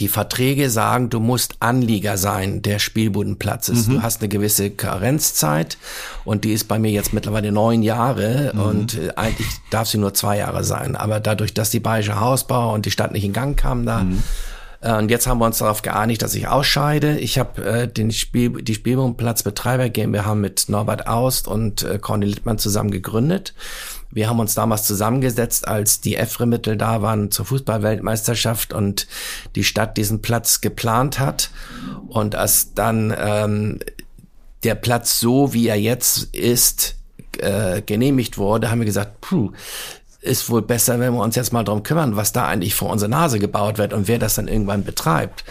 die 0.00 0.08
Verträge 0.08 0.70
sagen, 0.70 1.10
du 1.10 1.20
musst 1.20 1.56
Anlieger 1.60 2.16
sein 2.16 2.62
der 2.62 2.78
Spielbudenplatzes. 2.78 3.88
Du 3.88 4.02
hast 4.02 4.20
eine 4.20 4.28
gewisse 4.28 4.70
Karenzzeit 4.70 5.76
und 6.24 6.44
die 6.44 6.52
ist 6.52 6.64
bei 6.64 6.78
mir 6.78 6.90
jetzt 6.90 7.12
mittlerweile 7.12 7.52
neun 7.52 7.82
Jahre 7.82 8.52
und 8.52 8.94
äh, 8.94 9.12
eigentlich 9.16 9.48
darf 9.70 9.88
sie 9.88 9.98
nur 9.98 10.14
zwei 10.14 10.38
Jahre 10.38 10.64
sein. 10.64 10.96
Aber 10.96 11.20
dadurch, 11.20 11.54
dass 11.54 11.70
die 11.70 11.80
Bayerische 11.80 12.20
Hausbau 12.20 12.74
und 12.74 12.86
die 12.86 12.90
Stadt 12.90 13.12
nicht 13.12 13.24
in 13.24 13.34
Gang 13.34 13.58
kamen 13.58 13.84
da, 13.84 14.00
äh, 14.00 14.04
und 14.80 15.10
jetzt 15.10 15.26
haben 15.26 15.38
wir 15.38 15.46
uns 15.46 15.58
darauf 15.58 15.82
geeinigt, 15.82 16.22
dass 16.22 16.34
ich 16.34 16.48
ausscheide. 16.48 17.18
Ich 17.18 17.38
habe 17.38 17.64
äh, 17.64 17.88
den 17.88 18.10
Spiel, 18.10 18.62
die 18.62 18.74
Spielbudenplatzbetreiber 18.74 19.88
GmbH 19.88 20.34
mit 20.34 20.68
Norbert 20.68 21.06
Aust 21.06 21.48
und 21.48 21.82
äh, 21.82 21.98
Corny 21.98 22.26
Littmann 22.26 22.58
zusammen 22.58 22.90
gegründet. 22.90 23.54
Wir 24.10 24.28
haben 24.28 24.40
uns 24.40 24.54
damals 24.54 24.84
zusammengesetzt, 24.84 25.66
als 25.68 26.00
die 26.00 26.16
EFRE-Mittel 26.16 26.76
da 26.76 27.02
waren 27.02 27.30
zur 27.30 27.44
Fußballweltmeisterschaft 27.46 28.72
und 28.72 29.06
die 29.54 29.64
Stadt 29.64 29.96
diesen 29.96 30.22
Platz 30.22 30.60
geplant 30.60 31.18
hat. 31.18 31.50
Und 32.08 32.34
als 32.34 32.72
dann 32.74 33.14
ähm, 33.18 33.78
der 34.64 34.74
Platz 34.74 35.20
so, 35.20 35.52
wie 35.52 35.68
er 35.68 35.78
jetzt 35.78 36.34
ist, 36.34 36.96
äh, 37.38 37.82
genehmigt 37.82 38.38
wurde, 38.38 38.70
haben 38.70 38.80
wir 38.80 38.86
gesagt, 38.86 39.20
puh, 39.20 39.52
ist 40.26 40.50
wohl 40.50 40.62
besser, 40.62 41.00
wenn 41.00 41.14
wir 41.14 41.22
uns 41.22 41.36
jetzt 41.36 41.52
mal 41.52 41.64
drum 41.64 41.82
kümmern, 41.82 42.16
was 42.16 42.32
da 42.32 42.46
eigentlich 42.46 42.74
vor 42.74 42.90
unsere 42.90 43.10
Nase 43.10 43.38
gebaut 43.38 43.78
wird 43.78 43.92
und 43.92 44.08
wer 44.08 44.18
das 44.18 44.34
dann 44.34 44.48
irgendwann 44.48 44.84
betreibt. 44.84 45.44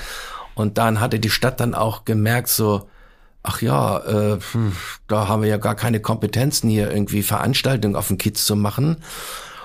Und 0.54 0.78
dann 0.78 1.00
hatte 1.00 1.20
die 1.20 1.30
Stadt 1.30 1.60
dann 1.60 1.74
auch 1.74 2.06
gemerkt, 2.06 2.50
so, 2.50 2.90
ach 3.44 3.62
ja, 3.62 4.00
äh, 4.00 4.40
hm, 4.52 4.76
da 5.08 5.28
haben 5.28 5.42
wir 5.42 5.50
ja 5.50 5.58
gar 5.58 5.76
keine 5.76 6.00
Kompetenzen 6.00 6.70
hier 6.70 6.92
irgendwie 6.92 7.24
Veranstaltungen 7.24 7.96
auf 7.96 8.08
dem 8.08 8.18
Kiez 8.18 8.46
zu 8.46 8.56
machen. 8.56 8.98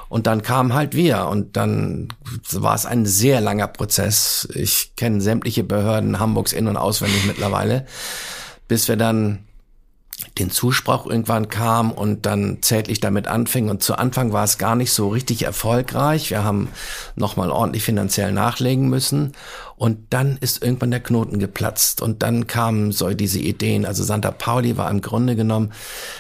Und 0.09 0.27
dann 0.27 0.42
kamen 0.42 0.75
halt 0.75 0.94
wir 0.94 1.29
und 1.29 1.57
dann 1.57 2.09
war 2.51 2.75
es 2.75 2.85
ein 2.85 3.07
sehr 3.07 3.40
langer 3.40 3.68
Prozess. 3.68 4.49
Ich 4.55 4.96
kenne 4.96 5.20
sämtliche 5.20 5.62
Behörden 5.62 6.18
Hamburgs 6.18 6.53
in- 6.53 6.66
und 6.66 6.77
auswendig 6.77 7.25
mittlerweile, 7.27 7.87
bis 8.66 8.88
wir 8.88 8.96
dann 8.96 9.44
den 10.38 10.50
Zuspruch 10.50 11.06
irgendwann 11.06 11.48
kam 11.48 11.92
und 11.92 12.26
dann 12.26 12.59
zärtlich 12.62 13.00
damit 13.00 13.26
anfing. 13.26 13.68
Und 13.68 13.83
zu 13.83 13.96
Anfang 13.96 14.33
war 14.33 14.44
es 14.44 14.59
gar 14.59 14.76
nicht 14.76 14.92
so 14.92 15.09
richtig 15.09 15.42
erfolgreich. 15.42 16.30
Wir 16.30 16.44
haben 16.44 16.68
nochmal 17.16 17.50
ordentlich 17.50 17.83
finanziell 17.83 18.33
nachlegen 18.33 18.88
müssen. 18.88 19.33
Und 19.76 19.98
dann 20.11 20.37
ist 20.40 20.62
irgendwann 20.62 20.90
der 20.90 21.00
Knoten 21.00 21.38
geplatzt. 21.38 22.02
Und 22.02 22.22
dann 22.22 22.46
kamen 22.46 22.92
so 22.92 23.09
diese 23.11 23.38
Ideen. 23.38 23.87
Also 23.87 24.04
Santa 24.04 24.30
Pauli 24.30 24.76
war 24.76 24.90
im 24.90 25.00
Grunde 25.00 25.37
genommen 25.37 25.72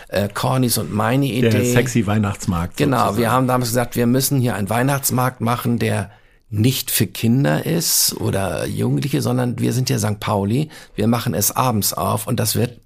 äh, 0.08 0.28
Cornys 0.28 0.78
und 0.78 0.92
meine 0.92 1.26
Idee. 1.26 1.50
Der 1.50 1.64
sexy 1.64 2.06
Weihnachtsmarkt. 2.06 2.76
Genau, 2.76 2.96
sozusagen. 2.96 3.18
wir 3.18 3.30
haben 3.32 3.46
damals 3.46 3.70
gesagt, 3.70 3.96
wir 3.96 4.06
müssen 4.06 4.40
hier 4.40 4.54
einen 4.54 4.70
Weihnachtsmarkt 4.70 5.40
machen, 5.40 5.78
der 5.78 6.10
nicht 6.50 6.90
für 6.90 7.06
Kinder 7.06 7.64
ist 7.64 8.14
oder 8.20 8.66
Jugendliche, 8.66 9.22
sondern 9.22 9.58
wir 9.60 9.72
sind 9.72 9.88
ja 9.88 9.98
St. 9.98 10.18
Pauli. 10.18 10.68
Wir 10.96 11.06
machen 11.06 11.34
es 11.34 11.54
abends 11.54 11.92
auf 11.92 12.26
und 12.26 12.40
das 12.40 12.56
wird 12.56 12.80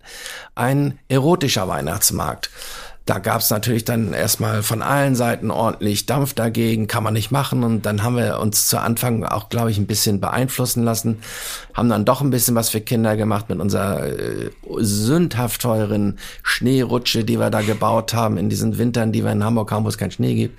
ein 0.54 0.98
erotischer 1.08 1.66
Weihnachtsmarkt. 1.66 2.50
Da 3.06 3.18
gab 3.18 3.42
es 3.42 3.50
natürlich 3.50 3.84
dann 3.84 4.14
erstmal 4.14 4.62
von 4.62 4.80
allen 4.80 5.14
Seiten 5.14 5.50
ordentlich 5.50 6.06
Dampf 6.06 6.32
dagegen, 6.32 6.86
kann 6.86 7.04
man 7.04 7.12
nicht 7.12 7.30
machen. 7.30 7.62
Und 7.62 7.84
dann 7.84 8.02
haben 8.02 8.16
wir 8.16 8.40
uns 8.40 8.66
zu 8.66 8.78
Anfang 8.78 9.24
auch, 9.24 9.50
glaube 9.50 9.70
ich, 9.70 9.76
ein 9.76 9.86
bisschen 9.86 10.20
beeinflussen 10.20 10.84
lassen, 10.84 11.18
haben 11.74 11.90
dann 11.90 12.06
doch 12.06 12.22
ein 12.22 12.30
bisschen 12.30 12.54
was 12.54 12.70
für 12.70 12.80
Kinder 12.80 13.16
gemacht 13.16 13.50
mit 13.50 13.60
unserer 13.60 14.06
äh, 14.06 14.50
sündhaft 14.78 15.60
teuren 15.60 16.18
Schneerutsche, 16.42 17.24
die 17.24 17.38
wir 17.38 17.50
da 17.50 17.60
gebaut 17.60 18.14
haben 18.14 18.38
in 18.38 18.48
diesen 18.48 18.78
Wintern, 18.78 19.12
die 19.12 19.22
wir 19.22 19.32
in 19.32 19.44
Hamburg 19.44 19.70
haben, 19.70 19.84
wo 19.84 19.88
es 19.88 19.98
keinen 19.98 20.10
Schnee 20.10 20.34
gibt 20.34 20.58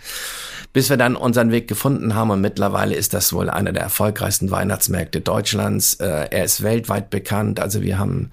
bis 0.76 0.90
wir 0.90 0.98
dann 0.98 1.16
unseren 1.16 1.52
Weg 1.52 1.70
gefunden 1.70 2.16
haben 2.16 2.32
und 2.32 2.42
mittlerweile 2.42 2.96
ist 2.96 3.14
das 3.14 3.32
wohl 3.32 3.50
einer 3.50 3.72
der 3.72 3.84
erfolgreichsten 3.84 4.52
Weihnachtsmärkte 4.52 5.22
Deutschlands. 5.22 5.94
Äh, 6.02 6.28
er 6.32 6.44
ist 6.44 6.64
weltweit 6.64 7.10
bekannt, 7.10 7.62
also 7.62 7.82
wir 7.82 7.98
haben 7.98 8.32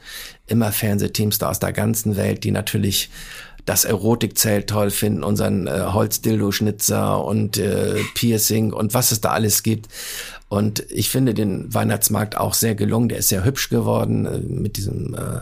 immer 0.49 0.73
Fernsehteams 0.73 1.39
da 1.39 1.51
aus 1.51 1.61
der 1.61 1.73
ganzen 1.73 2.17
Welt, 2.17 2.43
die 2.43 2.51
natürlich 2.51 3.11
das 3.65 3.85
Erotikzelt 3.85 4.69
toll 4.69 4.91
finden, 4.91 5.23
unseren 5.23 5.67
äh, 5.67 5.87
Holzdildo-Schnitzer 5.93 7.25
und 7.25 7.59
äh, 7.59 7.97
Piercing 8.15 8.73
und 8.73 8.95
was 8.95 9.13
es 9.13 9.21
da 9.21 9.31
alles 9.31 9.63
gibt. 9.63 9.89
Und 10.53 10.85
ich 10.91 11.09
finde 11.09 11.33
den 11.33 11.73
Weihnachtsmarkt 11.73 12.37
auch 12.37 12.53
sehr 12.53 12.75
gelungen. 12.75 13.09
Der 13.09 13.17
ist 13.17 13.31
sehr 13.31 13.43
hübsch 13.43 13.71
geworden 13.71 14.27
äh, 14.27 14.39
mit 14.39 14.77
diesem 14.77 15.15
äh, 15.15 15.41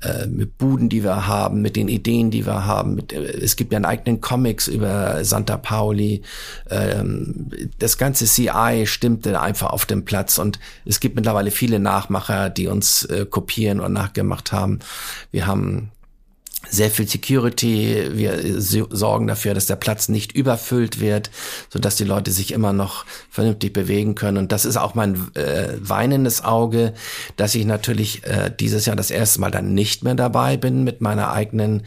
äh, 0.00 0.26
mit 0.26 0.56
Buden, 0.56 0.88
die 0.88 1.04
wir 1.04 1.26
haben, 1.26 1.60
mit 1.60 1.76
den 1.76 1.88
Ideen, 1.88 2.30
die 2.30 2.46
wir 2.46 2.64
haben. 2.64 2.94
Mit, 2.94 3.12
äh, 3.12 3.22
es 3.22 3.56
gibt 3.56 3.72
ja 3.72 3.76
einen 3.76 3.84
eigenen 3.84 4.22
Comics 4.22 4.66
über 4.66 5.24
Santa 5.24 5.58
Pauli. 5.58 6.22
Ähm, 6.70 7.50
das 7.78 7.98
ganze 7.98 8.24
CI 8.24 8.84
stimmte 8.86 9.40
einfach 9.40 9.70
auf 9.70 9.84
dem 9.84 10.06
Platz 10.06 10.38
und 10.38 10.58
es 10.86 11.00
gibt 11.00 11.16
mittlerweile 11.16 11.50
viele 11.50 11.78
Nachmacher, 11.78 12.48
die 12.48 12.68
uns 12.68 13.04
äh, 13.04 13.26
kopieren 13.26 13.80
und 13.80 13.92
nachgemacht 13.92 14.52
haben. 14.52 14.78
Wir 15.32 15.46
haben 15.46 15.90
sehr 16.68 16.90
viel 16.90 17.06
Security. 17.06 18.08
Wir 18.12 18.60
so- 18.60 18.88
sorgen 18.90 19.26
dafür, 19.26 19.54
dass 19.54 19.66
der 19.66 19.76
Platz 19.76 20.08
nicht 20.08 20.32
überfüllt 20.32 21.00
wird, 21.00 21.30
so 21.68 21.78
dass 21.78 21.96
die 21.96 22.04
Leute 22.04 22.32
sich 22.32 22.52
immer 22.52 22.72
noch 22.72 23.04
vernünftig 23.30 23.72
bewegen 23.72 24.14
können. 24.16 24.36
Und 24.38 24.50
das 24.52 24.64
ist 24.64 24.76
auch 24.76 24.94
mein 24.94 25.14
äh, 25.34 25.68
weinendes 25.80 26.42
Auge, 26.44 26.94
dass 27.36 27.54
ich 27.54 27.64
natürlich 27.66 28.24
äh, 28.24 28.50
dieses 28.58 28.86
Jahr 28.86 28.96
das 28.96 29.10
erste 29.10 29.40
Mal 29.40 29.50
dann 29.50 29.74
nicht 29.74 30.02
mehr 30.02 30.14
dabei 30.16 30.56
bin 30.56 30.82
mit 30.82 31.00
meiner 31.00 31.30
eigenen 31.30 31.82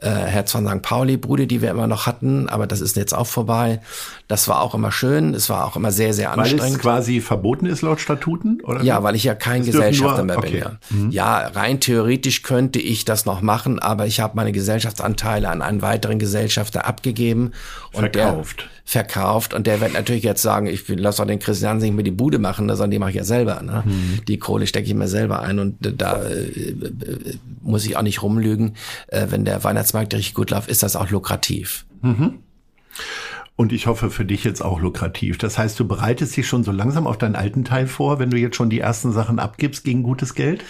äh, 0.00 0.08
Herz 0.10 0.50
von 0.52 0.66
St. 0.66 0.82
Pauli 0.82 1.16
Bude, 1.16 1.46
die 1.46 1.62
wir 1.62 1.70
immer 1.70 1.86
noch 1.86 2.06
hatten. 2.06 2.48
Aber 2.48 2.66
das 2.66 2.80
ist 2.80 2.96
jetzt 2.96 3.14
auch 3.14 3.26
vorbei. 3.28 3.80
Das 4.26 4.48
war 4.48 4.62
auch 4.62 4.74
immer 4.74 4.90
schön. 4.90 5.34
Es 5.34 5.48
war 5.48 5.64
auch 5.66 5.76
immer 5.76 5.92
sehr, 5.92 6.12
sehr 6.14 6.30
Weil 6.36 6.46
es 6.46 6.52
anstrengend. 6.54 6.80
quasi 6.80 7.20
verboten 7.20 7.66
ist 7.66 7.82
laut 7.82 8.00
Statuten? 8.00 8.60
Oder? 8.64 8.82
Ja, 8.82 9.02
weil 9.02 9.14
ich 9.14 9.24
ja 9.24 9.34
kein 9.34 9.64
Gesellschafter 9.64 10.24
nur- 10.24 10.26
mehr 10.26 10.40
bin. 10.40 10.62
okay. 10.62 10.74
Mhm. 10.90 11.10
Ja. 11.12 11.42
ja, 11.42 11.48
rein 11.48 11.78
theoretisch 11.78 12.42
könnte 12.42 12.80
ich 12.80 13.04
das 13.04 13.26
noch 13.26 13.40
machen, 13.42 13.78
aber 13.78 14.06
ich 14.06 14.13
habe 14.20 14.36
meine 14.36 14.52
Gesellschaftsanteile 14.52 15.48
an 15.48 15.62
einen 15.62 15.82
weiteren 15.82 16.18
Gesellschafter 16.18 16.86
abgegeben 16.86 17.52
und 17.92 18.12
Verkauft. 18.12 18.60
der 18.60 18.74
verkauft 18.84 19.54
und 19.54 19.66
der 19.66 19.80
wird 19.80 19.94
natürlich 19.94 20.24
jetzt 20.24 20.42
sagen, 20.42 20.66
ich 20.66 20.86
lasse 20.88 21.22
doch 21.22 21.26
den 21.26 21.38
Christian 21.38 21.78
nicht 21.78 21.94
mehr 21.94 22.04
die 22.04 22.10
Bude 22.10 22.38
machen, 22.38 22.68
sondern 22.68 22.90
die 22.90 22.98
mache 22.98 23.10
ich 23.10 23.16
ja 23.16 23.24
selber. 23.24 23.62
Ne? 23.62 23.82
Mhm. 23.86 24.20
Die 24.28 24.38
Kohle 24.38 24.66
stecke 24.66 24.86
ich 24.86 24.94
mir 24.94 25.08
selber 25.08 25.40
ein 25.40 25.58
und 25.58 25.76
da 25.80 26.22
äh, 26.22 26.42
äh, 26.42 27.38
muss 27.62 27.86
ich 27.86 27.96
auch 27.96 28.02
nicht 28.02 28.22
rumlügen. 28.22 28.76
Äh, 29.08 29.28
wenn 29.30 29.46
der 29.46 29.64
Weihnachtsmarkt 29.64 30.12
richtig 30.12 30.34
gut 30.34 30.50
läuft, 30.50 30.68
ist 30.68 30.82
das 30.82 30.96
auch 30.96 31.10
lukrativ. 31.10 31.86
Und 33.56 33.72
ich 33.72 33.86
hoffe 33.86 34.10
für 34.10 34.24
dich 34.24 34.42
jetzt 34.42 34.64
auch 34.64 34.80
lukrativ. 34.80 35.38
Das 35.38 35.58
heißt, 35.58 35.78
du 35.78 35.86
bereitest 35.86 36.36
dich 36.36 36.48
schon 36.48 36.64
so 36.64 36.72
langsam 36.72 37.06
auf 37.06 37.18
deinen 37.18 37.36
alten 37.36 37.64
Teil 37.64 37.86
vor, 37.86 38.18
wenn 38.18 38.30
du 38.30 38.36
jetzt 38.36 38.56
schon 38.56 38.68
die 38.68 38.80
ersten 38.80 39.12
Sachen 39.12 39.38
abgibst 39.38 39.84
gegen 39.84 40.02
gutes 40.02 40.34
Geld? 40.34 40.64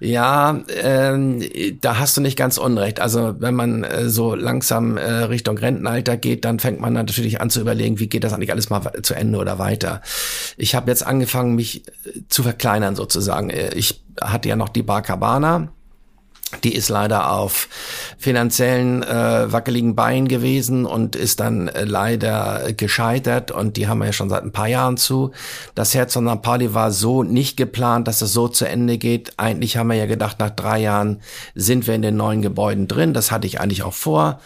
Ja, 0.00 0.60
ähm, 0.82 1.42
da 1.80 1.98
hast 1.98 2.16
du 2.16 2.20
nicht 2.20 2.36
ganz 2.36 2.58
unrecht. 2.58 3.00
Also 3.00 3.36
wenn 3.38 3.54
man 3.54 3.84
äh, 3.84 4.10
so 4.10 4.34
langsam 4.34 4.98
äh, 4.98 5.02
Richtung 5.02 5.56
Rentenalter 5.56 6.18
geht, 6.18 6.44
dann 6.44 6.58
fängt 6.58 6.80
man 6.80 6.92
natürlich 6.92 7.40
an 7.40 7.48
zu 7.48 7.60
überlegen, 7.60 7.98
wie 8.00 8.08
geht 8.08 8.24
das 8.24 8.34
eigentlich 8.34 8.52
alles 8.52 8.68
mal 8.68 8.82
zu 9.02 9.14
Ende 9.14 9.38
oder 9.38 9.58
weiter. 9.58 10.02
Ich 10.58 10.74
habe 10.74 10.90
jetzt 10.90 11.06
angefangen, 11.06 11.54
mich 11.54 11.86
äh, 11.86 12.20
zu 12.28 12.42
verkleinern 12.42 12.96
sozusagen. 12.96 13.48
Äh, 13.48 13.74
Ich 13.74 14.02
hatte 14.20 14.50
ja 14.50 14.56
noch 14.56 14.68
die 14.68 14.82
Bar 14.82 15.00
Cabana. 15.00 15.72
Die 16.64 16.74
ist 16.74 16.88
leider 16.88 17.30
auf 17.32 17.68
finanziellen 18.18 19.02
äh, 19.02 19.52
wackeligen 19.52 19.94
Beinen 19.94 20.28
gewesen 20.28 20.84
und 20.84 21.16
ist 21.16 21.40
dann 21.40 21.68
äh, 21.68 21.84
leider 21.84 22.72
gescheitert 22.76 23.50
und 23.50 23.76
die 23.76 23.88
haben 23.88 23.98
wir 23.98 24.06
ja 24.06 24.12
schon 24.12 24.28
seit 24.28 24.42
ein 24.42 24.52
paar 24.52 24.68
Jahren 24.68 24.96
zu. 24.96 25.30
Das 25.74 25.94
Herz 25.94 26.12
von 26.14 26.28
St. 26.28 26.42
Pauli 26.42 26.74
war 26.74 26.90
so 26.90 27.22
nicht 27.22 27.56
geplant, 27.56 28.08
dass 28.08 28.20
es 28.20 28.32
so 28.32 28.48
zu 28.48 28.66
Ende 28.66 28.98
geht. 28.98 29.34
Eigentlich 29.38 29.76
haben 29.76 29.88
wir 29.88 29.96
ja 29.96 30.06
gedacht, 30.06 30.38
nach 30.40 30.50
drei 30.50 30.80
Jahren 30.80 31.20
sind 31.54 31.86
wir 31.86 31.94
in 31.94 32.02
den 32.02 32.16
neuen 32.16 32.42
Gebäuden 32.42 32.88
drin. 32.88 33.14
Das 33.14 33.30
hatte 33.30 33.46
ich 33.46 33.60
eigentlich 33.60 33.82
auch 33.82 33.94
vor, 33.94 34.40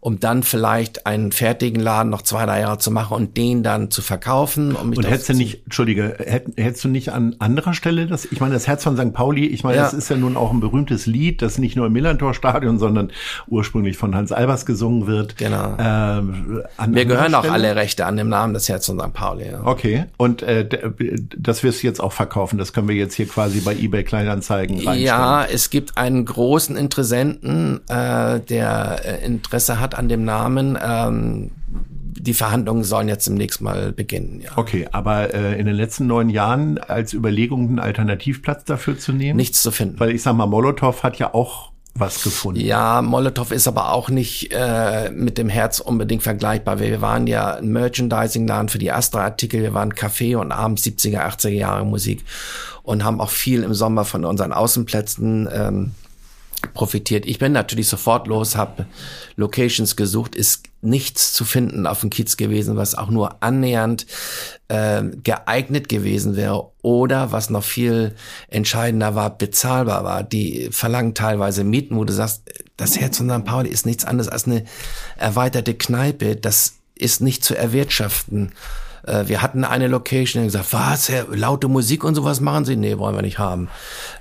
um 0.00 0.18
dann 0.18 0.42
vielleicht 0.42 1.06
einen 1.06 1.30
fertigen 1.30 1.80
Laden 1.80 2.10
noch 2.10 2.22
zwei, 2.22 2.46
drei 2.46 2.60
Jahre 2.60 2.78
zu 2.78 2.90
machen 2.90 3.14
und 3.16 3.36
den 3.36 3.62
dann 3.62 3.90
zu 3.90 4.02
verkaufen. 4.02 4.74
Um 4.74 4.90
Und 4.90 5.06
hättest 5.06 5.28
du 5.28 5.34
nicht, 5.34 5.62
Entschuldige, 5.64 6.16
hätt, 6.18 6.46
hättest 6.56 6.84
du 6.84 6.88
nicht 6.88 7.10
an 7.10 7.36
anderer 7.38 7.74
Stelle 7.74 8.06
das, 8.06 8.24
ich 8.24 8.40
meine, 8.40 8.54
das 8.54 8.66
Herz 8.66 8.82
von 8.84 8.96
St. 8.96 9.12
Pauli, 9.12 9.46
ich 9.46 9.62
meine, 9.62 9.76
Ja. 9.76 9.82
das 9.84 9.92
ist 9.94 10.08
ja 10.10 10.16
nun 10.16 10.36
auch 10.36 10.50
ein 10.52 10.60
berühmtes 10.60 11.06
Lied, 11.06 11.42
das 11.50 11.58
nicht 11.58 11.76
nur 11.76 11.86
im 11.86 11.92
Millantor-Stadion, 11.92 12.78
sondern 12.78 13.10
ursprünglich 13.48 13.96
von 13.96 14.14
Hans 14.14 14.32
Albers 14.32 14.66
gesungen 14.66 15.06
wird. 15.06 15.36
Genau. 15.36 15.74
Ähm, 15.78 16.62
Wir 16.88 17.04
gehören 17.04 17.34
auch 17.34 17.50
alle 17.50 17.76
Rechte 17.76 18.06
an 18.06 18.16
dem 18.16 18.28
Namen 18.28 18.54
des 18.54 18.68
Herz 18.68 18.86
von 18.86 18.98
St. 19.00 19.12
Pauli. 19.12 19.50
Ja. 19.50 19.60
Okay. 19.64 20.04
Und 20.16 20.42
äh, 20.42 20.66
das 21.36 21.62
wirst 21.62 21.82
du 21.82 21.86
jetzt 21.86 22.00
auch 22.00 22.12
verkaufen. 22.12 22.58
Das 22.58 22.72
können 22.72 22.88
wir 22.88 22.94
jetzt 22.94 23.14
hier 23.14 23.26
quasi 23.26 23.60
bei 23.60 23.74
eBay 23.74 24.04
Kleinanzeigen 24.04 24.76
reinstellen. 24.76 25.02
Ja, 25.02 25.44
es 25.44 25.70
gibt 25.70 25.96
einen 25.96 26.24
großen 26.24 26.76
Interessenten, 26.76 27.80
äh, 27.88 28.40
der 28.40 29.00
äh, 29.04 29.24
Interesse 29.24 29.80
hat 29.80 29.96
an 29.96 30.08
dem 30.08 30.24
Namen. 30.24 30.78
Ähm, 30.82 31.50
die 32.22 32.34
Verhandlungen 32.34 32.84
sollen 32.84 33.08
jetzt 33.08 33.26
demnächst 33.26 33.60
mal 33.60 33.92
beginnen. 33.92 34.40
Ja. 34.40 34.50
Okay, 34.56 34.88
aber 34.92 35.34
äh, 35.34 35.58
in 35.58 35.66
den 35.66 35.74
letzten 35.74 36.06
neun 36.06 36.28
Jahren 36.28 36.78
als 36.78 37.12
Überlegung 37.12 37.68
einen 37.68 37.78
Alternativplatz 37.78 38.64
dafür 38.64 38.98
zu 38.98 39.12
nehmen? 39.12 39.36
Nichts 39.36 39.62
zu 39.62 39.70
finden. 39.70 39.98
Weil 39.98 40.10
ich 40.10 40.22
sag 40.22 40.34
mal, 40.34 40.46
Molotow 40.46 41.02
hat 41.02 41.18
ja 41.18 41.34
auch 41.34 41.70
was 41.94 42.22
gefunden. 42.22 42.60
Ja, 42.60 43.02
Molotow 43.02 43.50
ist 43.50 43.66
aber 43.66 43.92
auch 43.92 44.08
nicht 44.08 44.52
äh, 44.52 45.10
mit 45.10 45.38
dem 45.38 45.48
Herz 45.48 45.80
unbedingt 45.80 46.22
vergleichbar. 46.22 46.78
Wir 46.78 47.00
waren 47.00 47.26
ja 47.26 47.54
ein 47.54 47.68
Merchandising-Laden 47.68 48.68
für 48.68 48.78
die 48.78 48.92
Astra-Artikel, 48.92 49.62
wir 49.62 49.74
waren 49.74 49.92
Café 49.92 50.36
und 50.36 50.52
abends 50.52 50.84
70er, 50.84 51.20
80er 51.20 51.48
Jahre 51.48 51.84
Musik 51.84 52.24
und 52.82 53.04
haben 53.04 53.20
auch 53.20 53.30
viel 53.30 53.62
im 53.62 53.74
Sommer 53.74 54.04
von 54.04 54.24
unseren 54.24 54.52
Außenplätzen 54.52 55.48
ähm, 55.52 55.90
profitiert. 56.74 57.26
Ich 57.26 57.38
bin 57.38 57.52
natürlich 57.52 57.88
sofort 57.88 58.26
los, 58.26 58.56
habe 58.56 58.86
Locations 59.36 59.96
gesucht, 59.96 60.34
ist 60.34 60.69
nichts 60.82 61.32
zu 61.32 61.44
finden 61.44 61.86
auf 61.86 62.00
dem 62.00 62.10
Kiez 62.10 62.36
gewesen, 62.36 62.76
was 62.76 62.94
auch 62.94 63.10
nur 63.10 63.42
annähernd 63.42 64.06
äh, 64.68 65.02
geeignet 65.22 65.88
gewesen 65.88 66.36
wäre 66.36 66.70
oder 66.82 67.32
was 67.32 67.50
noch 67.50 67.64
viel 67.64 68.14
entscheidender 68.48 69.14
war, 69.14 69.36
bezahlbar 69.36 70.04
war. 70.04 70.22
Die 70.22 70.68
verlangen 70.70 71.14
teilweise 71.14 71.64
Mieten, 71.64 71.96
wo 71.96 72.04
du 72.04 72.12
sagst, 72.12 72.42
das 72.76 72.98
Herz 72.98 73.18
von 73.18 73.28
St. 73.28 73.44
Pauli 73.44 73.68
ist 73.68 73.86
nichts 73.86 74.04
anderes 74.04 74.28
als 74.28 74.46
eine 74.46 74.64
erweiterte 75.16 75.74
Kneipe. 75.74 76.36
Das 76.36 76.74
ist 76.94 77.20
nicht 77.20 77.44
zu 77.44 77.56
erwirtschaften. 77.56 78.52
Äh, 79.10 79.28
wir 79.28 79.42
hatten 79.42 79.64
eine 79.64 79.88
Location, 79.88 80.42
die 80.42 80.46
gesagt, 80.46 80.72
was, 80.72 81.08
Herr, 81.08 81.26
laute 81.30 81.68
Musik 81.68 82.04
und 82.04 82.14
sowas 82.14 82.40
machen 82.40 82.64
Sie? 82.64 82.76
Nee, 82.76 82.98
wollen 82.98 83.14
wir 83.14 83.22
nicht 83.22 83.38
haben. 83.38 83.68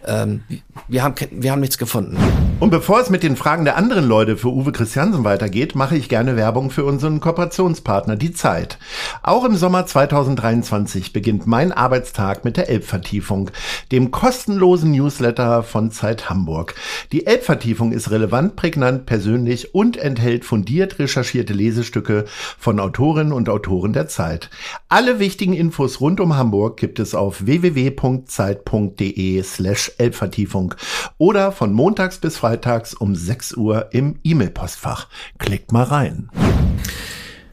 Ähm, 0.06 0.44
wir, 0.88 1.04
haben 1.04 1.16
wir 1.32 1.52
haben 1.52 1.60
nichts 1.60 1.78
gefunden. 1.78 2.18
Und 2.60 2.72
bevor 2.72 3.00
es 3.00 3.10
mit 3.10 3.24
den 3.24 3.38
Fragen 3.38 3.64
der 3.64 3.78
anderen 3.78 4.06
Leute 4.06 4.36
für 4.36 4.50
Uwe 4.50 4.72
Christiansen 4.72 5.24
weitergeht, 5.24 5.76
mache 5.76 5.96
ich 5.96 6.10
gerne 6.10 6.36
Werbung 6.36 6.72
für 6.72 6.84
unseren 6.84 7.22
Kooperationspartner, 7.22 8.16
die 8.16 8.34
Zeit. 8.34 8.80
Auch 9.24 9.46
im 9.46 9.56
Sommer 9.56 9.86
2023 9.86 11.14
beginnt 11.14 11.48
mein 11.48 11.72
Arbeitstag 11.72 12.44
mit 12.44 12.58
der 12.58 12.70
Elbvertiefung, 12.70 13.52
dem 13.92 14.12
kostenlosen 14.12 14.92
Newsletter 14.92 15.64
von 15.64 15.92
Zeit 15.92 16.30
Hamburg. 16.30 16.76
Die 17.12 17.26
Elbvertiefung 17.26 17.92
ist 17.92 18.12
relevant, 18.12 18.56
prägnant, 18.56 19.06
persönlich 19.06 19.74
und 19.74 19.96
enthält 19.96 20.44
fundiert 20.44 21.00
recherchierte 21.00 21.54
Lesestücke 21.54 22.26
von 22.58 22.80
Autorinnen 22.80 23.32
und 23.32 23.48
Autoren 23.48 23.94
der 23.94 24.08
Zeit. 24.08 24.50
Alle 24.88 25.20
wichtigen 25.20 25.54
Infos 25.54 26.00
rund 26.00 26.20
um 26.20 26.36
Hamburg 26.36 26.78
gibt 26.78 27.00
es 27.00 27.14
auf 27.14 27.46
www.zeit.de 27.46 29.44
slash 29.44 29.92
Elbvertiefung 29.98 30.74
oder 31.18 31.52
von 31.52 31.74
montags 31.74 32.18
bis 32.18 32.38
freitags 32.38 32.94
um 32.94 33.16
6 33.16 33.54
Uhr 33.56 33.90
im 33.92 34.20
E-Mail-Postfach. 34.24 35.08
Klickt 35.38 35.72
mal 35.72 35.84
rein. 35.84 36.30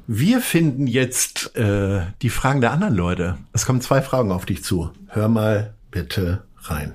Wir 0.07 0.41
finden 0.41 0.87
jetzt 0.87 1.57
äh, 1.57 2.03
die 2.23 2.31
Fragen 2.31 2.61
der 2.61 2.71
anderen 2.71 2.95
Leute. 2.95 3.39
Es 3.53 3.67
kommen 3.67 3.81
zwei 3.81 4.01
Fragen 4.03 4.31
auf 4.31 4.47
dich 4.47 4.63
zu. 4.63 4.93
Hör 5.09 5.29
mal 5.29 5.75
bitte 5.91 6.45
rein. 6.63 6.95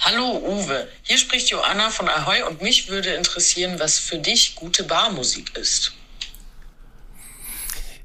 Hallo 0.00 0.40
Uwe, 0.46 0.86
hier 1.02 1.18
spricht 1.18 1.50
Joanna 1.50 1.90
von 1.90 2.08
Ahoy 2.08 2.42
und 2.42 2.62
mich 2.62 2.88
würde 2.88 3.14
interessieren, 3.14 3.80
was 3.80 3.98
für 3.98 4.18
dich 4.18 4.54
gute 4.54 4.84
Barmusik 4.84 5.56
ist. 5.56 5.94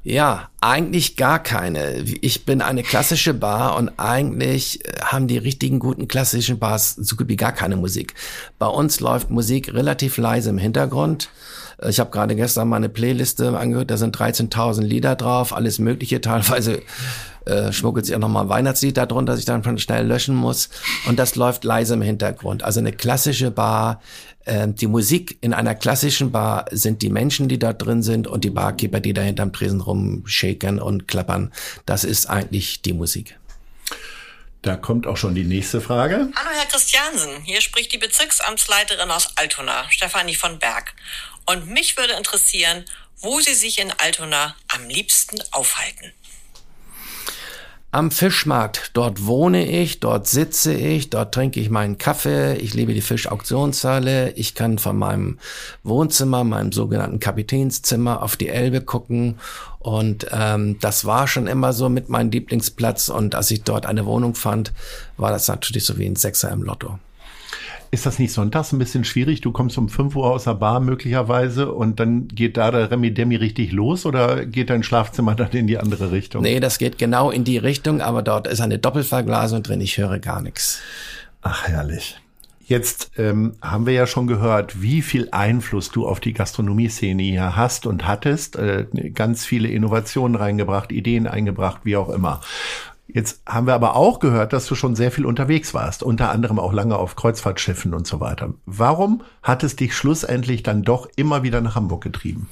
Ja, 0.03 0.49
eigentlich 0.61 1.15
gar 1.15 1.37
keine. 1.37 1.99
Ich 2.21 2.43
bin 2.43 2.61
eine 2.61 2.81
klassische 2.81 3.35
Bar 3.35 3.75
und 3.75 3.99
eigentlich 3.99 4.83
äh, 4.83 4.99
haben 5.01 5.27
die 5.27 5.37
richtigen 5.37 5.77
guten 5.77 6.07
klassischen 6.07 6.57
Bars 6.57 6.95
so 6.95 7.15
gut 7.15 7.27
wie 7.27 7.35
gar 7.35 7.51
keine 7.51 7.75
Musik. 7.75 8.15
Bei 8.57 8.65
uns 8.65 8.99
läuft 8.99 9.29
Musik 9.29 9.71
relativ 9.73 10.17
leise 10.17 10.49
im 10.49 10.57
Hintergrund. 10.57 11.29
Ich 11.87 11.99
habe 11.99 12.11
gerade 12.11 12.35
gestern 12.35 12.69
meine 12.69 12.89
Playliste 12.89 13.57
angehört, 13.57 13.89
da 13.89 13.97
sind 13.97 14.15
13.000 14.15 14.81
Lieder 14.81 15.15
drauf, 15.15 15.53
alles 15.53 15.79
mögliche, 15.79 16.21
teilweise 16.21 16.81
äh, 17.45 17.71
schmuggelt 17.71 18.05
sich 18.05 18.15
auch 18.15 18.19
nochmal 18.19 18.43
ein 18.43 18.49
Weihnachtslied 18.49 18.97
darunter, 18.97 19.33
das 19.33 19.39
ich 19.39 19.45
dann 19.45 19.77
schnell 19.79 20.05
löschen 20.05 20.35
muss. 20.35 20.69
Und 21.07 21.17
das 21.17 21.35
läuft 21.35 21.63
leise 21.63 21.95
im 21.95 22.01
Hintergrund. 22.01 22.63
Also 22.63 22.79
eine 22.79 22.91
klassische 22.91 23.49
Bar 23.49 23.99
ähm, 24.45 24.75
die 24.75 24.87
Musik 24.87 25.37
in 25.41 25.53
einer 25.53 25.75
klassischen 25.75 26.31
Bar 26.31 26.65
sind 26.71 27.01
die 27.01 27.09
Menschen, 27.09 27.47
die 27.47 27.59
da 27.59 27.73
drin 27.73 28.01
sind 28.01 28.27
und 28.27 28.43
die 28.43 28.49
Barkeeper, 28.49 28.99
die 28.99 29.13
da 29.13 29.21
hinterm 29.21 29.53
Tresen 29.53 29.81
rumshaken 29.81 30.79
und 30.79 31.07
klappern. 31.07 31.53
Das 31.85 32.03
ist 32.03 32.27
eigentlich 32.27 32.81
die 32.81 32.93
Musik. 32.93 33.37
Da 34.63 34.75
kommt 34.75 35.07
auch 35.07 35.17
schon 35.17 35.33
die 35.33 35.43
nächste 35.43 35.81
Frage. 35.81 36.29
Hallo 36.35 36.49
Herr 36.53 36.67
Christiansen, 36.67 37.41
hier 37.43 37.61
spricht 37.61 37.91
die 37.93 37.97
Bezirksamtsleiterin 37.97 39.09
aus 39.09 39.35
Altona, 39.35 39.89
Stefanie 39.89 40.35
von 40.35 40.59
Berg. 40.59 40.93
Und 41.45 41.67
mich 41.67 41.97
würde 41.97 42.13
interessieren, 42.13 42.85
wo 43.17 43.39
Sie 43.39 43.53
sich 43.53 43.79
in 43.79 43.91
Altona 43.91 44.55
am 44.69 44.87
liebsten 44.87 45.39
aufhalten 45.51 46.13
am 47.91 48.09
Fischmarkt. 48.09 48.91
Dort 48.93 49.25
wohne 49.25 49.67
ich, 49.67 49.99
dort 49.99 50.27
sitze 50.27 50.73
ich, 50.73 51.09
dort 51.09 51.33
trinke 51.33 51.59
ich 51.59 51.69
meinen 51.69 51.97
Kaffee, 51.97 52.55
ich 52.55 52.73
liebe 52.73 52.93
die 52.93 53.01
Fischauktionshalle, 53.01 54.31
ich 54.31 54.55
kann 54.55 54.79
von 54.79 54.97
meinem 54.97 55.39
Wohnzimmer, 55.83 56.43
meinem 56.45 56.71
sogenannten 56.71 57.19
Kapitänszimmer 57.19 58.23
auf 58.23 58.37
die 58.37 58.47
Elbe 58.47 58.81
gucken 58.81 59.39
und 59.79 60.27
ähm, 60.31 60.79
das 60.79 61.03
war 61.03 61.27
schon 61.27 61.47
immer 61.47 61.73
so 61.73 61.89
mit 61.89 62.07
meinem 62.07 62.31
Lieblingsplatz 62.31 63.09
und 63.09 63.35
als 63.35 63.51
ich 63.51 63.63
dort 63.63 63.85
eine 63.85 64.05
Wohnung 64.05 64.35
fand, 64.35 64.71
war 65.17 65.31
das 65.31 65.49
natürlich 65.49 65.85
so 65.85 65.97
wie 65.97 66.05
ein 66.05 66.15
Sechser 66.15 66.49
im 66.49 66.63
Lotto. 66.63 66.97
Ist 67.93 68.05
das 68.05 68.19
nicht 68.19 68.31
sonntags 68.31 68.71
ein 68.71 68.79
bisschen 68.79 69.03
schwierig? 69.03 69.41
Du 69.41 69.51
kommst 69.51 69.77
um 69.77 69.89
5 69.89 70.15
Uhr 70.15 70.31
aus 70.31 70.45
der 70.45 70.53
Bar 70.53 70.79
möglicherweise 70.79 71.73
und 71.73 71.99
dann 71.99 72.29
geht 72.29 72.55
da 72.55 72.71
der 72.71 72.89
Remi 72.89 73.13
Demi 73.13 73.35
richtig 73.35 73.73
los 73.73 74.05
oder 74.05 74.45
geht 74.45 74.69
dein 74.69 74.81
Schlafzimmer 74.81 75.35
dann 75.35 75.51
in 75.51 75.67
die 75.67 75.77
andere 75.77 76.09
Richtung? 76.09 76.41
Nee, 76.41 76.61
das 76.61 76.77
geht 76.77 76.97
genau 76.97 77.31
in 77.31 77.43
die 77.43 77.57
Richtung, 77.57 77.99
aber 77.99 78.21
dort 78.21 78.47
ist 78.47 78.61
eine 78.61 78.79
Doppelverglasung 78.79 79.61
drin, 79.61 79.81
ich 79.81 79.97
höre 79.97 80.19
gar 80.19 80.41
nichts. 80.41 80.79
Ach, 81.41 81.67
herrlich. 81.67 82.17
Jetzt 82.71 83.11
ähm, 83.17 83.55
haben 83.61 83.85
wir 83.85 83.91
ja 83.91 84.07
schon 84.07 84.27
gehört, 84.27 84.81
wie 84.81 85.01
viel 85.01 85.27
Einfluss 85.31 85.91
du 85.91 86.07
auf 86.07 86.21
die 86.21 86.31
Gastronomie-Szene 86.31 87.21
hier 87.21 87.57
hast 87.57 87.85
und 87.85 88.07
hattest. 88.07 88.55
Äh, 88.55 88.85
ganz 89.13 89.45
viele 89.45 89.67
Innovationen 89.67 90.35
reingebracht, 90.35 90.93
Ideen 90.93 91.27
eingebracht, 91.27 91.81
wie 91.83 91.97
auch 91.97 92.07
immer. 92.07 92.39
Jetzt 93.13 93.41
haben 93.45 93.67
wir 93.67 93.73
aber 93.73 93.95
auch 93.95 94.19
gehört, 94.19 94.53
dass 94.53 94.65
du 94.67 94.75
schon 94.75 94.95
sehr 94.95 95.11
viel 95.11 95.25
unterwegs 95.25 95.73
warst, 95.73 96.03
unter 96.03 96.31
anderem 96.31 96.59
auch 96.59 96.71
lange 96.71 96.97
auf 96.97 97.15
Kreuzfahrtschiffen 97.15 97.93
und 97.93 98.07
so 98.07 98.19
weiter. 98.19 98.53
Warum 98.65 99.23
hat 99.43 99.63
es 99.63 99.75
dich 99.75 99.95
schlussendlich 99.95 100.63
dann 100.63 100.83
doch 100.83 101.09
immer 101.15 101.43
wieder 101.43 101.61
nach 101.61 101.75
Hamburg 101.75 102.03
getrieben? 102.03 102.49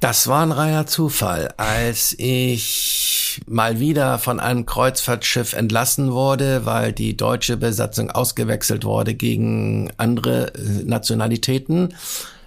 Das 0.00 0.28
war 0.28 0.42
ein 0.42 0.52
reiner 0.52 0.86
Zufall. 0.86 1.54
Als 1.56 2.14
ich 2.18 3.42
mal 3.46 3.80
wieder 3.80 4.18
von 4.18 4.40
einem 4.40 4.66
Kreuzfahrtschiff 4.66 5.54
entlassen 5.54 6.12
wurde, 6.12 6.66
weil 6.66 6.92
die 6.92 7.16
deutsche 7.16 7.56
Besatzung 7.56 8.10
ausgewechselt 8.10 8.84
wurde 8.84 9.14
gegen 9.14 9.90
andere 9.96 10.54
äh, 10.54 10.84
Nationalitäten, 10.84 11.94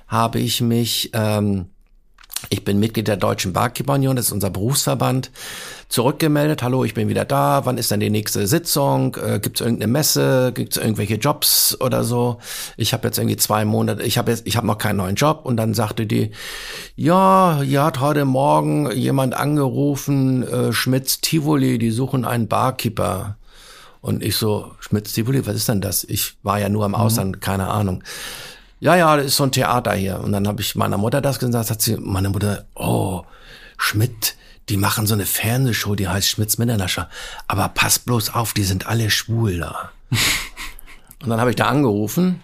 habe 0.07 0.39
ich 0.39 0.61
mich 0.61 1.11
ähm, 1.13 1.67
ich 2.49 2.63
bin 2.63 2.79
Mitglied 2.79 3.07
der 3.07 3.17
Deutschen 3.17 3.51
Barkeeper 3.51 3.93
Union, 3.93 4.15
das 4.15 4.27
ist 4.27 4.31
unser 4.31 4.49
Berufsverband, 4.49 5.29
zurückgemeldet. 5.89 6.63
Hallo, 6.63 6.85
ich 6.85 6.93
bin 6.93 7.09
wieder 7.09 7.25
da. 7.25 7.65
Wann 7.65 7.77
ist 7.77 7.91
denn 7.91 7.99
die 7.99 8.09
nächste 8.09 8.47
Sitzung? 8.47 9.15
Äh, 9.15 9.39
Gibt 9.39 9.59
es 9.59 9.65
irgendeine 9.65 9.91
Messe? 9.91 10.51
Gibt 10.53 10.77
es 10.77 10.81
irgendwelche 10.81 11.15
Jobs 11.15 11.75
oder 11.81 12.03
so? 12.03 12.37
Ich 12.77 12.93
habe 12.93 13.07
jetzt 13.07 13.17
irgendwie 13.17 13.37
zwei 13.37 13.65
Monate, 13.65 14.03
ich 14.03 14.17
habe 14.17 14.31
jetzt, 14.31 14.47
ich 14.47 14.55
habe 14.55 14.67
noch 14.67 14.77
keinen 14.77 14.97
neuen 14.97 15.15
Job. 15.15 15.41
Und 15.43 15.57
dann 15.57 15.73
sagte 15.73 16.05
die, 16.05 16.31
ja, 16.95 17.59
hier 17.61 17.83
hat 17.83 17.99
heute 17.99 18.25
Morgen 18.25 18.91
jemand 18.91 19.33
angerufen, 19.33 20.43
äh, 20.43 20.71
Schmitz 20.71 21.19
Tivoli, 21.21 21.77
die 21.77 21.91
suchen 21.91 22.23
einen 22.23 22.47
Barkeeper. 22.47 23.37
Und 24.01 24.23
ich 24.23 24.37
so, 24.37 24.71
Schmitz 24.79 25.11
Tivoli, 25.11 25.45
was 25.45 25.55
ist 25.55 25.67
denn 25.67 25.81
das? 25.81 26.05
Ich 26.05 26.37
war 26.41 26.59
ja 26.59 26.69
nur 26.69 26.85
im 26.85 26.91
mhm. 26.91 26.95
Ausland, 26.95 27.35
mhm. 27.35 27.39
keine 27.41 27.67
Ahnung 27.67 28.03
ja, 28.79 28.95
ja, 28.95 29.17
das 29.17 29.27
ist 29.27 29.35
so 29.35 29.43
ein 29.43 29.51
Theater 29.51 29.93
hier. 29.93 30.19
Und 30.19 30.31
dann 30.31 30.47
habe 30.47 30.61
ich 30.61 30.75
meiner 30.75 30.97
Mutter 30.97 31.21
das 31.21 31.39
gesagt, 31.39 31.69
hat 31.69 31.81
sie, 31.81 31.97
meine 31.97 32.29
Mutter, 32.29 32.65
oh, 32.75 33.23
Schmidt, 33.77 34.35
die 34.69 34.77
machen 34.77 35.07
so 35.07 35.15
eine 35.15 35.25
Fernsehshow, 35.25 35.95
die 35.95 36.07
heißt 36.07 36.27
Schmidts 36.27 36.57
Mitternascher. 36.57 37.09
Aber 37.47 37.69
pass 37.69 37.99
bloß 37.99 38.33
auf, 38.33 38.53
die 38.53 38.63
sind 38.63 38.87
alle 38.87 39.09
schwul 39.09 39.59
da. 39.59 39.91
und 41.23 41.29
dann 41.29 41.39
habe 41.39 41.49
ich 41.49 41.55
da 41.55 41.65
angerufen. 41.65 42.43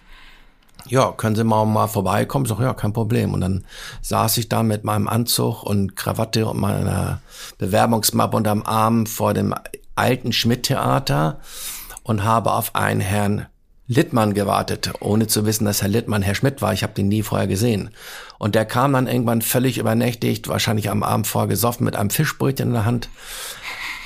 Ja, 0.88 1.12
können 1.12 1.34
Sie 1.34 1.42
mal, 1.42 1.64
mal 1.64 1.88
vorbeikommen? 1.88 2.44
Ich 2.44 2.50
sag, 2.50 2.60
ja, 2.60 2.74
kein 2.74 2.92
Problem. 2.92 3.34
Und 3.34 3.40
dann 3.40 3.64
saß 4.02 4.36
ich 4.38 4.48
da 4.48 4.62
mit 4.62 4.84
meinem 4.84 5.08
Anzug 5.08 5.62
und 5.62 5.96
Krawatte 5.96 6.46
und 6.46 6.60
meiner 6.60 7.20
Bewerbungsmappe 7.58 8.36
unterm 8.36 8.62
Arm 8.64 9.06
vor 9.06 9.34
dem 9.34 9.54
alten 9.96 10.32
Schmidt-Theater 10.32 11.40
und 12.02 12.22
habe 12.22 12.52
auf 12.52 12.74
einen 12.74 13.00
Herrn 13.00 13.46
Littmann 13.88 14.34
gewartet, 14.34 14.92
ohne 15.00 15.28
zu 15.28 15.46
wissen, 15.46 15.64
dass 15.64 15.80
Herr 15.80 15.88
Littmann 15.88 16.22
Herr 16.22 16.34
Schmidt 16.34 16.60
war. 16.60 16.72
Ich 16.72 16.82
habe 16.82 16.92
den 16.92 17.08
nie 17.08 17.22
vorher 17.22 17.46
gesehen. 17.46 17.90
Und 18.38 18.54
der 18.54 18.64
kam 18.64 18.92
dann 18.92 19.06
irgendwann 19.06 19.42
völlig 19.42 19.78
übernächtigt, 19.78 20.48
wahrscheinlich 20.48 20.90
am 20.90 21.02
Abend 21.02 21.26
vorher 21.26 21.48
gesoffen, 21.48 21.84
mit 21.84 21.94
einem 21.94 22.10
Fischbrötchen 22.10 22.68
in 22.68 22.74
der 22.74 22.84
Hand 22.84 23.08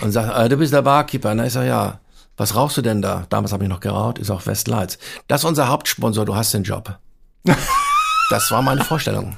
und 0.00 0.12
sagt, 0.12 0.36
äh, 0.36 0.48
du 0.48 0.56
bist 0.56 0.72
der 0.72 0.82
Barkeeper. 0.82 1.34
Na, 1.34 1.46
ich 1.46 1.52
sag, 1.52 1.66
ja. 1.66 2.00
Was 2.36 2.56
rauchst 2.56 2.78
du 2.78 2.82
denn 2.82 3.02
da? 3.02 3.26
Damals 3.28 3.52
habe 3.52 3.64
ich 3.64 3.70
noch 3.70 3.80
geraucht, 3.80 4.18
ist 4.18 4.30
auch 4.30 4.46
Westlights. 4.46 4.98
Das 5.28 5.42
ist 5.42 5.44
unser 5.44 5.68
Hauptsponsor, 5.68 6.24
du 6.24 6.36
hast 6.36 6.54
den 6.54 6.62
Job. 6.62 6.98
das 8.30 8.50
war 8.50 8.62
meine 8.62 8.82
Vorstellung. 8.82 9.36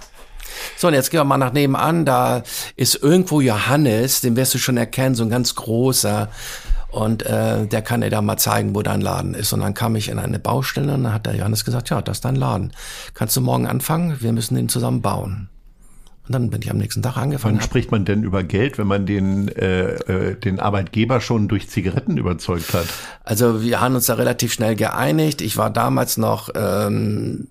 So, 0.77 0.89
und 0.89 0.95
jetzt 0.95 1.11
gehen 1.11 1.19
wir 1.19 1.25
mal 1.25 1.37
nach 1.37 1.53
nebenan. 1.53 2.05
Da 2.05 2.43
ist 2.77 2.95
irgendwo 2.95 3.41
Johannes, 3.41 4.21
den 4.21 4.37
wirst 4.37 4.55
du 4.55 4.59
schon 4.59 4.77
erkennen, 4.77 5.15
so 5.15 5.25
ein 5.25 5.31
ganz 5.31 5.55
großer. 5.55 6.29
Und 6.93 7.25
äh, 7.25 7.67
der 7.67 7.81
kann 7.81 8.03
dir 8.03 8.11
da 8.11 8.21
mal 8.21 8.37
zeigen, 8.37 8.75
wo 8.75 8.83
dein 8.83 9.01
Laden 9.01 9.33
ist. 9.33 9.53
Und 9.55 9.61
dann 9.61 9.73
kam 9.73 9.97
ich 9.97 10.11
in 10.11 10.19
eine 10.19 10.39
Baustelle 10.39 10.93
und 10.93 11.05
dann 11.05 11.15
hat 11.15 11.25
der 11.25 11.35
Johannes 11.35 11.65
gesagt, 11.65 11.89
ja, 11.89 12.03
das 12.03 12.19
ist 12.19 12.25
dein 12.27 12.37
Laden. 12.37 12.73
Kannst 13.15 13.35
du 13.35 13.41
morgen 13.41 13.67
anfangen? 13.67 14.19
Wir 14.21 14.33
müssen 14.33 14.55
den 14.57 14.69
zusammen 14.69 15.01
bauen. 15.01 15.49
Und 16.27 16.35
dann 16.35 16.51
bin 16.51 16.61
ich 16.61 16.71
am 16.71 16.77
nächsten 16.77 17.03
Tag 17.03 17.17
angefangen. 17.17 17.57
Wann 17.57 17.65
spricht 17.65 17.91
man 17.91 18.05
denn 18.05 18.23
über 18.23 18.45
Geld, 18.45 18.77
wenn 18.77 18.87
man 18.87 19.07
den, 19.07 19.49
äh, 19.49 19.95
äh, 19.95 20.35
den 20.37 20.61
Arbeitgeber 20.61 21.23
schon 21.23 21.49
durch 21.49 21.69
Zigaretten 21.69 22.19
überzeugt 22.19 22.75
hat? 22.75 22.87
Also 23.25 23.63
wir 23.63 23.81
haben 23.81 23.95
uns 23.95 24.07
da 24.07 24.15
relativ 24.15 24.53
schnell 24.53 24.77
geeinigt. 24.77 25.41
Ich 25.41 25.57
war 25.57 25.71
damals 25.71 26.19
noch 26.19 26.51
ähm, 26.55 27.49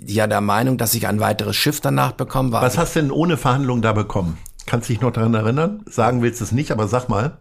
ja 0.00 0.26
der 0.28 0.40
Meinung, 0.40 0.78
dass 0.78 0.94
ich 0.94 1.06
ein 1.08 1.20
weiteres 1.20 1.56
Schiff 1.56 1.80
danach 1.80 2.12
bekommen 2.12 2.52
war. 2.52 2.62
Was 2.62 2.78
hast 2.78 2.96
du 2.96 3.00
denn 3.00 3.10
ohne 3.10 3.36
Verhandlung 3.36 3.82
da 3.82 3.92
bekommen? 3.92 4.38
Kannst 4.66 4.88
dich 4.88 5.00
noch 5.00 5.12
daran 5.12 5.34
erinnern? 5.34 5.82
Sagen 5.86 6.22
willst 6.22 6.40
du 6.40 6.44
es 6.44 6.52
nicht, 6.52 6.72
aber 6.72 6.88
sag 6.88 7.08
mal. 7.08 7.38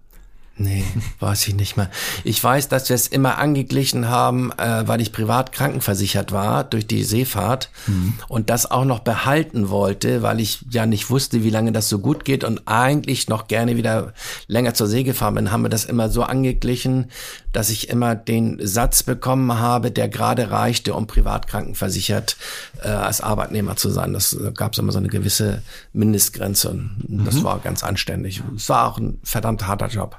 Nee, 0.58 0.86
weiß 1.20 1.50
ich 1.50 1.56
nicht 1.56 1.76
mehr. 1.76 1.90
Ich 2.24 2.42
weiß, 2.42 2.70
dass 2.70 2.88
wir 2.88 2.96
es 2.96 3.08
immer 3.08 3.40
angeglichen 3.40 4.08
haben, 4.08 4.54
äh, 4.54 4.88
weil 4.88 5.02
ich 5.02 5.12
privat 5.12 5.52
krankenversichert 5.52 6.32
war 6.32 6.64
durch 6.64 6.88
die 6.88 7.04
Seefahrt 7.04 7.70
mhm. 7.88 8.14
und 8.30 8.50
das 8.50 8.72
auch 8.72 8.86
noch 8.86 9.00
behalten 9.00 9.70
wollte, 9.70 10.22
weil 10.22 10.40
ich 10.40 10.64
ja 10.70 10.86
nicht 10.86 11.10
wusste, 11.10 11.44
wie 11.44 11.50
lange 11.50 11.74
das 11.74 11.90
so 11.90 12.00
gut 12.00 12.24
geht 12.24 12.46
und 12.46 12.62
eigentlich 12.68 13.28
noch 13.28 13.48
gerne 13.48 13.76
wieder 13.76 14.14
länger 14.48 14.74
zur 14.74 14.88
See 14.88 15.04
gefahren 15.04 15.36
bin, 15.36 15.52
haben 15.52 15.64
wir 15.64 15.70
das 15.70 15.84
immer 15.84 16.10
so 16.10 16.24
angeglichen, 16.24 17.12
dass 17.52 17.70
ich 17.70 17.90
immer 17.90 18.16
den 18.16 18.66
Satz 18.66 19.04
bekommen 19.04 19.60
habe, 19.60 19.92
der 19.92 20.08
gerade 20.08 20.52
reichte, 20.52 20.94
um 20.94 21.06
privat 21.06 21.48
krankenversichert 21.48 22.38
äh, 22.82 22.88
als 22.88 23.20
Arbeitnehmer 23.20 23.76
zu 23.76 23.90
sein. 23.90 24.14
Das 24.14 24.32
äh, 24.32 24.54
gab 24.54 24.72
es 24.72 24.80
immer 24.80 24.94
so 24.94 25.00
eine 25.00 25.10
gewisse 25.10 25.64
Mindestgrenze 25.92 26.70
und 26.70 27.26
das 27.26 27.36
mhm. 27.36 27.44
war 27.44 27.60
ganz 27.60 27.84
anständig. 27.84 28.42
Es 28.56 28.70
war 28.70 28.88
auch 28.88 28.98
ein 28.98 29.20
verdammt 29.22 29.68
harter 29.68 29.88
Job. 29.88 30.18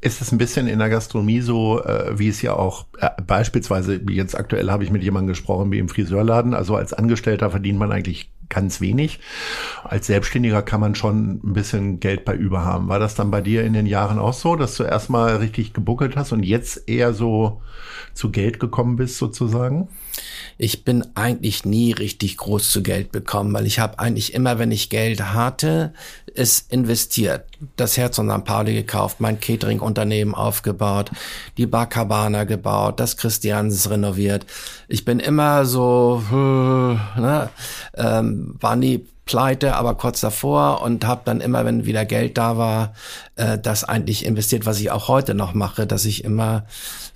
Ist 0.00 0.20
es 0.20 0.30
ein 0.30 0.38
bisschen 0.38 0.66
in 0.66 0.78
der 0.78 0.90
Gastronomie 0.90 1.40
so, 1.40 1.82
äh, 1.82 2.18
wie 2.18 2.28
es 2.28 2.42
ja 2.42 2.52
auch 2.54 2.86
äh, 2.98 3.10
beispielsweise, 3.26 4.00
jetzt 4.10 4.36
aktuell 4.36 4.70
habe 4.70 4.84
ich 4.84 4.90
mit 4.90 5.02
jemandem 5.02 5.28
gesprochen 5.28 5.72
wie 5.72 5.78
im 5.78 5.88
Friseurladen, 5.88 6.54
also 6.54 6.76
als 6.76 6.92
Angestellter 6.92 7.50
verdient 7.50 7.78
man 7.78 7.92
eigentlich 7.92 8.30
ganz 8.48 8.80
wenig. 8.80 9.20
Als 9.84 10.06
Selbstständiger 10.06 10.62
kann 10.62 10.80
man 10.80 10.94
schon 10.94 11.40
ein 11.42 11.52
bisschen 11.52 12.00
Geld 12.00 12.24
bei 12.24 12.34
über 12.34 12.64
haben. 12.64 12.88
War 12.88 12.98
das 12.98 13.14
dann 13.14 13.30
bei 13.30 13.40
dir 13.40 13.64
in 13.64 13.72
den 13.72 13.86
Jahren 13.86 14.18
auch 14.18 14.34
so, 14.34 14.56
dass 14.56 14.76
du 14.76 14.84
erstmal 14.84 15.36
richtig 15.36 15.72
gebuckelt 15.72 16.16
hast 16.16 16.32
und 16.32 16.44
jetzt 16.44 16.88
eher 16.88 17.12
so 17.12 17.62
zu 18.14 18.30
Geld 18.30 18.60
gekommen 18.60 18.96
bist 18.96 19.18
sozusagen? 19.18 19.88
Ich 20.58 20.84
bin 20.84 21.04
eigentlich 21.14 21.64
nie 21.64 21.92
richtig 21.92 22.36
groß 22.38 22.70
zu 22.70 22.82
Geld 22.82 23.12
bekommen, 23.12 23.52
weil 23.52 23.66
ich 23.66 23.78
habe 23.78 23.98
eigentlich 23.98 24.34
immer, 24.34 24.58
wenn 24.58 24.70
ich 24.70 24.90
Geld 24.90 25.20
hatte, 25.20 25.92
es 26.34 26.66
investiert. 26.70 27.44
Das 27.76 27.96
Herz 27.96 28.18
und 28.18 28.30
St. 28.30 28.44
Pauli 28.44 28.74
gekauft, 28.74 29.20
mein 29.20 29.40
Catering-Unternehmen 29.40 30.34
aufgebaut, 30.34 31.10
die 31.56 31.66
Bar 31.66 31.88
Cabana 31.88 32.44
gebaut, 32.44 33.00
das 33.00 33.16
Christians 33.16 33.90
renoviert. 33.90 34.46
Ich 34.88 35.04
bin 35.04 35.20
immer 35.20 35.64
so, 35.64 36.22
ne, 36.30 37.50
ähm, 37.96 38.56
war 38.60 38.76
nie 38.76 39.06
pleite, 39.26 39.74
aber 39.74 39.96
kurz 39.96 40.20
davor 40.20 40.82
und 40.82 41.04
habe 41.04 41.22
dann 41.24 41.40
immer, 41.40 41.64
wenn 41.64 41.84
wieder 41.84 42.04
Geld 42.04 42.38
da 42.38 42.56
war, 42.56 42.94
äh, 43.34 43.58
das 43.58 43.82
eigentlich 43.84 44.24
investiert, 44.24 44.66
was 44.66 44.80
ich 44.80 44.90
auch 44.90 45.08
heute 45.08 45.34
noch 45.34 45.52
mache, 45.52 45.86
dass 45.86 46.04
ich 46.04 46.24
immer 46.24 46.64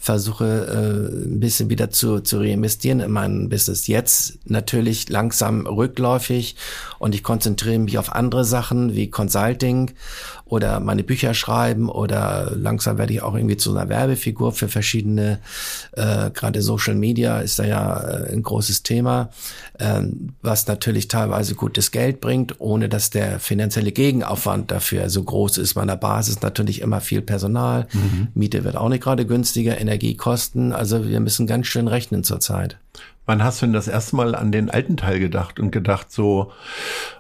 versuche, 0.00 0.46
äh, 0.46 1.26
ein 1.26 1.40
bisschen 1.40 1.68
wieder 1.68 1.90
zu, 1.90 2.20
zu 2.20 2.38
reinvestieren 2.38 3.00
in 3.00 3.10
mein 3.10 3.50
Business. 3.50 3.86
Jetzt 3.86 4.38
natürlich 4.46 5.10
langsam 5.10 5.66
rückläufig 5.66 6.56
und 6.98 7.14
ich 7.14 7.22
konzentriere 7.22 7.78
mich 7.78 7.98
auf 7.98 8.14
andere 8.14 8.46
Sachen 8.46 8.94
wie 8.96 9.10
Consulting 9.10 9.92
oder 10.50 10.80
meine 10.80 11.04
Bücher 11.04 11.32
schreiben 11.32 11.88
oder 11.88 12.50
langsam 12.56 12.98
werde 12.98 13.12
ich 13.12 13.22
auch 13.22 13.34
irgendwie 13.34 13.56
zu 13.56 13.70
einer 13.70 13.88
Werbefigur 13.88 14.52
für 14.52 14.68
verschiedene, 14.68 15.38
äh, 15.92 16.30
gerade 16.30 16.60
Social 16.60 16.96
Media 16.96 17.38
ist 17.38 17.58
da 17.60 17.64
ja 17.64 18.00
äh, 18.00 18.32
ein 18.32 18.42
großes 18.42 18.82
Thema, 18.82 19.30
äh, 19.78 20.02
was 20.42 20.66
natürlich 20.66 21.06
teilweise 21.06 21.54
gutes 21.54 21.92
Geld 21.92 22.20
bringt, 22.20 22.60
ohne 22.60 22.88
dass 22.88 23.10
der 23.10 23.38
finanzielle 23.38 23.92
Gegenaufwand 23.92 24.72
dafür 24.72 25.08
so 25.08 25.22
groß 25.22 25.58
ist. 25.58 25.74
Bei 25.74 25.84
der 25.84 25.96
Basis 25.96 26.42
natürlich 26.42 26.80
immer 26.80 27.00
viel 27.00 27.22
Personal, 27.22 27.86
mhm. 27.92 28.28
Miete 28.34 28.64
wird 28.64 28.76
auch 28.76 28.88
nicht 28.88 29.04
gerade 29.04 29.26
günstiger, 29.26 29.78
Energiekosten. 29.90 30.72
Also 30.72 31.08
wir 31.08 31.20
müssen 31.20 31.46
ganz 31.46 31.66
schön 31.66 31.88
rechnen 31.88 32.22
zurzeit. 32.24 32.78
Wann 33.26 33.42
hast 33.42 33.60
du 33.60 33.66
denn 33.66 33.72
das 33.72 33.88
erste 33.88 34.16
Mal 34.16 34.34
an 34.34 34.52
den 34.52 34.70
alten 34.70 34.96
Teil 34.96 35.20
gedacht 35.20 35.60
und 35.60 35.70
gedacht 35.70 36.10
so, 36.10 36.52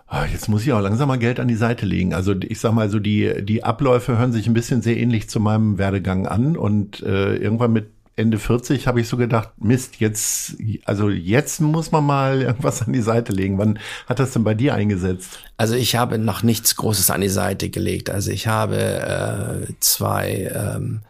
ah, 0.06 0.24
jetzt 0.24 0.48
muss 0.48 0.62
ich 0.62 0.72
auch 0.72 0.80
langsam 0.80 1.08
mal 1.08 1.18
Geld 1.18 1.40
an 1.40 1.48
die 1.48 1.56
Seite 1.56 1.86
legen. 1.86 2.14
Also 2.14 2.34
ich 2.40 2.60
sag 2.60 2.72
mal 2.72 2.90
so, 2.90 2.98
die, 2.98 3.44
die 3.44 3.64
Abläufe 3.64 4.18
hören 4.18 4.32
sich 4.32 4.46
ein 4.46 4.54
bisschen 4.54 4.82
sehr 4.82 4.96
ähnlich 4.96 5.28
zu 5.28 5.40
meinem 5.40 5.78
Werdegang 5.78 6.26
an 6.26 6.56
und 6.56 7.02
äh, 7.02 7.36
irgendwann 7.36 7.72
mit 7.72 7.90
Ende 8.16 8.38
40 8.38 8.86
habe 8.86 9.00
ich 9.00 9.08
so 9.08 9.16
gedacht, 9.16 9.50
Mist, 9.58 9.96
jetzt, 9.98 10.56
also 10.84 11.08
jetzt 11.08 11.60
muss 11.60 11.90
man 11.90 12.04
mal 12.04 12.42
irgendwas 12.42 12.82
an 12.82 12.92
die 12.92 13.00
Seite 13.00 13.32
legen. 13.32 13.58
Wann 13.58 13.78
hat 14.06 14.18
das 14.18 14.32
denn 14.32 14.44
bei 14.44 14.54
dir 14.54 14.74
eingesetzt? 14.74 15.38
Also 15.56 15.74
ich 15.74 15.96
habe 15.96 16.18
noch 16.18 16.42
nichts 16.42 16.76
Großes 16.76 17.10
an 17.10 17.20
die 17.22 17.28
Seite 17.28 17.70
gelegt. 17.70 18.10
Also 18.10 18.30
ich 18.30 18.46
habe 18.46 19.68
äh, 19.68 19.72
zwei 19.80 20.52
ähm, 20.54 21.00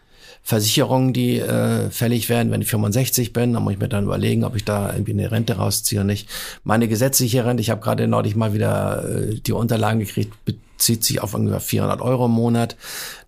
Versicherungen, 0.43 1.13
die 1.13 1.39
äh, 1.39 1.91
fällig 1.91 2.29
werden, 2.29 2.51
wenn 2.51 2.63
ich 2.63 2.69
65 2.69 3.33
bin. 3.33 3.53
Dann 3.53 3.63
muss 3.63 3.75
ich 3.75 3.79
mir 3.79 3.89
dann 3.89 4.05
überlegen, 4.05 4.45
ob 4.45 4.57
ich 4.57 4.65
da 4.65 4.93
irgendwie 4.93 5.13
eine 5.13 5.31
Rente 5.31 5.57
rausziehe 5.57 6.01
oder 6.01 6.07
nicht. 6.07 6.29
Meine 6.65 6.89
gesetzliche 6.89 7.45
Rente, 7.45 7.61
ich 7.61 7.71
habe 7.71 7.81
gerade 7.81 8.09
neulich 8.09 8.37
mal 8.37 8.53
wieder 8.53 9.05
äh, 9.09 9.35
die 9.35 9.53
Unterlagen 9.53 10.01
gekriegt, 10.01 10.33
bezieht 10.45 11.05
sich 11.05 11.21
auf 11.21 11.35
ungefähr 11.35 11.61
400 11.61 12.01
Euro 12.01 12.27
im 12.27 12.33
Monat. 12.33 12.77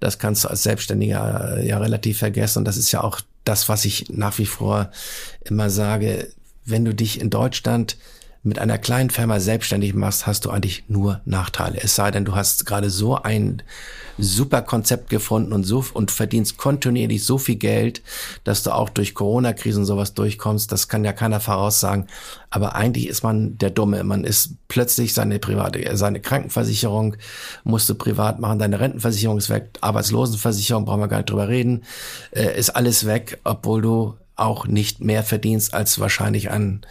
Das 0.00 0.18
kannst 0.18 0.44
du 0.44 0.48
als 0.48 0.62
Selbstständiger 0.62 1.58
äh, 1.58 1.68
ja 1.68 1.78
relativ 1.78 2.18
vergessen. 2.18 2.60
Und 2.60 2.64
das 2.64 2.76
ist 2.76 2.92
ja 2.92 3.02
auch 3.04 3.20
das, 3.44 3.68
was 3.68 3.84
ich 3.84 4.08
nach 4.08 4.38
wie 4.38 4.46
vor 4.46 4.90
immer 5.44 5.70
sage. 5.70 6.28
Wenn 6.64 6.84
du 6.84 6.94
dich 6.94 7.20
in 7.20 7.30
Deutschland 7.30 7.96
mit 8.42 8.58
einer 8.58 8.78
kleinen 8.78 9.10
Firma 9.10 9.38
selbstständig 9.38 9.94
machst, 9.94 10.26
hast 10.26 10.44
du 10.44 10.50
eigentlich 10.50 10.84
nur 10.88 11.20
Nachteile. 11.24 11.78
Es 11.80 11.94
sei 11.94 12.10
denn, 12.10 12.24
du 12.24 12.34
hast 12.34 12.66
gerade 12.66 12.90
so 12.90 13.16
ein 13.16 13.62
super 14.18 14.62
Konzept 14.62 15.10
gefunden 15.10 15.52
und 15.52 15.64
so 15.64 15.84
und 15.94 16.10
verdienst 16.10 16.56
kontinuierlich 16.56 17.24
so 17.24 17.38
viel 17.38 17.56
Geld, 17.56 18.02
dass 18.44 18.62
du 18.62 18.70
auch 18.72 18.88
durch 18.88 19.14
Corona-Krisen 19.14 19.84
sowas 19.84 20.14
durchkommst. 20.14 20.70
Das 20.72 20.88
kann 20.88 21.04
ja 21.04 21.12
keiner 21.12 21.40
voraussagen. 21.40 22.06
Aber 22.50 22.74
eigentlich 22.74 23.08
ist 23.08 23.22
man 23.22 23.56
der 23.58 23.70
Dumme. 23.70 24.04
Man 24.04 24.24
ist 24.24 24.54
plötzlich 24.68 25.14
seine 25.14 25.38
private, 25.38 25.96
seine 25.96 26.20
Krankenversicherung 26.20 27.16
musst 27.64 27.88
du 27.88 27.94
privat 27.94 28.40
machen, 28.40 28.58
deine 28.58 28.80
Rentenversicherung 28.80 29.38
ist 29.38 29.50
weg, 29.50 29.70
Arbeitslosenversicherung 29.80 30.84
brauchen 30.84 31.00
wir 31.00 31.08
gar 31.08 31.18
nicht 31.18 31.30
drüber 31.30 31.48
reden, 31.48 31.84
äh, 32.32 32.58
ist 32.58 32.70
alles 32.70 33.06
weg, 33.06 33.40
obwohl 33.44 33.82
du 33.82 34.14
auch 34.36 34.66
nicht 34.66 35.00
mehr 35.00 35.22
verdienst 35.22 35.74
als 35.74 36.00
wahrscheinlich 36.00 36.50
ein 36.50 36.82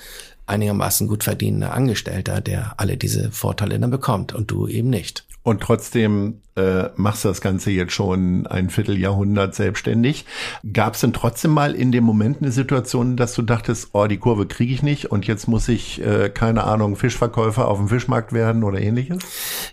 einigermaßen 0.46 1.08
gut 1.08 1.24
verdienender 1.24 1.74
Angestellter, 1.74 2.42
der 2.42 2.74
alle 2.78 2.98
diese 2.98 3.32
Vorteile 3.32 3.80
dann 3.80 3.90
bekommt 3.90 4.34
und 4.34 4.52
du 4.52 4.68
eben 4.68 4.90
nicht. 4.90 5.26
Und 5.44 5.62
trotzdem 5.62 6.42
äh, 6.56 6.90
machst 6.96 7.24
du 7.24 7.30
das 7.30 7.42
Ganze 7.42 7.72
jetzt 7.72 7.94
schon 7.94 8.46
ein 8.46 8.70
Vierteljahrhundert 8.70 9.56
selbstständig. 9.56 10.26
Gab 10.72 10.94
es 10.94 11.02
denn 11.02 11.14
trotzdem 11.14 11.52
mal 11.52 11.74
in 11.74 11.92
dem 11.92 12.04
Moment 12.04 12.42
eine 12.42 12.52
Situation, 12.52 13.18
dass 13.18 13.34
du 13.34 13.42
dachtest, 13.42 13.90
oh, 13.94 14.06
die 14.06 14.18
Kurve 14.18 14.46
kriege 14.46 14.74
ich 14.74 14.84
nicht 14.84 15.12
und 15.12 15.26
jetzt 15.26 15.48
muss 15.48 15.68
ich, 15.68 16.02
äh, 16.06 16.30
keine 16.30 16.66
Ahnung, 16.66 16.96
Fischverkäufer 16.96 17.68
auf 17.68 17.78
dem 17.80 17.88
Fischmarkt 17.88 18.34
werden 18.34 18.64
oder 18.64 18.80
ähnliches? 18.80 19.20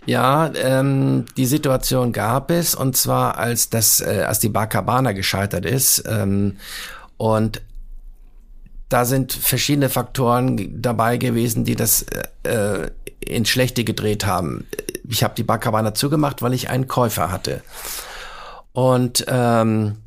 Ja, 0.05 0.51
ähm, 0.55 1.25
die 1.37 1.45
Situation 1.45 2.13
gab 2.13 2.49
es 2.49 2.73
und 2.73 2.97
zwar 2.97 3.37
als 3.37 3.69
das, 3.69 4.01
äh, 4.01 4.23
als 4.25 4.39
die 4.39 4.49
Bar 4.49 4.67
Cabana 4.67 5.11
gescheitert 5.11 5.65
ist. 5.65 6.03
Ähm, 6.07 6.57
und 7.17 7.61
da 8.89 9.05
sind 9.05 9.33
verschiedene 9.33 9.89
Faktoren 9.89 10.81
dabei 10.81 11.17
gewesen, 11.17 11.63
die 11.63 11.75
das 11.75 12.05
äh, 12.43 12.89
ins 13.19 13.49
Schlechte 13.49 13.83
gedreht 13.83 14.25
haben. 14.25 14.67
Ich 15.07 15.23
habe 15.23 15.35
die 15.35 15.43
Barkabana 15.43 15.93
zugemacht, 15.93 16.41
weil 16.41 16.53
ich 16.53 16.69
einen 16.69 16.87
Käufer 16.87 17.31
hatte. 17.31 17.61
Und 18.73 19.25
ähm, 19.27 19.97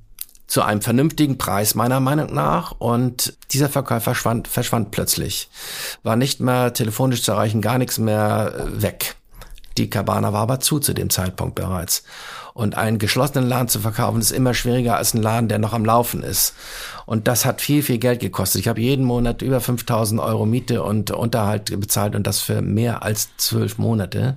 zu 0.52 0.60
einem 0.60 0.82
vernünftigen 0.82 1.38
Preis 1.38 1.74
meiner 1.74 1.98
Meinung 2.00 2.34
nach. 2.34 2.72
Und 2.72 3.38
dieser 3.52 3.70
Verkäufer 3.70 4.02
verschwand, 4.02 4.48
verschwand 4.48 4.90
plötzlich. 4.90 5.48
War 6.02 6.16
nicht 6.16 6.40
mehr 6.40 6.74
telefonisch 6.74 7.22
zu 7.22 7.32
erreichen, 7.32 7.62
gar 7.62 7.78
nichts 7.78 7.98
mehr 7.98 8.52
äh, 8.54 8.82
weg. 8.82 9.16
Die 9.78 9.88
Cabana 9.88 10.34
war 10.34 10.42
aber 10.42 10.60
zu 10.60 10.78
zu 10.78 10.92
dem 10.92 11.08
Zeitpunkt 11.08 11.54
bereits. 11.54 12.04
Und 12.54 12.76
einen 12.76 12.98
geschlossenen 12.98 13.48
Laden 13.48 13.68
zu 13.68 13.80
verkaufen 13.80 14.20
ist 14.20 14.30
immer 14.30 14.52
schwieriger 14.54 14.96
als 14.96 15.14
ein 15.14 15.22
Laden, 15.22 15.48
der 15.48 15.58
noch 15.58 15.72
am 15.72 15.84
Laufen 15.84 16.22
ist. 16.22 16.54
Und 17.06 17.26
das 17.28 17.44
hat 17.44 17.60
viel, 17.60 17.82
viel 17.82 17.98
Geld 17.98 18.20
gekostet. 18.20 18.60
Ich 18.60 18.68
habe 18.68 18.80
jeden 18.80 19.04
Monat 19.04 19.42
über 19.42 19.60
5000 19.60 20.20
Euro 20.20 20.44
Miete 20.44 20.82
und 20.82 21.10
Unterhalt 21.10 21.78
bezahlt 21.80 22.14
und 22.14 22.26
das 22.26 22.40
für 22.40 22.60
mehr 22.62 23.02
als 23.02 23.30
zwölf 23.38 23.78
Monate. 23.78 24.36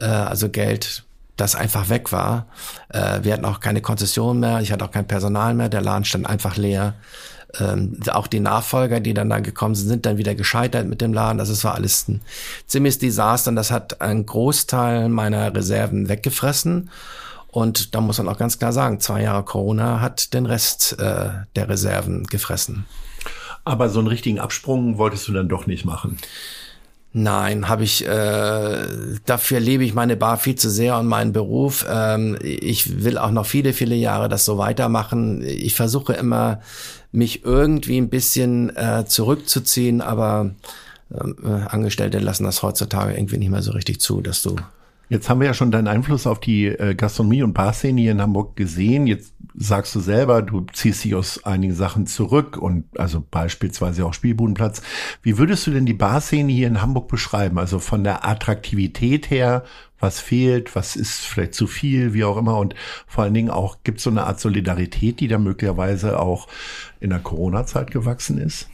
Äh, 0.00 0.06
also 0.06 0.48
Geld, 0.48 1.04
das 1.36 1.54
einfach 1.54 1.88
weg 1.88 2.12
war. 2.12 2.46
Äh, 2.88 3.20
wir 3.22 3.34
hatten 3.34 3.44
auch 3.44 3.60
keine 3.60 3.82
Konzession 3.82 4.40
mehr. 4.40 4.60
Ich 4.60 4.72
hatte 4.72 4.84
auch 4.84 4.90
kein 4.90 5.06
Personal 5.06 5.54
mehr. 5.54 5.68
Der 5.68 5.82
Laden 5.82 6.04
stand 6.04 6.26
einfach 6.26 6.56
leer. 6.56 6.94
Ähm, 7.60 7.98
auch 8.10 8.26
die 8.26 8.40
Nachfolger, 8.40 9.00
die 9.00 9.12
dann 9.12 9.28
da 9.28 9.40
gekommen 9.40 9.74
sind, 9.74 9.88
sind 9.88 10.06
dann 10.06 10.16
wieder 10.16 10.34
gescheitert 10.34 10.86
mit 10.86 11.02
dem 11.02 11.12
Laden. 11.12 11.38
Also 11.38 11.52
es 11.52 11.64
war 11.64 11.74
alles 11.74 12.08
ein 12.08 12.22
ziemliches 12.66 12.98
Desaster 12.98 13.50
und 13.50 13.56
das 13.56 13.70
hat 13.70 14.00
einen 14.00 14.24
Großteil 14.24 15.08
meiner 15.10 15.54
Reserven 15.54 16.08
weggefressen. 16.08 16.88
Und 17.52 17.94
da 17.94 18.00
muss 18.00 18.16
man 18.16 18.28
auch 18.28 18.38
ganz 18.38 18.58
klar 18.58 18.72
sagen, 18.72 18.98
zwei 18.98 19.22
Jahre 19.22 19.44
Corona 19.44 20.00
hat 20.00 20.32
den 20.32 20.46
Rest 20.46 20.96
äh, 20.98 21.28
der 21.54 21.68
Reserven 21.68 22.26
gefressen. 22.26 22.86
Aber 23.62 23.90
so 23.90 23.98
einen 23.98 24.08
richtigen 24.08 24.40
Absprung 24.40 24.96
wolltest 24.96 25.28
du 25.28 25.32
dann 25.32 25.50
doch 25.50 25.66
nicht 25.66 25.84
machen. 25.84 26.16
Nein, 27.12 27.68
habe 27.68 27.84
ich. 27.84 28.06
Äh, 28.06 28.86
dafür 29.26 29.60
lebe 29.60 29.84
ich 29.84 29.92
meine 29.92 30.16
Bar 30.16 30.38
viel 30.38 30.54
zu 30.54 30.70
sehr 30.70 30.98
und 30.98 31.06
meinen 31.06 31.34
Beruf. 31.34 31.84
Ähm, 31.86 32.38
ich 32.40 33.04
will 33.04 33.18
auch 33.18 33.30
noch 33.30 33.44
viele, 33.44 33.74
viele 33.74 33.96
Jahre 33.96 34.30
das 34.30 34.46
so 34.46 34.56
weitermachen. 34.56 35.42
Ich 35.42 35.74
versuche 35.74 36.14
immer, 36.14 36.60
mich 37.12 37.44
irgendwie 37.44 37.98
ein 37.98 38.08
bisschen 38.08 38.74
äh, 38.74 39.04
zurückzuziehen, 39.06 40.00
aber 40.00 40.52
ähm, 41.12 41.36
äh, 41.44 41.68
Angestellte 41.68 42.18
lassen 42.18 42.44
das 42.44 42.62
heutzutage 42.62 43.12
irgendwie 43.12 43.36
nicht 43.36 43.50
mehr 43.50 43.62
so 43.62 43.72
richtig 43.72 44.00
zu, 44.00 44.22
dass 44.22 44.40
du 44.40 44.56
Jetzt 45.12 45.28
haben 45.28 45.40
wir 45.40 45.46
ja 45.46 45.52
schon 45.52 45.70
deinen 45.70 45.88
Einfluss 45.88 46.26
auf 46.26 46.40
die 46.40 46.68
äh, 46.68 46.94
Gastronomie 46.94 47.42
und 47.42 47.52
Barszene 47.52 48.00
hier 48.00 48.12
in 48.12 48.22
Hamburg 48.22 48.56
gesehen. 48.56 49.06
Jetzt 49.06 49.34
sagst 49.54 49.94
du 49.94 50.00
selber, 50.00 50.40
du 50.40 50.64
ziehst 50.72 51.04
dich 51.04 51.14
aus 51.14 51.44
einigen 51.44 51.74
Sachen 51.74 52.06
zurück 52.06 52.56
und 52.56 52.86
also 52.98 53.22
beispielsweise 53.30 54.06
auch 54.06 54.14
Spielbudenplatz. 54.14 54.80
Wie 55.20 55.36
würdest 55.36 55.66
du 55.66 55.70
denn 55.70 55.84
die 55.84 55.92
Barszene 55.92 56.50
hier 56.50 56.66
in 56.66 56.80
Hamburg 56.80 57.08
beschreiben? 57.08 57.58
Also 57.58 57.78
von 57.78 58.04
der 58.04 58.26
Attraktivität 58.26 59.28
her, 59.28 59.64
was 60.00 60.18
fehlt, 60.18 60.74
was 60.74 60.96
ist 60.96 61.26
vielleicht 61.26 61.52
zu 61.52 61.66
viel, 61.66 62.14
wie 62.14 62.24
auch 62.24 62.38
immer. 62.38 62.56
Und 62.56 62.74
vor 63.06 63.24
allen 63.24 63.34
Dingen 63.34 63.50
auch, 63.50 63.82
gibt 63.84 63.98
es 63.98 64.04
so 64.04 64.10
eine 64.10 64.24
Art 64.24 64.40
Solidarität, 64.40 65.20
die 65.20 65.28
da 65.28 65.36
möglicherweise 65.36 66.20
auch 66.20 66.48
in 67.00 67.10
der 67.10 67.18
Corona-Zeit 67.18 67.90
gewachsen 67.90 68.38
ist? 68.38 68.70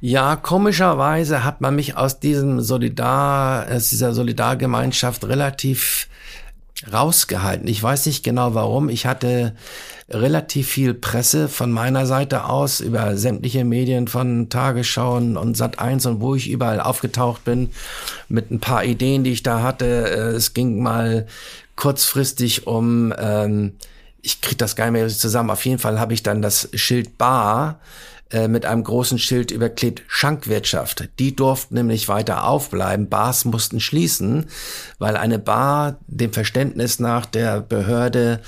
Ja, 0.00 0.36
komischerweise 0.36 1.42
hat 1.42 1.60
man 1.60 1.74
mich 1.74 1.96
aus 1.96 2.20
diesem 2.20 2.60
Solidar, 2.60 3.66
aus 3.68 3.90
dieser 3.90 4.14
Solidargemeinschaft 4.14 5.24
relativ 5.24 6.08
rausgehalten. 6.92 7.66
Ich 7.66 7.82
weiß 7.82 8.06
nicht 8.06 8.22
genau 8.22 8.54
warum. 8.54 8.88
Ich 8.90 9.06
hatte 9.06 9.56
relativ 10.08 10.68
viel 10.68 10.94
Presse 10.94 11.48
von 11.48 11.72
meiner 11.72 12.06
Seite 12.06 12.44
aus 12.44 12.78
über 12.78 13.16
sämtliche 13.16 13.64
Medien 13.64 14.06
von 14.06 14.48
Tagesschauen 14.48 15.36
und 15.36 15.56
Sat 15.56 15.80
1 15.80 16.06
und 16.06 16.20
wo 16.20 16.36
ich 16.36 16.48
überall 16.48 16.80
aufgetaucht 16.80 17.44
bin 17.44 17.70
mit 18.28 18.52
ein 18.52 18.60
paar 18.60 18.84
Ideen, 18.84 19.24
die 19.24 19.32
ich 19.32 19.42
da 19.42 19.62
hatte. 19.62 19.84
Äh, 19.84 20.36
es 20.36 20.54
ging 20.54 20.80
mal 20.80 21.26
kurzfristig 21.74 22.68
um, 22.68 23.12
ähm, 23.18 23.72
ich 24.22 24.40
krieg 24.40 24.58
das 24.58 24.76
gar 24.76 24.84
nicht 24.84 24.92
mehr 24.92 25.08
zusammen. 25.08 25.50
Auf 25.50 25.64
jeden 25.64 25.78
Fall 25.80 25.98
habe 25.98 26.14
ich 26.14 26.22
dann 26.22 26.40
das 26.40 26.68
Schild 26.74 27.18
Bar 27.18 27.80
äh, 28.30 28.46
mit 28.46 28.66
einem 28.66 28.84
großen 28.84 29.18
Schild 29.18 29.50
überklebt 29.50 30.02
Schankwirtschaft. 30.06 31.08
Die 31.18 31.34
durften 31.34 31.74
nämlich 31.74 32.08
weiter 32.08 32.46
aufbleiben. 32.46 33.08
Bars 33.08 33.46
mussten 33.46 33.80
schließen, 33.80 34.46
weil 34.98 35.16
eine 35.16 35.38
Bar 35.38 35.96
dem 36.06 36.32
Verständnis 36.32 36.98
nach 36.98 37.24
der 37.24 37.60
Behörde 37.60 38.40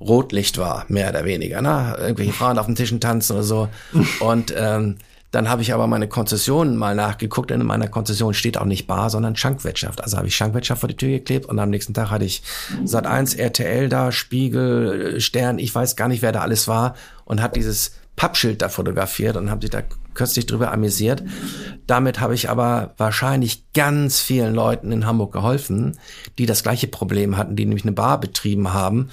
Rotlicht 0.00 0.58
war, 0.58 0.86
mehr 0.88 1.10
oder 1.10 1.24
weniger. 1.24 1.62
Ne? 1.62 1.96
Irgendwelche 2.00 2.32
Frauen 2.32 2.58
auf 2.58 2.66
den 2.66 2.74
Tischen 2.74 3.00
tanzen 3.00 3.34
oder 3.34 3.42
so. 3.44 3.68
Und 4.20 4.52
ähm, 4.56 4.96
dann 5.30 5.48
habe 5.50 5.60
ich 5.60 5.74
aber 5.74 5.86
meine 5.86 6.08
Konzessionen 6.08 6.76
mal 6.76 6.94
nachgeguckt. 6.94 7.50
In 7.50 7.64
meiner 7.64 7.88
Konzession 7.88 8.32
steht 8.32 8.56
auch 8.56 8.64
nicht 8.64 8.86
Bar, 8.86 9.10
sondern 9.10 9.36
Schankwirtschaft. 9.36 10.02
Also 10.02 10.16
habe 10.16 10.26
ich 10.26 10.34
Schankwirtschaft 10.34 10.80
vor 10.80 10.88
die 10.88 10.96
Tür 10.96 11.10
geklebt 11.10 11.46
und 11.46 11.58
am 11.58 11.70
nächsten 11.70 11.92
Tag 11.92 12.10
hatte 12.10 12.24
ich 12.24 12.42
Sat 12.84 13.06
1, 13.06 13.34
RTL 13.34 13.88
da, 13.88 14.10
Spiegel, 14.10 15.20
Stern, 15.20 15.58
ich 15.58 15.74
weiß 15.74 15.96
gar 15.96 16.08
nicht, 16.08 16.22
wer 16.22 16.32
da 16.32 16.40
alles 16.40 16.66
war 16.66 16.94
und 17.26 17.42
hat 17.42 17.56
dieses 17.56 17.92
Pappschild 18.18 18.60
da 18.60 18.68
fotografiert 18.68 19.36
und 19.36 19.48
haben 19.48 19.60
sich 19.60 19.70
da 19.70 19.82
kürzlich 20.12 20.44
drüber 20.44 20.72
amüsiert. 20.72 21.22
Damit 21.86 22.18
habe 22.18 22.34
ich 22.34 22.50
aber 22.50 22.92
wahrscheinlich 22.98 23.72
ganz 23.72 24.20
vielen 24.20 24.54
Leuten 24.54 24.90
in 24.90 25.06
Hamburg 25.06 25.32
geholfen, 25.32 25.96
die 26.36 26.44
das 26.44 26.64
gleiche 26.64 26.88
Problem 26.88 27.36
hatten, 27.36 27.54
die 27.54 27.64
nämlich 27.64 27.84
eine 27.84 27.92
Bar 27.92 28.20
betrieben 28.20 28.74
haben, 28.74 29.10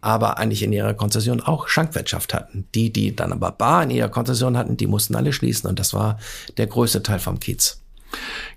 aber 0.00 0.38
eigentlich 0.38 0.64
in 0.64 0.72
ihrer 0.72 0.94
Konzession 0.94 1.40
auch 1.40 1.68
Schankwirtschaft 1.68 2.34
hatten. 2.34 2.66
Die, 2.74 2.92
die 2.92 3.14
dann 3.14 3.32
aber 3.32 3.52
Bar 3.52 3.84
in 3.84 3.90
ihrer 3.90 4.08
Konzession 4.08 4.58
hatten, 4.58 4.76
die 4.76 4.88
mussten 4.88 5.14
alle 5.14 5.32
schließen 5.32 5.70
und 5.70 5.78
das 5.78 5.94
war 5.94 6.18
der 6.56 6.66
größte 6.66 7.02
Teil 7.04 7.20
vom 7.20 7.38
Kiez. 7.38 7.80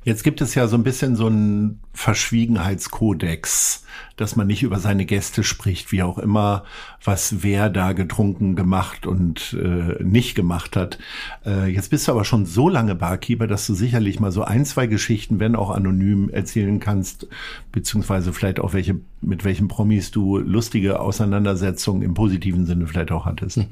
Jetzt 0.04 0.24
gibt 0.24 0.42
es 0.42 0.56
ja 0.56 0.68
so 0.68 0.76
ein 0.76 0.84
bisschen 0.84 1.16
so 1.16 1.28
einen 1.28 1.80
Verschwiegenheitskodex, 1.94 3.86
dass 4.18 4.36
man 4.36 4.48
nicht 4.48 4.64
über 4.64 4.80
seine 4.80 5.06
Gäste 5.06 5.44
spricht, 5.44 5.92
wie 5.92 6.02
auch 6.02 6.18
immer, 6.18 6.64
was 7.04 7.44
wer 7.44 7.70
da 7.70 7.94
getrunken, 7.94 8.56
gemacht 8.56 9.06
und 9.06 9.56
äh, 9.62 10.02
nicht 10.04 10.34
gemacht 10.34 10.76
hat. 10.76 10.98
Äh, 11.46 11.68
jetzt 11.68 11.92
bist 11.92 12.08
du 12.08 12.14
aber 12.14 12.26
schon 12.26 12.46
so 12.46 12.68
lange 12.68 12.96
Barkeeper, 12.96 13.46
dass 13.46 13.68
du 13.68 13.76
sicherlich 13.76 14.20
mal 14.20 14.32
so 14.32 14.44
ein, 14.44 14.66
zwei 14.66 14.88
Geschichten, 14.88 15.40
wenn 15.40 15.56
auch 15.56 15.70
anonym, 15.70 16.30
erzählen 16.30 16.80
kannst, 16.80 17.28
beziehungsweise 17.72 18.34
vielleicht 18.34 18.60
auch 18.60 18.74
welche, 18.74 19.00
mit 19.22 19.44
welchen 19.44 19.68
Promis 19.68 20.12
du 20.12 20.38
lustige 20.38 21.00
Auseinandersetzungen 21.00 22.02
im 22.02 22.14
positiven 22.14 22.66
Sinne 22.66 22.88
vielleicht 22.88 23.12
auch 23.12 23.26
hattest. 23.26 23.60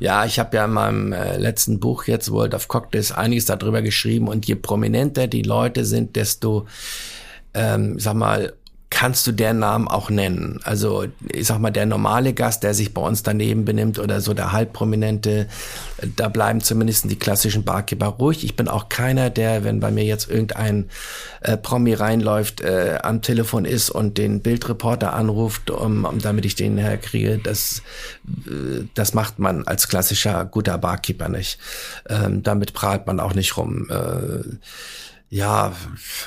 Ja, 0.00 0.24
ich 0.24 0.38
habe 0.38 0.56
ja 0.56 0.64
in 0.64 0.72
meinem 0.72 1.12
äh, 1.12 1.36
letzten 1.36 1.78
Buch 1.78 2.04
jetzt 2.04 2.30
World 2.30 2.54
of 2.54 2.66
Cocktails 2.66 3.12
einiges 3.12 3.46
darüber 3.46 3.80
geschrieben 3.80 4.26
und 4.26 4.46
je 4.46 4.56
prominenter 4.56 5.28
die 5.28 5.42
Leute 5.42 5.84
sind, 5.84 6.16
desto 6.16 6.66
ähm, 7.54 7.98
sag 7.98 8.14
mal, 8.14 8.52
kannst 8.94 9.26
du 9.26 9.32
deren 9.32 9.58
Namen 9.58 9.88
auch 9.88 10.08
nennen. 10.08 10.60
Also 10.62 11.06
ich 11.28 11.48
sag 11.48 11.58
mal, 11.58 11.72
der 11.72 11.84
normale 11.84 12.32
Gast, 12.32 12.62
der 12.62 12.74
sich 12.74 12.94
bei 12.94 13.02
uns 13.02 13.24
daneben 13.24 13.64
benimmt 13.64 13.98
oder 13.98 14.20
so 14.20 14.34
der 14.34 14.52
halbprominente, 14.52 15.48
da 16.14 16.28
bleiben 16.28 16.60
zumindest 16.60 17.10
die 17.10 17.18
klassischen 17.18 17.64
Barkeeper 17.64 18.06
ruhig. 18.06 18.44
Ich 18.44 18.54
bin 18.54 18.68
auch 18.68 18.88
keiner, 18.88 19.30
der, 19.30 19.64
wenn 19.64 19.80
bei 19.80 19.90
mir 19.90 20.04
jetzt 20.04 20.30
irgendein 20.30 20.90
äh, 21.40 21.56
Promi 21.56 21.92
reinläuft, 21.92 22.60
äh, 22.60 23.00
am 23.02 23.20
Telefon 23.20 23.64
ist 23.64 23.90
und 23.90 24.16
den 24.16 24.42
Bildreporter 24.42 25.12
anruft, 25.12 25.72
um, 25.72 26.04
um 26.04 26.20
damit 26.20 26.44
ich 26.44 26.54
den 26.54 26.78
herkriege. 26.78 27.40
Das, 27.42 27.82
äh, 28.46 28.84
das 28.94 29.12
macht 29.12 29.40
man 29.40 29.66
als 29.66 29.88
klassischer 29.88 30.44
guter 30.44 30.78
Barkeeper 30.78 31.28
nicht. 31.28 31.58
Ähm, 32.08 32.44
damit 32.44 32.74
prahlt 32.74 33.08
man 33.08 33.18
auch 33.18 33.34
nicht 33.34 33.56
rum. 33.56 33.88
Äh, 33.90 34.56
ja, 35.34 35.72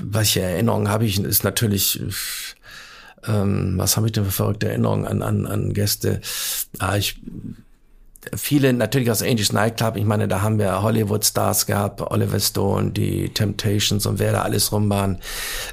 welche 0.03 0.41
Erinnerungen 0.41 0.89
habe 0.89 1.05
ich, 1.05 1.17
ist 1.17 1.45
natürlich, 1.45 2.01
ähm, 3.25 3.73
was 3.77 3.97
habe 3.97 4.07
ich 4.07 4.13
denn 4.13 4.25
für 4.25 4.31
verrückte 4.31 4.69
Erinnerungen 4.69 5.05
an, 5.05 5.21
an, 5.21 5.45
an 5.45 5.73
Gäste? 5.73 6.21
Ah, 6.79 6.97
ich, 6.97 7.19
viele 8.35 8.73
natürlich 8.73 9.11
aus 9.11 9.21
Angels 9.21 9.53
Nightclub, 9.53 9.95
ich 9.95 10.05
meine, 10.05 10.27
da 10.27 10.41
haben 10.41 10.59
wir 10.59 10.81
Hollywood-Stars 10.81 11.65
gehabt, 11.65 12.01
Oliver 12.01 12.39
Stone, 12.39 12.91
die 12.91 13.29
Temptations 13.29 14.05
und 14.05 14.19
wer 14.19 14.31
da 14.33 14.41
alles 14.41 14.71
rum 14.71 14.89
waren. 14.89 15.19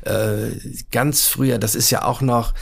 Äh, 0.02 0.50
ganz 0.90 1.26
früher, 1.26 1.58
das 1.58 1.74
ist 1.74 1.90
ja 1.90 2.04
auch 2.04 2.20
noch, 2.20 2.54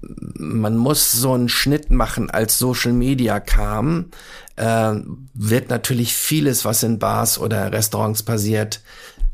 man 0.00 0.76
muss 0.76 1.12
so 1.12 1.32
einen 1.32 1.48
Schnitt 1.48 1.90
machen, 1.90 2.30
als 2.30 2.58
Social 2.58 2.92
Media 2.92 3.40
kam, 3.40 4.10
äh, 4.56 4.94
wird 5.34 5.70
natürlich 5.70 6.14
vieles, 6.14 6.64
was 6.64 6.82
in 6.82 6.98
Bars 6.98 7.38
oder 7.38 7.72
Restaurants 7.72 8.22
passiert, 8.22 8.80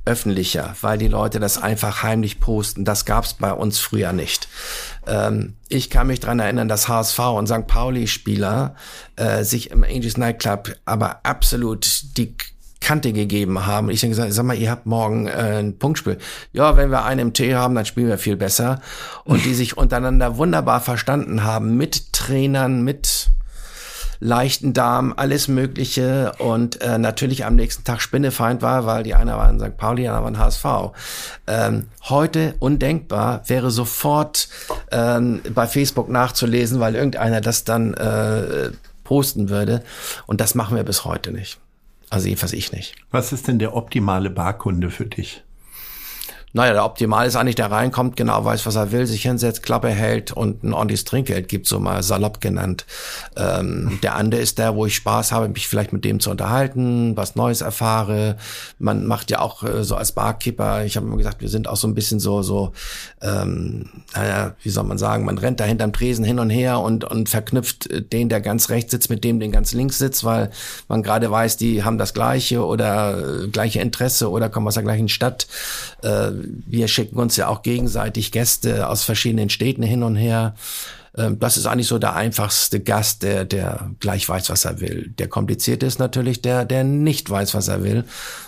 öffentlicher, 0.08 0.74
weil 0.80 0.96
die 0.96 1.08
Leute 1.08 1.38
das 1.38 1.62
einfach 1.62 2.02
heimlich 2.02 2.40
posten. 2.40 2.86
Das 2.86 3.04
gab's 3.04 3.34
bei 3.34 3.52
uns 3.52 3.78
früher 3.78 4.14
nicht. 4.14 4.48
Ähm, 5.06 5.54
ich 5.68 5.90
kann 5.90 6.06
mich 6.06 6.20
dran 6.20 6.40
erinnern, 6.40 6.66
dass 6.66 6.88
HSV 6.88 7.18
und 7.18 7.46
St. 7.46 7.66
Pauli-Spieler 7.66 8.74
äh, 9.16 9.44
sich 9.44 9.70
im 9.70 9.84
Angels 9.84 10.16
Nightclub 10.16 10.74
aber 10.86 11.20
absolut 11.24 12.16
die 12.16 12.34
Kante 12.80 13.12
gegeben 13.12 13.66
haben. 13.66 13.90
Ich 13.90 14.00
denke, 14.00 14.16
sag 14.16 14.44
mal, 14.46 14.56
ihr 14.56 14.70
habt 14.70 14.86
morgen 14.86 15.26
äh, 15.26 15.58
ein 15.58 15.78
Punktspiel. 15.78 16.16
Ja, 16.52 16.78
wenn 16.78 16.90
wir 16.90 17.04
einen 17.04 17.20
im 17.20 17.32
Tee 17.34 17.54
haben, 17.54 17.74
dann 17.74 17.84
spielen 17.84 18.08
wir 18.08 18.16
viel 18.16 18.36
besser. 18.36 18.80
Und 19.24 19.44
die 19.44 19.54
sich 19.54 19.76
untereinander 19.76 20.38
wunderbar 20.38 20.80
verstanden 20.80 21.44
haben 21.44 21.76
mit 21.76 22.14
Trainern, 22.14 22.82
mit 22.82 23.27
leichten 24.20 24.72
Darm, 24.72 25.14
alles 25.16 25.48
Mögliche 25.48 26.32
und 26.38 26.80
äh, 26.80 26.98
natürlich 26.98 27.44
am 27.44 27.56
nächsten 27.56 27.84
Tag 27.84 28.00
Spinnefeind 28.00 28.62
war, 28.62 28.86
weil 28.86 29.02
die 29.02 29.14
einer 29.14 29.36
war 29.36 29.48
in 29.50 29.60
St. 29.60 29.76
Pauli, 29.76 30.02
die 30.02 30.08
andere 30.08 30.22
war 30.22 30.30
in 30.30 30.38
HSV. 30.38 30.64
Ähm, 31.46 31.86
heute 32.08 32.54
undenkbar 32.58 33.42
wäre 33.46 33.70
sofort 33.70 34.48
ähm, 34.90 35.40
bei 35.54 35.66
Facebook 35.66 36.08
nachzulesen, 36.08 36.80
weil 36.80 36.94
irgendeiner 36.94 37.40
das 37.40 37.64
dann 37.64 37.94
äh, 37.94 38.70
posten 39.04 39.48
würde 39.48 39.82
und 40.26 40.40
das 40.40 40.54
machen 40.54 40.76
wir 40.76 40.84
bis 40.84 41.04
heute 41.04 41.32
nicht. 41.32 41.58
Also 42.10 42.26
jedenfalls 42.26 42.52
ich 42.52 42.72
nicht. 42.72 42.94
Was 43.10 43.32
ist 43.32 43.48
denn 43.48 43.58
der 43.58 43.74
optimale 43.74 44.30
Barkunde 44.30 44.90
für 44.90 45.06
dich? 45.06 45.42
Naja, 46.58 46.72
der 46.72 46.84
Optimal 46.84 47.24
ist 47.24 47.36
eigentlich, 47.36 47.54
der 47.54 47.70
reinkommt, 47.70 48.16
genau 48.16 48.44
weiß, 48.44 48.66
was 48.66 48.74
er 48.74 48.90
will, 48.90 49.06
sich 49.06 49.22
hinsetzt, 49.22 49.62
Klappe 49.62 49.90
hält 49.90 50.32
und 50.32 50.64
ein 50.64 50.72
ordentliches 50.72 51.04
Trinkgeld 51.04 51.46
gibt, 51.46 51.68
so 51.68 51.78
mal 51.78 52.02
salopp 52.02 52.40
genannt. 52.40 52.84
Ähm, 53.36 54.00
der 54.02 54.16
andere 54.16 54.40
ist 54.40 54.58
der, 54.58 54.74
wo 54.74 54.84
ich 54.84 54.96
Spaß 54.96 55.30
habe, 55.30 55.48
mich 55.48 55.68
vielleicht 55.68 55.92
mit 55.92 56.04
dem 56.04 56.18
zu 56.18 56.32
unterhalten, 56.32 57.16
was 57.16 57.36
Neues 57.36 57.60
erfahre. 57.60 58.38
Man 58.80 59.06
macht 59.06 59.30
ja 59.30 59.38
auch 59.38 59.62
äh, 59.62 59.84
so 59.84 59.94
als 59.94 60.10
Barkeeper, 60.10 60.84
ich 60.84 60.96
habe 60.96 61.06
immer 61.06 61.16
gesagt, 61.16 61.42
wir 61.42 61.48
sind 61.48 61.68
auch 61.68 61.76
so 61.76 61.86
ein 61.86 61.94
bisschen 61.94 62.18
so, 62.18 62.42
so, 62.42 62.72
ähm, 63.22 63.88
naja, 64.12 64.56
wie 64.60 64.70
soll 64.70 64.82
man 64.82 64.98
sagen, 64.98 65.24
man 65.24 65.38
rennt 65.38 65.60
da 65.60 65.64
hinterm 65.64 65.92
Tresen 65.92 66.24
hin 66.24 66.40
und 66.40 66.50
her 66.50 66.80
und, 66.80 67.04
und 67.04 67.28
verknüpft 67.28 68.12
den, 68.12 68.28
der 68.28 68.40
ganz 68.40 68.68
rechts 68.68 68.90
sitzt, 68.90 69.10
mit 69.10 69.22
dem, 69.22 69.38
den 69.38 69.52
ganz 69.52 69.74
links 69.74 69.98
sitzt, 69.98 70.24
weil 70.24 70.50
man 70.88 71.04
gerade 71.04 71.30
weiß, 71.30 71.56
die 71.56 71.84
haben 71.84 71.98
das 71.98 72.14
gleiche 72.14 72.66
oder 72.66 73.44
äh, 73.44 73.46
gleiche 73.46 73.80
Interesse 73.80 74.28
oder 74.28 74.48
kommen 74.48 74.66
aus 74.66 74.74
der 74.74 74.82
gleichen 74.82 75.08
Stadt. 75.08 75.46
Äh, 76.02 76.47
wir 76.66 76.88
schicken 76.88 77.18
uns 77.18 77.36
ja 77.36 77.48
auch 77.48 77.62
gegenseitig 77.62 78.32
Gäste 78.32 78.88
aus 78.88 79.04
verschiedenen 79.04 79.50
Städten 79.50 79.82
hin 79.82 80.02
und 80.02 80.16
her. 80.16 80.54
Ähm, 81.16 81.38
das 81.38 81.56
ist 81.56 81.66
eigentlich 81.66 81.88
so 81.88 81.98
der 81.98 82.14
einfachste 82.14 82.80
Gast, 82.80 83.22
der, 83.22 83.44
der 83.44 83.90
gleich 84.00 84.28
weiß, 84.28 84.50
was 84.50 84.64
er 84.64 84.80
will. 84.80 85.12
Der 85.18 85.28
komplizierte 85.28 85.86
ist 85.86 85.98
natürlich 85.98 86.42
der, 86.42 86.64
der 86.64 86.84
nicht 86.84 87.28
weiß, 87.28 87.54
was 87.54 87.68
er 87.68 87.82
will 87.82 88.04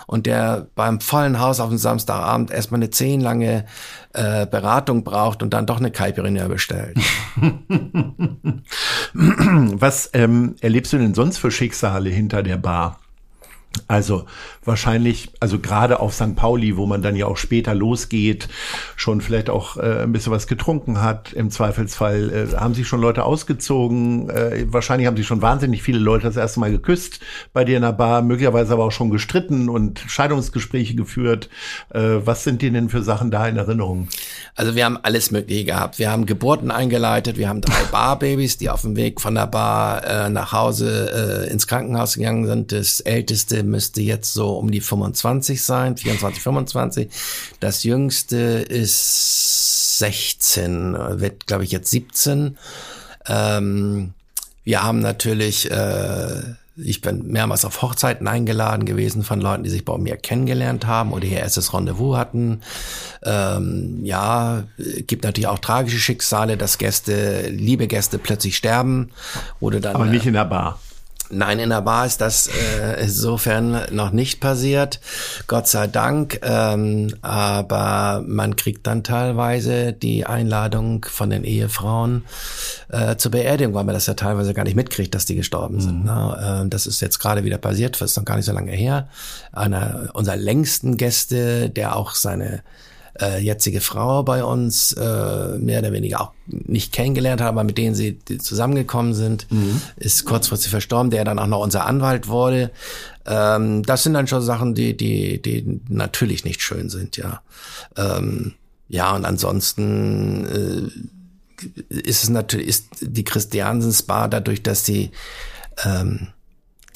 und 0.06 0.26
der 0.26 0.66
beim 0.74 1.00
vollen 1.00 1.40
Haus 1.40 1.60
auf 1.60 1.68
dem 1.68 1.78
Samstagabend 1.78 2.50
erstmal 2.50 2.78
eine 2.78 2.90
zehnlange 2.90 3.64
äh, 4.12 4.46
Beratung 4.46 5.04
braucht 5.04 5.42
und 5.42 5.54
dann 5.54 5.66
doch 5.66 5.78
eine 5.78 5.90
Caipirinha 5.90 6.48
bestellt. 6.48 6.98
was 9.14 10.10
ähm, 10.12 10.56
erlebst 10.60 10.92
du 10.92 10.98
denn 10.98 11.14
sonst 11.14 11.38
für 11.38 11.50
Schicksale 11.50 12.10
hinter 12.10 12.42
der 12.42 12.56
Bar? 12.56 13.00
Also 13.86 14.24
wahrscheinlich, 14.64 15.30
also 15.40 15.58
gerade 15.58 16.00
auf 16.00 16.14
St. 16.14 16.36
Pauli, 16.36 16.76
wo 16.76 16.86
man 16.86 17.02
dann 17.02 17.16
ja 17.16 17.26
auch 17.26 17.36
später 17.36 17.74
losgeht, 17.74 18.48
schon 18.96 19.20
vielleicht 19.20 19.50
auch 19.50 19.76
äh, 19.76 20.02
ein 20.02 20.12
bisschen 20.12 20.32
was 20.32 20.46
getrunken 20.46 21.02
hat. 21.02 21.32
Im 21.32 21.50
Zweifelsfall 21.50 22.30
äh, 22.30 22.56
haben 22.56 22.74
sich 22.74 22.86
schon 22.88 23.00
Leute 23.00 23.24
ausgezogen. 23.24 24.28
Äh, 24.30 24.66
wahrscheinlich 24.68 25.06
haben 25.06 25.16
sich 25.16 25.26
schon 25.26 25.42
wahnsinnig 25.42 25.82
viele 25.82 25.98
Leute 25.98 26.26
das 26.26 26.36
erste 26.36 26.60
Mal 26.60 26.70
geküsst 26.70 27.20
bei 27.52 27.64
dir 27.64 27.76
in 27.76 27.82
der 27.82 27.92
Bar, 27.92 28.22
möglicherweise 28.22 28.72
aber 28.72 28.84
auch 28.84 28.92
schon 28.92 29.10
gestritten 29.10 29.68
und 29.68 30.00
Scheidungsgespräche 30.06 30.94
geführt. 30.94 31.48
Äh, 31.90 32.18
was 32.24 32.44
sind 32.44 32.62
dir 32.62 32.72
denn 32.72 32.90
für 32.90 33.02
Sachen 33.02 33.30
da 33.30 33.46
in 33.46 33.56
Erinnerung? 33.56 34.08
Also 34.54 34.74
wir 34.74 34.84
haben 34.84 34.98
alles 35.02 35.30
Mögliche 35.30 35.64
gehabt. 35.64 35.98
Wir 35.98 36.10
haben 36.10 36.26
Geburten 36.26 36.70
eingeleitet, 36.70 37.36
wir 37.36 37.48
haben 37.48 37.60
drei 37.60 37.82
Barbabys, 37.90 38.58
die 38.58 38.70
auf 38.70 38.82
dem 38.82 38.96
Weg 38.96 39.20
von 39.20 39.34
der 39.34 39.46
Bar 39.46 40.04
äh, 40.04 40.28
nach 40.28 40.52
Hause 40.52 41.46
äh, 41.46 41.52
ins 41.52 41.66
Krankenhaus 41.66 42.14
gegangen 42.14 42.46
sind. 42.46 42.72
Das 42.72 43.00
älteste 43.00 43.62
müsste 43.62 44.02
jetzt 44.02 44.32
so 44.32 44.56
um 44.58 44.70
die 44.70 44.80
25 44.80 45.62
sein, 45.62 45.96
24, 45.96 46.42
25. 46.42 47.08
Das 47.60 47.84
jüngste 47.84 48.36
ist 48.36 49.98
16, 49.98 50.96
wird 51.20 51.46
glaube 51.46 51.64
ich 51.64 51.72
jetzt 51.72 51.90
17. 51.90 52.56
Ähm, 53.26 54.14
wir 54.64 54.82
haben 54.82 55.00
natürlich 55.00 55.70
äh, 55.70 56.42
ich 56.84 57.00
bin 57.00 57.26
mehrmals 57.28 57.64
auf 57.64 57.82
Hochzeiten 57.82 58.26
eingeladen 58.28 58.84
gewesen 58.84 59.22
von 59.22 59.40
Leuten, 59.40 59.62
die 59.62 59.70
sich 59.70 59.84
bei 59.84 59.96
mir 59.98 60.16
kennengelernt 60.16 60.86
haben 60.86 61.12
oder 61.12 61.24
ihr 61.24 61.38
erstes 61.38 61.72
Rendezvous 61.72 62.16
hatten. 62.16 62.60
Ähm, 63.22 64.00
ja, 64.04 64.64
gibt 65.06 65.24
natürlich 65.24 65.48
auch 65.48 65.58
tragische 65.58 65.98
Schicksale, 65.98 66.56
dass 66.56 66.78
Gäste, 66.78 67.48
liebe 67.48 67.86
Gäste 67.86 68.18
plötzlich 68.18 68.56
sterben. 68.56 69.10
Oder 69.60 69.80
dann, 69.80 69.96
Aber 69.96 70.06
nicht 70.06 70.26
in 70.26 70.34
der 70.34 70.44
Bar. 70.44 70.78
Nein, 71.30 71.60
in 71.60 71.70
der 71.70 71.82
Bar 71.82 72.06
ist 72.06 72.20
das 72.20 72.48
äh, 72.48 73.02
insofern 73.02 73.82
noch 73.92 74.10
nicht 74.10 74.40
passiert, 74.40 75.00
Gott 75.46 75.68
sei 75.68 75.86
Dank. 75.86 76.40
Ähm, 76.42 77.14
aber 77.22 78.24
man 78.26 78.56
kriegt 78.56 78.86
dann 78.86 79.04
teilweise 79.04 79.92
die 79.92 80.26
Einladung 80.26 81.06
von 81.08 81.30
den 81.30 81.44
Ehefrauen 81.44 82.24
äh, 82.88 83.16
zur 83.16 83.30
Beerdigung, 83.30 83.74
weil 83.74 83.84
man 83.84 83.94
das 83.94 84.06
ja 84.06 84.14
teilweise 84.14 84.54
gar 84.54 84.64
nicht 84.64 84.74
mitkriegt, 84.76 85.14
dass 85.14 85.24
die 85.24 85.36
gestorben 85.36 85.76
mhm. 85.76 85.80
sind. 85.80 86.04
Ne? 86.04 86.62
Äh, 86.64 86.68
das 86.68 86.86
ist 86.86 87.00
jetzt 87.00 87.20
gerade 87.20 87.44
wieder 87.44 87.58
passiert, 87.58 88.00
das 88.00 88.10
ist 88.10 88.16
noch 88.16 88.24
gar 88.24 88.36
nicht 88.36 88.46
so 88.46 88.52
lange 88.52 88.72
her. 88.72 89.08
Einer 89.52 90.10
unserer 90.14 90.36
längsten 90.36 90.96
Gäste, 90.96 91.70
der 91.70 91.94
auch 91.96 92.14
seine 92.14 92.62
äh, 93.20 93.40
jetzige 93.40 93.80
Frau 93.80 94.22
bei 94.22 94.44
uns 94.44 94.92
äh, 94.92 95.58
mehr 95.58 95.80
oder 95.80 95.92
weniger 95.92 96.20
auch 96.20 96.32
nicht 96.46 96.92
kennengelernt 96.92 97.40
hat, 97.40 97.48
aber 97.48 97.64
mit 97.64 97.78
denen 97.78 97.94
sie 97.94 98.18
zusammengekommen 98.38 99.14
sind, 99.14 99.50
mhm. 99.50 99.80
ist 99.96 100.24
kurzfristig 100.24 100.70
verstorben, 100.70 101.10
der 101.10 101.24
dann 101.24 101.38
auch 101.38 101.46
noch 101.46 101.60
unser 101.60 101.86
Anwalt 101.86 102.28
wurde. 102.28 102.70
Ähm, 103.26 103.82
das 103.82 104.02
sind 104.02 104.14
dann 104.14 104.26
schon 104.26 104.42
Sachen, 104.42 104.74
die, 104.74 104.96
die, 104.96 105.40
die 105.40 105.80
natürlich 105.88 106.44
nicht 106.44 106.62
schön 106.62 106.88
sind, 106.88 107.16
ja. 107.16 107.42
Ähm, 107.96 108.54
ja, 108.88 109.14
und 109.14 109.24
ansonsten 109.24 110.46
äh, 110.46 111.94
ist 111.94 112.24
es 112.24 112.28
natürlich, 112.28 112.66
ist 112.66 112.86
die 113.00 113.24
Christiansens 113.24 114.02
Bar 114.02 114.28
dadurch, 114.28 114.62
dass 114.62 114.84
sie 114.84 115.10
ähm, 115.84 116.28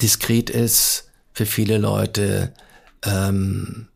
diskret 0.01 0.49
ist 0.49 1.09
für 1.31 1.45
viele 1.45 1.77
Leute, 1.77 2.53
ähm, 3.03 3.87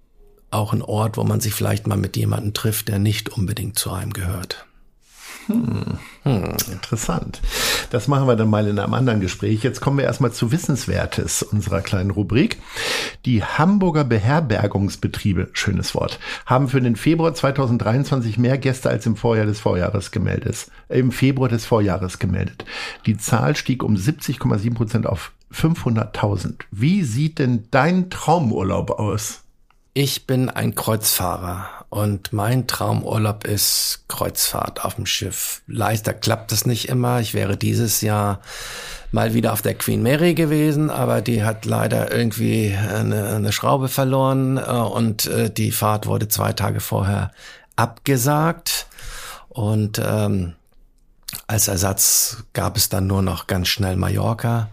auch 0.51 0.73
ein 0.73 0.81
Ort, 0.81 1.17
wo 1.17 1.23
man 1.23 1.41
sich 1.41 1.53
vielleicht 1.53 1.87
mal 1.87 1.97
mit 1.97 2.17
jemandem 2.17 2.53
trifft, 2.53 2.87
der 2.87 2.99
nicht 2.99 3.29
unbedingt 3.29 3.77
zu 3.77 3.91
einem 3.91 4.13
gehört. 4.13 4.65
Hm. 5.49 5.97
Hm, 6.23 6.53
interessant. 6.71 7.41
Das 7.89 8.07
machen 8.07 8.27
wir 8.27 8.35
dann 8.35 8.49
mal 8.49 8.67
in 8.67 8.77
einem 8.77 8.93
anderen 8.93 9.19
Gespräch. 9.19 9.63
Jetzt 9.63 9.81
kommen 9.81 9.97
wir 9.97 10.05
erstmal 10.05 10.31
zu 10.31 10.51
Wissenswertes 10.51 11.41
unserer 11.41 11.81
kleinen 11.81 12.11
Rubrik. 12.11 12.57
Die 13.25 13.43
Hamburger 13.43 14.03
Beherbergungsbetriebe, 14.03 15.49
schönes 15.53 15.95
Wort, 15.95 16.19
haben 16.45 16.69
für 16.69 16.81
den 16.81 16.95
Februar 16.95 17.33
2023 17.33 18.37
mehr 18.37 18.59
Gäste 18.59 18.89
als 18.89 19.07
im 19.07 19.15
Vorjahr 19.15 19.47
des 19.47 19.59
Vorjahres 19.59 20.11
gemeldet. 20.11 20.67
Äh, 20.87 20.99
Im 20.99 21.11
Februar 21.11 21.49
des 21.49 21.65
Vorjahres 21.65 22.19
gemeldet. 22.19 22.65
Die 23.07 23.17
Zahl 23.17 23.55
stieg 23.55 23.83
um 23.83 23.95
70,7 23.95 24.75
Prozent 24.75 25.07
auf 25.07 25.31
500.000. 25.51 26.59
Wie 26.69 27.03
sieht 27.03 27.39
denn 27.39 27.67
dein 27.71 28.11
Traumurlaub 28.11 28.91
aus? 28.91 29.41
Ich 29.93 30.27
bin 30.27 30.49
ein 30.49 30.75
Kreuzfahrer 30.75 31.67
und 31.89 32.31
mein 32.31 32.67
Traumurlaub 32.67 33.45
ist 33.45 34.03
Kreuzfahrt 34.07 34.85
auf 34.85 34.95
dem 34.95 35.07
Schiff. 35.07 35.63
Leichter 35.65 36.13
klappt 36.13 36.51
es 36.51 36.67
nicht 36.67 36.89
immer. 36.89 37.19
Ich 37.19 37.33
wäre 37.33 37.57
dieses 37.57 38.01
Jahr 38.01 38.39
mal 39.11 39.33
wieder 39.33 39.51
auf 39.51 39.63
der 39.63 39.73
Queen 39.73 40.03
Mary 40.03 40.35
gewesen, 40.35 40.91
aber 40.91 41.21
die 41.21 41.43
hat 41.43 41.65
leider 41.65 42.11
irgendwie 42.15 42.75
eine, 42.77 43.29
eine 43.29 43.51
Schraube 43.51 43.87
verloren 43.87 44.57
äh, 44.57 44.61
und 44.61 45.25
äh, 45.25 45.49
die 45.49 45.71
Fahrt 45.71 46.05
wurde 46.05 46.27
zwei 46.27 46.53
Tage 46.53 46.79
vorher 46.79 47.31
abgesagt. 47.75 48.85
Und 49.49 49.99
ähm, 50.03 50.53
als 51.47 51.67
Ersatz 51.67 52.43
gab 52.53 52.77
es 52.77 52.89
dann 52.89 53.07
nur 53.07 53.21
noch 53.21 53.47
ganz 53.47 53.67
schnell 53.67 53.95
Mallorca 53.95 54.69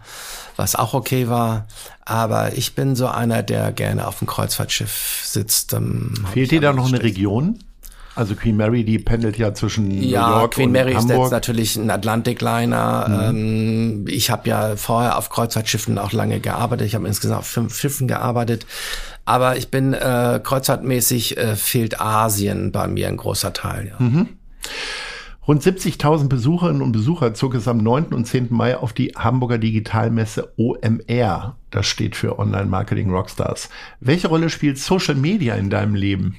was 0.57 0.75
auch 0.75 0.95
okay 0.95 1.29
war. 1.29 1.67
Aber 2.05 2.55
ich 2.55 2.75
bin 2.75 2.97
so 2.97 3.09
einer, 3.09 3.43
der 3.43 3.73
gerne 3.73 4.07
auf 4.07 4.19
dem 4.19 4.27
Kreuzfahrtschiff 4.27 5.23
sitzt. 5.25 5.73
Ähm, 5.73 6.15
Fehlt 6.33 6.51
dir 6.51 6.61
da 6.61 6.73
noch 6.73 6.89
eine 6.89 7.03
Region? 7.03 7.59
Also 8.15 8.35
Queen 8.35 8.57
Mary, 8.57 8.83
die 8.83 8.99
pendelt 8.99 9.37
ja 9.37 9.53
zwischen 9.53 9.91
ja, 9.91 10.29
New 10.29 10.37
York 10.37 10.55
Queen 10.55 10.69
und 10.69 10.73
Mary 10.73 10.95
Hamburg. 10.95 11.11
ist 11.11 11.23
jetzt 11.25 11.31
natürlich 11.33 11.77
ein 11.77 11.91
Atlantikliner. 11.91 13.31
Mhm. 13.31 13.37
Ähm, 13.37 14.05
ich 14.09 14.31
habe 14.31 14.49
ja 14.49 14.77
vorher 14.77 15.19
auf 15.19 15.29
Kreuzfahrtschiffen 15.29 15.99
auch 15.99 16.13
lange 16.13 16.41
gearbeitet. 16.41 16.87
Ich 16.87 16.95
habe 16.95 17.07
insgesamt 17.07 17.41
auf 17.41 17.47
fünf 17.47 17.79
Schiffen 17.79 18.09
gearbeitet. 18.09 18.67
Aber 19.27 19.57
ich 19.59 19.71
bin 19.71 19.93
äh, 19.93 20.41
kreuzfahrtmäßig 20.43 21.37
äh, 21.37 21.57
fehlt 21.57 22.01
Asien 22.01 22.73
bei 22.73 22.87
mir 22.87 23.09
ein 23.09 23.19
großer 23.19 23.53
Teil. 23.53 23.89
Ja. 23.89 24.07
Mhm. 24.07 24.29
Rund 25.49 25.63
70.000 25.63 26.29
Besucherinnen 26.29 26.83
und 26.83 26.91
Besucher 26.91 27.33
zog 27.35 27.55
es 27.55 27.69
am 27.69 27.79
9. 27.79 28.07
und 28.07 28.27
10. 28.27 28.49
Mai 28.51 28.77
auf 28.77 28.93
die 28.93 29.13
Hamburger 29.17 29.59
Digitalmesse 29.59 30.53
OMR. 30.57 31.57
Das 31.71 31.87
steht 31.87 32.17
für 32.17 32.41
Online 32.41 32.67
Marketing 32.67 33.11
Rockstars. 33.11 33.69
Welche 34.01 34.27
Rolle 34.27 34.51
spielt 34.51 34.79
Social 34.79 35.15
Media 35.15 35.55
in 35.55 35.71
deinem 35.71 35.95
Leben? 35.95 36.37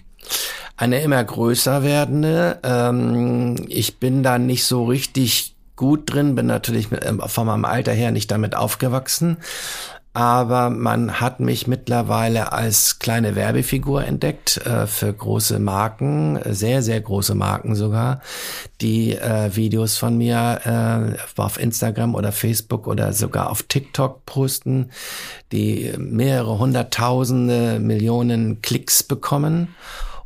Eine 0.76 0.99
immer 1.01 1.24
größer 1.24 1.84
werdende. 1.84 2.60
Ähm, 2.64 3.55
ich 3.70 3.97
bin 3.97 4.24
da 4.24 4.38
nicht 4.39 4.66
so 4.66 4.84
richtig 4.84 5.55
gut 5.78 6.14
drin, 6.14 6.36
bin 6.36 6.47
natürlich 6.47 6.89
ähm, 6.91 7.22
von 7.26 7.47
meinem 7.47 7.64
Alter 7.64 7.93
her 7.93 8.12
nicht 8.12 8.30
damit 8.30 8.58
aufgewachsen 8.58 9.38
aber 10.18 10.72
man 10.72 11.22
hat 11.22 11.39
mich 11.39 11.68
mittlerweile 11.68 12.51
als 12.51 12.97
kleine 12.97 13.36
Werbefigur 13.36 14.03
entdeckt 14.03 14.57
äh, 14.65 14.88
für 14.88 15.13
große 15.13 15.59
Marken, 15.59 16.39
sehr, 16.43 16.82
sehr 16.82 16.99
große 16.99 17.36
Marken 17.36 17.76
sogar, 17.76 18.22
die 18.82 19.11
äh, 19.11 19.55
Videos 19.55 19.99
von 19.99 20.18
mir 20.18 21.18
äh, 21.38 21.39
auf 21.39 21.59
Instagram 21.59 22.15
oder 22.15 22.32
Facebook 22.32 22.88
oder 22.88 23.13
sogar 23.13 23.51
auf 23.51 23.61
TikTok 23.61 24.26
posten, 24.26 24.89
die 25.51 25.93
mehrere 25.99 26.57
hunderttausende 26.57 27.78
Millionen 27.80 28.63
Klicks 28.63 29.03
bekommen 29.03 29.76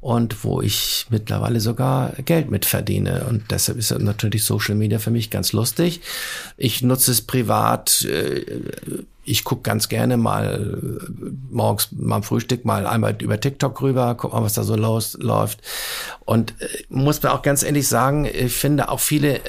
und 0.02 0.44
wo 0.44 0.62
ich 0.62 1.06
mittlerweile 1.12 1.60
sogar 1.60 2.14
Geld 2.26 2.50
mit 2.50 2.66
verdiene. 2.66 3.26
Und 3.30 3.52
deshalb 3.52 3.78
ist 3.78 3.92
natürlich 3.92 4.44
Social 4.44 4.76
Media 4.76 4.98
für 4.98 5.12
mich 5.12 5.30
ganz 5.30 5.54
lustig. 5.54 6.02
Ich 6.58 6.82
nutze 6.82 7.12
es 7.12 7.22
privat. 7.22 8.04
Äh, 8.06 8.44
ich 9.24 9.44
guck 9.44 9.64
ganz 9.64 9.88
gerne 9.88 10.18
mal 10.18 10.82
äh, 10.82 11.30
morgens 11.52 11.90
beim 11.92 12.24
Frühstück 12.24 12.66
mal 12.66 12.88
einmal 12.88 13.16
über 13.22 13.40
TikTok 13.40 13.80
rüber, 13.84 14.16
guck 14.16 14.34
mal, 14.34 14.42
was 14.42 14.54
da 14.54 14.64
so 14.64 14.76
los, 14.76 15.16
läuft. 15.22 15.62
Und 16.26 16.56
äh, 16.60 16.66
muss 16.90 17.22
mir 17.22 17.32
auch 17.32 17.44
ganz 17.44 17.62
ehrlich 17.62 17.88
sagen, 17.88 18.26
ich 18.26 18.54
finde 18.54 18.90
auch 18.90 19.00
viele, 19.00 19.40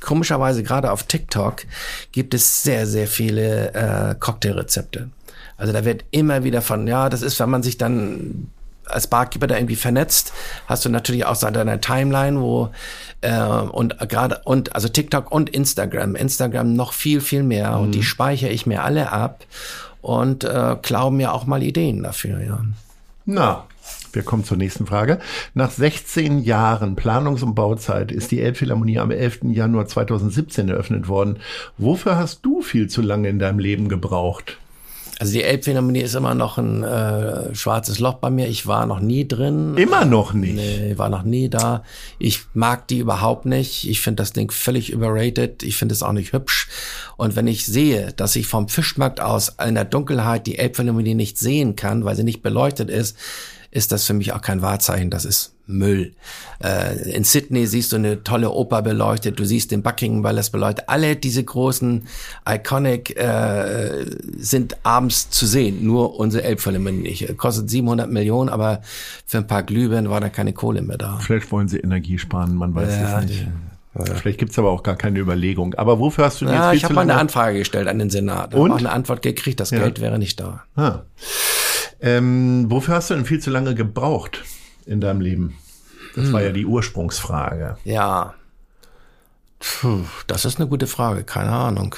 komischerweise 0.00 0.64
gerade 0.64 0.90
auf 0.90 1.04
TikTok 1.04 1.62
gibt 2.10 2.34
es 2.34 2.64
sehr, 2.64 2.88
sehr 2.88 3.06
viele 3.06 3.72
äh, 3.74 4.14
Cocktailrezepte. 4.18 5.10
Also 5.56 5.72
da 5.72 5.84
wird 5.84 6.04
immer 6.10 6.42
wieder 6.42 6.62
von, 6.62 6.88
ja, 6.88 7.08
das 7.08 7.22
ist, 7.22 7.38
wenn 7.38 7.50
man 7.50 7.62
sich 7.62 7.78
dann 7.78 8.48
als 8.92 9.06
Barkeeper 9.06 9.46
da 9.46 9.56
irgendwie 9.56 9.76
vernetzt, 9.76 10.32
hast 10.66 10.84
du 10.84 10.88
natürlich 10.88 11.24
auch 11.24 11.34
so 11.34 11.50
deine 11.50 11.80
Timeline, 11.80 12.40
wo 12.40 12.70
äh, 13.20 13.40
und 13.40 13.98
gerade 14.08 14.40
und 14.44 14.74
also 14.74 14.88
TikTok 14.88 15.30
und 15.30 15.50
Instagram, 15.50 16.16
Instagram 16.16 16.74
noch 16.74 16.92
viel 16.92 17.20
viel 17.20 17.42
mehr 17.42 17.76
mhm. 17.76 17.82
und 17.82 17.92
die 17.92 17.98
mhm. 17.98 18.04
speichere 18.04 18.50
ich 18.50 18.66
mir 18.66 18.82
alle 18.84 19.12
ab 19.12 19.44
und 20.02 20.44
äh, 20.44 20.76
klaue 20.80 21.12
mir 21.12 21.32
auch 21.32 21.46
mal 21.46 21.62
Ideen 21.62 22.02
dafür, 22.02 22.40
ja. 22.40 22.60
Na, 23.26 23.64
wir 24.12 24.22
kommen 24.22 24.44
zur 24.44 24.56
nächsten 24.56 24.86
Frage. 24.86 25.20
Nach 25.54 25.70
16 25.70 26.42
Jahren 26.42 26.96
Planungs- 26.96 27.42
und 27.42 27.54
Bauzeit 27.54 28.10
ist 28.10 28.30
die 28.30 28.40
Elbphilharmonie 28.40 28.98
am 28.98 29.10
11. 29.10 29.40
Januar 29.52 29.86
2017 29.86 30.68
eröffnet 30.68 31.08
worden. 31.08 31.38
Wofür 31.78 32.16
hast 32.16 32.44
du 32.44 32.62
viel 32.62 32.88
zu 32.88 33.02
lange 33.02 33.28
in 33.28 33.38
deinem 33.38 33.58
Leben 33.58 33.88
gebraucht? 33.88 34.58
Also 35.20 35.34
die 35.34 35.42
Elbphilharmonie 35.42 36.00
ist 36.00 36.14
immer 36.14 36.34
noch 36.34 36.56
ein 36.56 36.82
äh, 36.82 37.54
schwarzes 37.54 37.98
Loch 37.98 38.14
bei 38.14 38.30
mir. 38.30 38.48
Ich 38.48 38.66
war 38.66 38.86
noch 38.86 39.00
nie 39.00 39.28
drin. 39.28 39.76
Immer 39.76 40.06
noch 40.06 40.32
nicht? 40.32 40.54
Nee, 40.54 40.96
war 40.96 41.10
noch 41.10 41.24
nie 41.24 41.50
da. 41.50 41.84
Ich 42.18 42.40
mag 42.54 42.88
die 42.88 43.00
überhaupt 43.00 43.44
nicht. 43.44 43.86
Ich 43.86 44.00
finde 44.00 44.22
das 44.22 44.32
Ding 44.32 44.50
völlig 44.50 44.88
überrated. 44.88 45.62
Ich 45.62 45.76
finde 45.76 45.92
es 45.92 46.02
auch 46.02 46.12
nicht 46.12 46.32
hübsch. 46.32 46.68
Und 47.18 47.36
wenn 47.36 47.46
ich 47.48 47.66
sehe, 47.66 48.14
dass 48.16 48.34
ich 48.34 48.46
vom 48.46 48.70
Fischmarkt 48.70 49.20
aus 49.20 49.54
in 49.62 49.74
der 49.74 49.84
Dunkelheit 49.84 50.46
die 50.46 50.56
Elbphilharmonie 50.56 51.14
nicht 51.14 51.36
sehen 51.36 51.76
kann, 51.76 52.06
weil 52.06 52.16
sie 52.16 52.24
nicht 52.24 52.40
beleuchtet 52.40 52.88
ist, 52.88 53.14
ist 53.70 53.92
das 53.92 54.04
für 54.04 54.14
mich 54.14 54.32
auch 54.32 54.42
kein 54.42 54.62
Wahrzeichen, 54.62 55.10
das 55.10 55.24
ist 55.24 55.54
Müll. 55.66 56.12
Äh, 56.62 57.10
in 57.10 57.22
Sydney 57.22 57.66
siehst 57.66 57.92
du 57.92 57.96
eine 57.96 58.24
tolle 58.24 58.50
Oper 58.50 58.82
beleuchtet, 58.82 59.38
du 59.38 59.44
siehst 59.44 59.70
den 59.70 59.82
Buckingham 59.82 60.22
Palace 60.22 60.50
beleuchtet. 60.50 60.88
Alle 60.88 61.14
diese 61.14 61.44
großen 61.44 62.06
Iconic 62.48 63.16
äh, 63.16 64.04
sind 64.36 64.76
abends 64.82 65.30
zu 65.30 65.46
sehen, 65.46 65.84
nur 65.84 66.18
unsere 66.18 66.42
Elbphilharmonie 66.44 67.02
nicht. 67.02 67.38
Kostet 67.38 67.70
700 67.70 68.10
Millionen, 68.10 68.48
aber 68.48 68.82
für 69.24 69.38
ein 69.38 69.46
paar 69.46 69.62
Glühbirnen 69.62 70.10
war 70.10 70.20
da 70.20 70.28
keine 70.28 70.52
Kohle 70.52 70.82
mehr 70.82 70.98
da. 70.98 71.18
Vielleicht 71.18 71.52
wollen 71.52 71.68
sie 71.68 71.78
Energie 71.78 72.18
sparen, 72.18 72.56
man 72.56 72.74
weiß 72.74 72.88
ja, 72.88 73.20
es 73.20 73.26
nicht. 73.26 73.42
Ja. 73.42 74.04
Vielleicht 74.14 74.38
gibt's 74.38 74.58
aber 74.58 74.70
auch 74.70 74.84
gar 74.84 74.94
keine 74.96 75.18
Überlegung. 75.18 75.74
Aber 75.74 75.98
wofür 75.98 76.24
hast 76.24 76.40
du 76.40 76.44
denn 76.44 76.54
ja, 76.54 76.72
jetzt 76.72 76.78
Ich 76.78 76.84
habe 76.84 76.94
mal 76.94 77.02
eine 77.02 77.16
Anfrage 77.16 77.58
gestellt 77.58 77.88
an 77.88 77.98
den 77.98 78.08
Senat. 78.08 78.54
Und? 78.54 78.70
Auch 78.70 78.78
eine 78.78 78.92
Antwort 78.92 79.20
gekriegt, 79.20 79.58
das 79.58 79.70
ja. 79.70 79.80
Geld 79.80 80.00
wäre 80.00 80.18
nicht 80.18 80.38
da. 80.38 80.62
Ah. 80.76 81.00
Ähm, 82.00 82.66
wofür 82.70 82.94
hast 82.94 83.10
du 83.10 83.14
denn 83.14 83.24
viel 83.24 83.40
zu 83.40 83.50
lange 83.50 83.74
gebraucht 83.74 84.42
in 84.86 85.00
deinem 85.00 85.20
Leben? 85.20 85.58
Das 86.14 86.26
hm. 86.26 86.32
war 86.32 86.42
ja 86.42 86.50
die 86.50 86.66
Ursprungsfrage. 86.66 87.76
Ja. 87.84 88.34
Puh, 89.58 90.04
das 90.26 90.44
ist 90.44 90.58
eine 90.58 90.68
gute 90.68 90.86
Frage, 90.86 91.24
keine 91.24 91.52
Ahnung. 91.52 91.94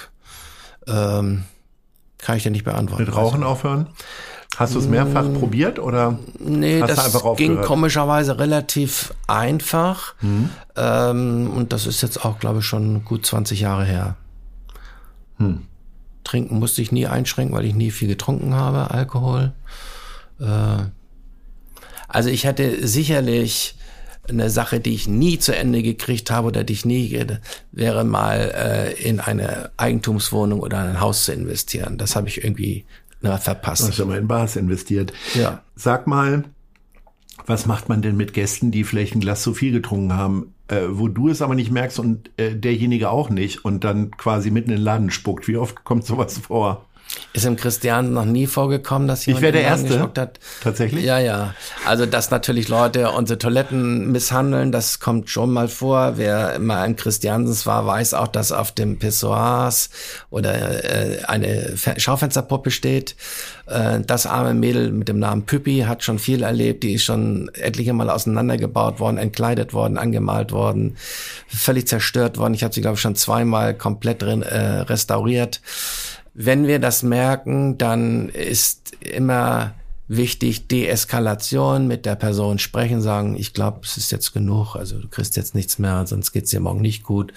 Ähm, 0.87 1.45
kann 2.19 2.37
ich 2.37 2.43
dir 2.43 2.51
nicht 2.51 2.65
beantworten. 2.65 3.05
Mit 3.05 3.15
Rauchen 3.15 3.45
aufhören? 3.45 3.89
Hast 4.57 4.75
du 4.75 4.81
es 4.81 4.87
mehrfach 4.87 5.25
hm, 5.25 5.35
probiert 5.35 5.79
oder 5.79 6.19
nee, 6.39 6.81
das 6.81 7.25
ging 7.37 7.63
komischerweise 7.63 8.39
relativ 8.39 9.15
einfach. 9.27 10.15
Hm. 10.19 10.51
Ähm, 10.77 11.51
und 11.51 11.73
das 11.73 11.87
ist 11.87 12.03
jetzt 12.03 12.25
auch, 12.25 12.39
glaube 12.39 12.59
ich, 12.59 12.67
schon 12.67 13.05
gut 13.05 13.25
20 13.25 13.61
Jahre 13.61 13.85
her. 13.85 14.17
Hm. 15.39 15.63
Trinken 16.23 16.59
musste 16.59 16.83
ich 16.83 16.93
nie 16.93 17.07
einschränken, 17.07 17.57
weil 17.57 17.65
ich 17.65 17.75
nie 17.75 17.91
viel 17.91 18.09
getrunken 18.09 18.55
habe, 18.55 18.91
Alkohol. 18.91 19.53
Äh, 20.43 20.91
also 22.09 22.29
ich 22.29 22.47
hatte 22.47 22.87
sicherlich 22.87 23.77
eine 24.29 24.51
Sache, 24.51 24.81
die 24.81 24.95
ich 24.95 25.09
nie 25.09 25.39
zu 25.39 25.55
Ende 25.55 25.83
gekriegt 25.83 26.31
habe 26.31 26.49
oder 26.49 26.63
die 26.65 26.75
ich 26.75 26.85
nie 26.85 27.27
wäre 27.73 28.05
mal 28.05 28.53
äh, 28.55 28.93
in 29.03 29.19
eine 29.19 29.71
Eigentumswohnung 29.77 30.61
oder 30.61 30.79
ein 30.79 31.01
Haus 31.01 31.25
zu 31.25 31.33
investieren. 31.33 31.99
Das 31.99 32.15
habe 32.15 32.29
ich 32.29 32.45
irgendwie 32.45 32.85
na, 33.21 33.39
verpasst. 33.39 33.83
Du 33.83 33.89
hast 33.89 33.99
ja 33.99 34.05
mal 34.05 34.19
in 34.19 34.29
Bars 34.29 34.57
investiert. 34.57 35.13
Ja. 35.35 35.63
Sag 35.75 36.07
mal, 36.07 36.45
was 37.47 37.67
macht 37.67 37.89
man 37.89 38.03
denn 38.03 38.17
mit 38.17 38.33
Gästen, 38.33 38.71
die 38.71 38.85
vielleicht 38.85 39.15
ein 39.15 39.21
Glas 39.21 39.43
zu 39.43 39.55
viel 39.55 39.73
getrunken 39.73 40.13
haben, 40.13 40.55
äh, 40.69 40.83
wo 40.89 41.09
du 41.09 41.29
es 41.29 41.43
aber 41.43 41.55
nicht 41.55 41.71
merkst 41.71 41.99
und 41.99 42.31
äh, 42.37 42.55
derjenige 42.55 43.11
auch 43.11 43.31
nicht 43.31 43.65
und 43.65 43.85
dann 43.85 44.11
quasi 44.13 44.51
mitten 44.51 44.71
in 44.71 44.77
den 44.77 44.85
Laden 44.85 45.11
spuckt? 45.11 45.49
Wie 45.49 45.57
oft 45.57 45.85
kommt 45.85 46.05
sowas 46.05 46.39
vor? 46.39 46.87
Ist 47.35 47.47
im 47.47 47.57
Christian 47.57 48.13
noch 48.13 48.27
nie 48.27 48.47
vorgekommen, 48.47 49.09
dass 49.09 49.25
jemand 49.25 49.39
ich 49.39 49.43
wäre 49.43 49.53
der 49.53 49.63
Erste. 49.63 50.01
hat. 50.01 50.39
Tatsächlich? 50.63 51.03
Ja, 51.03 51.19
ja. 51.19 51.55
Also, 51.87 52.05
dass 52.05 52.31
natürlich 52.31 52.69
Leute 52.69 53.11
unsere 53.11 53.39
Toiletten 53.39 54.13
misshandeln, 54.13 54.71
das 54.71 55.01
kommt 55.01 55.31
schon 55.31 55.51
mal 55.51 55.69
vor. 55.69 56.15
Wer 56.17 56.59
mal 56.59 56.85
im 56.85 56.95
Christiansens 56.95 57.65
war, 57.65 57.87
weiß 57.87 58.13
auch, 58.15 58.29
dass 58.29 58.53
auf 58.53 58.73
dem 58.73 58.99
Pissoirs 58.99 59.89
oder 60.29 60.85
äh, 60.85 61.25
eine 61.25 61.75
Schaufensterpuppe 61.97 62.71
steht. 62.71 63.17
Äh, 63.67 64.01
das 64.01 64.27
arme 64.27 64.53
Mädel 64.53 64.93
mit 64.93 65.09
dem 65.09 65.19
Namen 65.19 65.47
Püppi 65.47 65.85
hat 65.89 66.03
schon 66.03 66.19
viel 66.19 66.43
erlebt. 66.43 66.83
Die 66.83 66.95
ist 66.95 67.05
schon 67.05 67.51
etliche 67.55 67.95
Mal 67.95 68.11
auseinandergebaut 68.11 69.01
worden, 69.01 69.17
entkleidet 69.17 69.73
worden, 69.73 69.97
angemalt 69.97 70.53
worden, 70.53 70.97
völlig 71.49 71.89
zerstört 71.89 72.37
worden. 72.37 72.53
Ich 72.53 72.63
habe 72.63 72.75
sie, 72.75 72.83
glaube 72.83 72.97
ich, 72.97 73.01
schon 73.01 73.17
zweimal 73.17 73.75
komplett 73.75 74.21
drin, 74.21 74.43
äh, 74.43 74.81
restauriert. 74.81 75.63
Wenn 76.35 76.67
wir 76.67 76.79
das 76.79 77.03
merken, 77.03 77.77
dann 77.79 78.29
ist 78.29 78.93
immer 79.01 79.75
wichtig, 80.09 80.69
Deeskalation 80.69 81.87
mit 81.87 82.07
der 82.07 82.17
Person 82.17 82.59
sprechen, 82.59 83.01
sagen, 83.01 83.37
ich 83.37 83.55
glaube, 83.55 83.81
es 83.85 83.97
ist 83.97 84.11
jetzt 84.13 84.33
genug, 84.33 84.77
also 84.77 84.99
du 84.99 85.09
kriegst 85.09 85.37
jetzt 85.37 85.55
nichts 85.55 85.79
mehr, 85.79 86.07
sonst 86.07 86.33
geht's 86.33 86.51
dir 86.51 86.61
morgen 86.61 86.81
nicht 86.81 87.03
gut. 87.03 87.33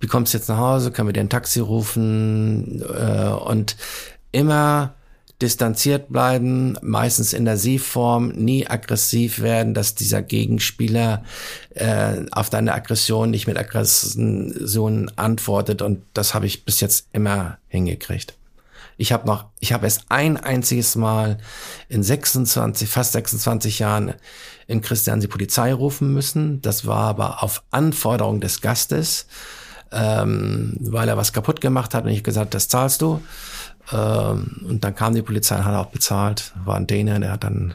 Wie 0.00 0.06
kommst 0.06 0.34
jetzt 0.34 0.48
nach 0.48 0.58
Hause? 0.58 0.90
Können 0.90 1.08
wir 1.08 1.12
dir 1.14 1.20
ein 1.20 1.30
Taxi 1.30 1.60
rufen? 1.60 2.82
Äh, 2.82 3.28
und 3.28 3.76
immer 4.32 4.95
distanziert 5.42 6.08
bleiben, 6.08 6.78
meistens 6.80 7.32
in 7.32 7.44
der 7.44 7.58
Sie-Form, 7.58 8.28
nie 8.28 8.66
aggressiv 8.66 9.40
werden, 9.40 9.74
dass 9.74 9.94
dieser 9.94 10.22
Gegenspieler 10.22 11.24
äh, 11.74 12.24
auf 12.30 12.48
deine 12.48 12.74
Aggression 12.74 13.30
nicht 13.30 13.46
mit 13.46 13.58
Aggression 13.58 15.10
antwortet 15.16 15.82
und 15.82 16.02
das 16.14 16.32
habe 16.32 16.46
ich 16.46 16.64
bis 16.64 16.80
jetzt 16.80 17.08
immer 17.12 17.58
hingekriegt. 17.68 18.34
Ich 18.98 19.12
habe 19.12 19.26
noch, 19.26 19.46
ich 19.60 19.72
habe 19.72 19.84
erst 19.84 20.06
ein 20.08 20.38
einziges 20.38 20.96
Mal 20.96 21.36
in 21.88 22.02
26, 22.02 22.88
fast 22.88 23.12
26 23.12 23.78
Jahren 23.78 24.14
in 24.66 24.80
Christian 24.80 25.20
die 25.20 25.28
Polizei 25.28 25.72
rufen 25.74 26.12
müssen. 26.14 26.62
Das 26.62 26.86
war 26.86 27.08
aber 27.08 27.42
auf 27.42 27.62
Anforderung 27.70 28.40
des 28.40 28.62
Gastes, 28.62 29.26
ähm, 29.92 30.76
weil 30.80 31.08
er 31.08 31.18
was 31.18 31.34
kaputt 31.34 31.60
gemacht 31.60 31.92
hat 31.92 32.04
und 32.04 32.10
ich 32.10 32.24
gesagt, 32.24 32.54
das 32.54 32.68
zahlst 32.68 33.02
du. 33.02 33.20
Ähm, 33.92 34.62
und 34.68 34.84
dann 34.84 34.94
kam 34.94 35.14
die 35.14 35.22
Polizei, 35.22 35.56
hat 35.56 35.74
auch 35.74 35.90
bezahlt, 35.90 36.52
war 36.64 36.76
ein 36.76 36.86
Däne, 36.86 37.20
der 37.20 37.32
hat 37.32 37.44
dann, 37.44 37.74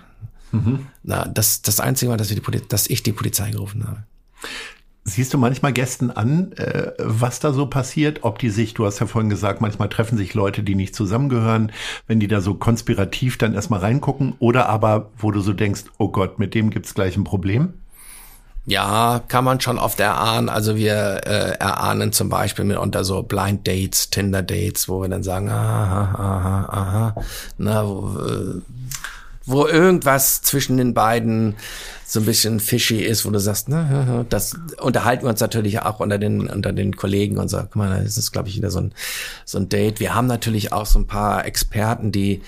mhm. 0.52 0.88
na, 1.04 1.28
das, 1.28 1.62
das 1.62 1.80
Einzige 1.80 2.12
war, 2.12 2.18
dass, 2.18 2.30
wir 2.30 2.36
die 2.36 2.42
Polizei, 2.42 2.66
dass 2.70 2.88
ich 2.88 3.04
die 3.04 3.14
Polizei 3.14 3.52
gerufen 3.52 3.88
habe. 3.88 4.04
Siehst 5.04 5.34
du 5.34 5.40
manchmal 5.40 5.74
Gästen 5.74 6.12
an, 6.12 6.52
äh, 6.54 6.92
was 7.00 7.40
da 7.40 7.54
so 7.54 7.66
passiert, 7.66 8.20
ob 8.22 8.38
die 8.38 8.52
sich, 8.52 8.76
du 8.76 8.86
hast 8.86 9.00
ja 9.00 9.08
vorhin 9.08 9.32
gesagt, 9.32 9.60
manchmal 9.60 9.90
treffen 9.90 10.16
sich 10.16 10.36
Leute, 10.36 10.62
die 10.62 10.76
nicht 10.76 10.94
zusammengehören, 10.94 11.72
wenn 12.06 12.20
die 12.20 12.28
da 12.28 12.40
so 12.40 12.54
konspirativ 12.54 13.40
dann 13.40 13.56
erstmal 13.56 13.80
reingucken, 13.80 14.36
oder 14.38 14.70
aber, 14.70 15.10
wo 15.18 15.32
du 15.32 15.42
so 15.42 15.54
denkst, 15.54 15.86
oh 15.98 16.10
Gott, 16.10 16.38
mit 16.38 16.54
dem 16.54 16.70
gibt's 16.70 16.94
gleich 16.94 17.18
ein 17.18 17.24
Problem? 17.24 17.74
Ja, 18.66 19.24
kann 19.28 19.44
man 19.44 19.60
schon 19.60 19.80
oft 19.80 20.00
erahnen. 20.00 20.48
Also 20.48 20.76
wir 20.76 21.22
äh, 21.26 21.58
erahnen 21.58 22.14
zum 22.14 22.30
Beispiel 22.30 22.64
mitunter 22.64 23.04
so 23.04 23.24
Blind 23.24 23.68
Dates, 23.68 24.12
Tinder 24.12 24.44
Dates, 24.44 24.88
wo 24.88 25.02
wir 25.02 25.10
dann 25.10 25.24
sagen, 25.24 25.50
aha, 25.50 26.16
aha, 26.16 26.66
aha, 26.70 27.16
na, 27.58 27.88
wo, 27.88 28.20
äh, 28.20 28.62
wo 29.46 29.66
irgendwas 29.66 30.44
zwischen 30.44 30.78
den 30.78 30.94
beiden 30.94 31.56
so 32.06 32.20
ein 32.20 32.26
bisschen 32.26 32.60
fishy 32.60 33.00
ist, 33.00 33.26
wo 33.26 33.32
du 33.32 33.40
sagst, 33.40 33.68
na, 33.70 34.26
das 34.30 34.56
unterhalten 34.80 35.24
wir 35.24 35.30
uns 35.30 35.40
natürlich 35.40 35.82
auch 35.82 36.00
unter 36.00 36.20
den 36.20 36.48
unter 36.48 36.74
den 36.74 36.96
Kollegen 36.96 37.38
und 37.40 37.48
sagen, 37.48 37.70
guck 37.72 37.78
mal, 37.78 38.04
das 38.04 38.18
ist 38.18 38.32
glaube 38.32 38.50
ich 38.50 38.58
wieder 38.58 38.70
so 38.70 38.80
ein 38.80 38.94
so 39.46 39.58
ein 39.58 39.70
Date. 39.70 40.00
Wir 40.00 40.14
haben 40.14 40.28
natürlich 40.28 40.72
auch 40.72 40.86
so 40.86 41.00
ein 41.00 41.08
paar 41.08 41.46
Experten, 41.46 42.12
die 42.12 42.42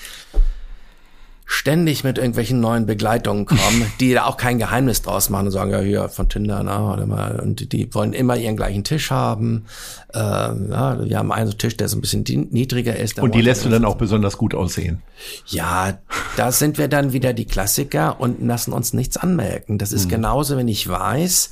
ständig 1.46 2.04
mit 2.04 2.18
irgendwelchen 2.18 2.60
neuen 2.60 2.86
Begleitungen 2.86 3.46
kommen, 3.46 3.86
die 4.00 4.14
da 4.14 4.26
auch 4.26 4.38
kein 4.38 4.60
Geheimnis 4.60 5.02
draus 5.02 5.30
machen 5.30 5.48
und 5.48 5.52
sagen, 5.52 5.72
ja, 5.72 5.80
hier 5.80 6.10
von 6.10 6.30
Tinder, 6.30 6.62
na, 6.64 6.86
warte 6.86 7.06
mal, 7.06 7.39
und 7.39 7.72
die 7.74 7.94
wollen 7.94 8.14
immer 8.14 8.38
ihren 8.38 8.56
gleichen 8.56 8.84
Tisch 8.84 9.12
haben. 9.12 9.66
Ähm, 10.14 10.70
ja, 10.72 11.04
wir 11.04 11.18
haben 11.18 11.32
einen 11.32 11.58
Tisch, 11.58 11.78
der 11.78 11.89
so 11.89 11.98
ein 11.98 12.02
bisschen 12.02 12.24
niedriger 12.52 12.96
ist. 12.96 13.20
Und 13.20 13.36
die 13.36 13.41
lässt 13.41 13.66
du 13.66 13.70
dann 13.70 13.86
auch 13.86 13.96
besonders 13.96 14.38
gut 14.38 14.56
aussehen. 14.56 15.02
Ja, 15.48 15.98
da 16.38 16.52
sind 16.52 16.78
wir 16.78 16.88
dann 16.88 17.14
wieder 17.14 17.34
die 17.34 17.46
Klassiker 17.46 18.20
und 18.20 18.46
lassen 18.46 18.74
uns 18.74 18.94
nichts 18.94 19.18
anmerken. 19.18 19.78
Das 19.78 19.91
ist 19.91 20.06
mhm. 20.06 20.10
genauso, 20.10 20.58
wenn 20.58 20.68
ich 20.68 20.88
weiß, 20.88 21.52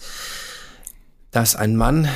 dass 1.31 1.55
ein 1.55 1.75
Mann 1.75 2.07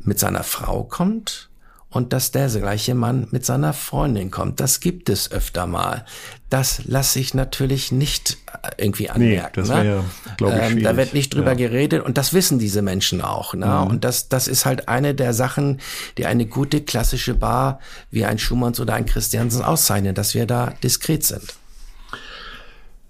mit 0.00 0.18
seiner 0.18 0.44
Frau 0.44 0.84
kommt 0.84 1.49
und 1.90 2.12
dass 2.12 2.30
der 2.30 2.48
gleiche 2.48 2.94
Mann 2.94 3.26
mit 3.32 3.44
seiner 3.44 3.72
Freundin 3.72 4.30
kommt. 4.30 4.60
Das 4.60 4.80
gibt 4.80 5.08
es 5.08 5.30
öfter 5.32 5.66
mal. 5.66 6.04
Das 6.48 6.82
lasse 6.84 7.18
ich 7.18 7.34
natürlich 7.34 7.90
nicht 7.90 8.38
äh, 8.62 8.70
irgendwie 8.78 9.10
anmerken. 9.10 9.60
Nee, 9.62 9.68
das 9.68 9.68
wäre 9.68 9.84
ne? 9.84 10.04
glaube 10.36 10.56
ich, 10.56 10.70
ähm, 10.70 10.82
Da 10.82 10.96
wird 10.96 11.14
nicht 11.14 11.34
drüber 11.34 11.50
Ja. 11.50 11.56
geredet 11.56 12.04
und 12.04 12.16
das 12.16 12.32
wissen 12.32 12.58
diese 12.60 12.80
Menschen 12.82 13.20
auch. 13.20 13.54
Ne? 13.54 13.66
Mhm. 13.66 13.90
Und 13.90 14.04
das, 14.04 14.28
das 14.28 14.46
ist 14.46 14.66
halt 14.66 14.88
eine 14.88 15.14
der 15.14 15.34
Sachen, 15.34 15.80
die 16.16 16.26
eine 16.26 16.46
gute 16.46 16.80
klassische 16.80 17.34
Bar 17.34 17.80
wie 18.10 18.24
ein 18.24 18.38
Schumanns 18.38 18.78
oder 18.78 18.94
ein 18.94 19.06
Christiansen 19.06 19.62
auszeichnen, 19.62 20.14
dass 20.14 20.34
wir 20.34 20.46
da 20.46 20.72
diskret 20.82 21.24
sind. 21.24 21.54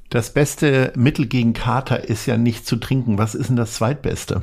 Das 0.09 0.31
beste 0.33 0.93
Mittel 0.97 1.27
gegen 1.27 1.53
Kater 1.53 2.09
ist 2.09 2.27
ja 2.27 2.37
nicht 2.37 2.67
zu 2.67 2.77
trinken. 2.77 3.17
Was 3.19 3.35
ist 3.35 3.49
denn 3.49 3.57
das 3.57 3.75
zweitbeste? 3.75 4.43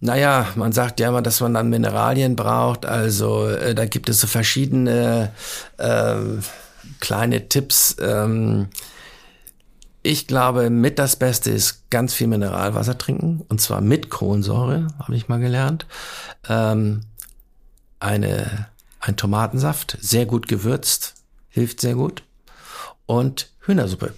Naja, 0.00 0.48
man 0.56 0.72
sagt 0.72 1.00
ja 1.00 1.08
immer, 1.08 1.22
dass 1.22 1.40
man 1.40 1.54
dann 1.54 1.70
Mineralien 1.70 2.36
braucht. 2.36 2.84
Also 2.84 3.48
äh, 3.48 3.74
da 3.74 3.86
gibt 3.86 4.08
es 4.08 4.20
so 4.20 4.26
verschiedene 4.26 5.32
äh, 5.78 6.16
kleine 7.00 7.48
Tipps. 7.48 7.96
Ähm, 8.00 8.68
ich 10.02 10.26
glaube, 10.26 10.70
mit 10.70 10.98
das 10.98 11.16
Beste 11.16 11.50
ist 11.50 11.90
ganz 11.90 12.14
viel 12.14 12.28
Mineralwasser 12.28 12.96
trinken. 12.96 13.44
Und 13.48 13.60
zwar 13.60 13.80
mit 13.80 14.10
Kohlensäure, 14.10 14.86
habe 14.98 15.16
ich 15.16 15.28
mal 15.28 15.40
gelernt. 15.40 15.86
Ähm, 16.48 17.00
eine, 17.98 18.68
ein 19.00 19.16
Tomatensaft, 19.16 19.98
sehr 20.00 20.26
gut 20.26 20.46
gewürzt, 20.46 21.14
hilft 21.48 21.80
sehr 21.80 21.94
gut. 21.94 22.22
Und 23.06 23.50
Hühnersuppe. 23.60 24.14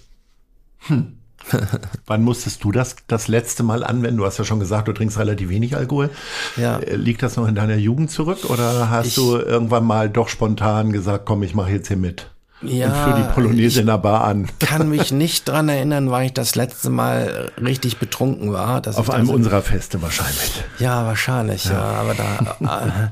Wann 2.05 2.23
musstest 2.23 2.63
du 2.63 2.71
das 2.71 2.95
das 3.07 3.27
letzte 3.27 3.63
Mal 3.63 3.83
anwenden? 3.83 4.17
Du 4.17 4.25
hast 4.25 4.37
ja 4.37 4.43
schon 4.45 4.59
gesagt, 4.59 4.87
du 4.87 4.93
trinkst 4.93 5.17
relativ 5.17 5.49
wenig 5.49 5.75
Alkohol. 5.75 6.09
Ja. 6.57 6.79
Äh, 6.79 6.95
Liegt 6.95 7.23
das 7.23 7.37
noch 7.37 7.47
in 7.47 7.55
deiner 7.55 7.75
Jugend 7.75 8.11
zurück 8.11 8.49
oder 8.49 8.89
hast 8.89 9.07
Ich- 9.07 9.15
du 9.15 9.37
irgendwann 9.37 9.85
mal 9.85 10.09
doch 10.09 10.27
spontan 10.29 10.91
gesagt, 10.91 11.25
komm, 11.25 11.43
ich 11.43 11.55
mache 11.55 11.71
jetzt 11.71 11.87
hier 11.87 11.97
mit? 11.97 12.29
Ja, 12.61 12.87
und 12.87 13.13
für 13.13 13.21
die 13.21 13.33
Polonaise 13.33 13.79
in 13.79 13.87
der 13.87 13.97
Bar 13.97 14.25
an. 14.25 14.49
kann 14.59 14.89
mich 14.89 15.11
nicht 15.11 15.47
dran 15.47 15.69
erinnern, 15.69 16.11
wann 16.11 16.23
ich 16.23 16.33
das 16.33 16.55
letzte 16.55 16.89
Mal 16.89 17.51
richtig 17.61 17.99
betrunken 17.99 18.51
war. 18.51 18.81
dass 18.81 18.97
Auf 18.97 19.09
einem 19.09 19.29
unserer 19.29 19.61
Feste 19.61 20.01
wahrscheinlich. 20.01 20.63
Ja, 20.77 21.05
wahrscheinlich, 21.05 21.65
ja, 21.65 21.81
aber 21.81 22.15
da, 22.15 23.09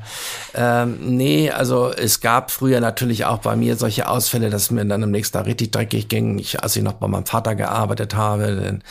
äh, 0.53 0.83
ähm, 0.83 0.97
nee, 1.01 1.49
also 1.49 1.91
es 1.93 2.19
gab 2.19 2.51
früher 2.51 2.81
natürlich 2.81 3.25
auch 3.25 3.39
bei 3.39 3.55
mir 3.55 3.77
solche 3.77 4.09
Ausfälle, 4.09 4.49
dass 4.49 4.69
mir 4.69 4.83
dann 4.83 5.03
am 5.03 5.11
nächsten 5.11 5.37
Tag 5.37 5.45
richtig 5.45 5.71
dreckig 5.71 6.09
ging. 6.09 6.39
Ich, 6.39 6.61
als 6.61 6.75
ich 6.75 6.83
noch 6.83 6.93
bei 6.93 7.07
meinem 7.07 7.25
Vater 7.25 7.55
gearbeitet 7.55 8.15
habe, 8.15 8.55
den, 8.55 8.83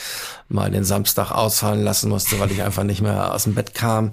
mal 0.48 0.70
den 0.70 0.84
Samstag 0.84 1.32
ausfallen 1.32 1.84
lassen 1.84 2.08
musste, 2.08 2.40
weil 2.40 2.50
ich 2.50 2.62
einfach 2.62 2.84
nicht 2.84 3.02
mehr 3.02 3.34
aus 3.34 3.44
dem 3.44 3.54
Bett 3.54 3.74
kam. 3.74 4.12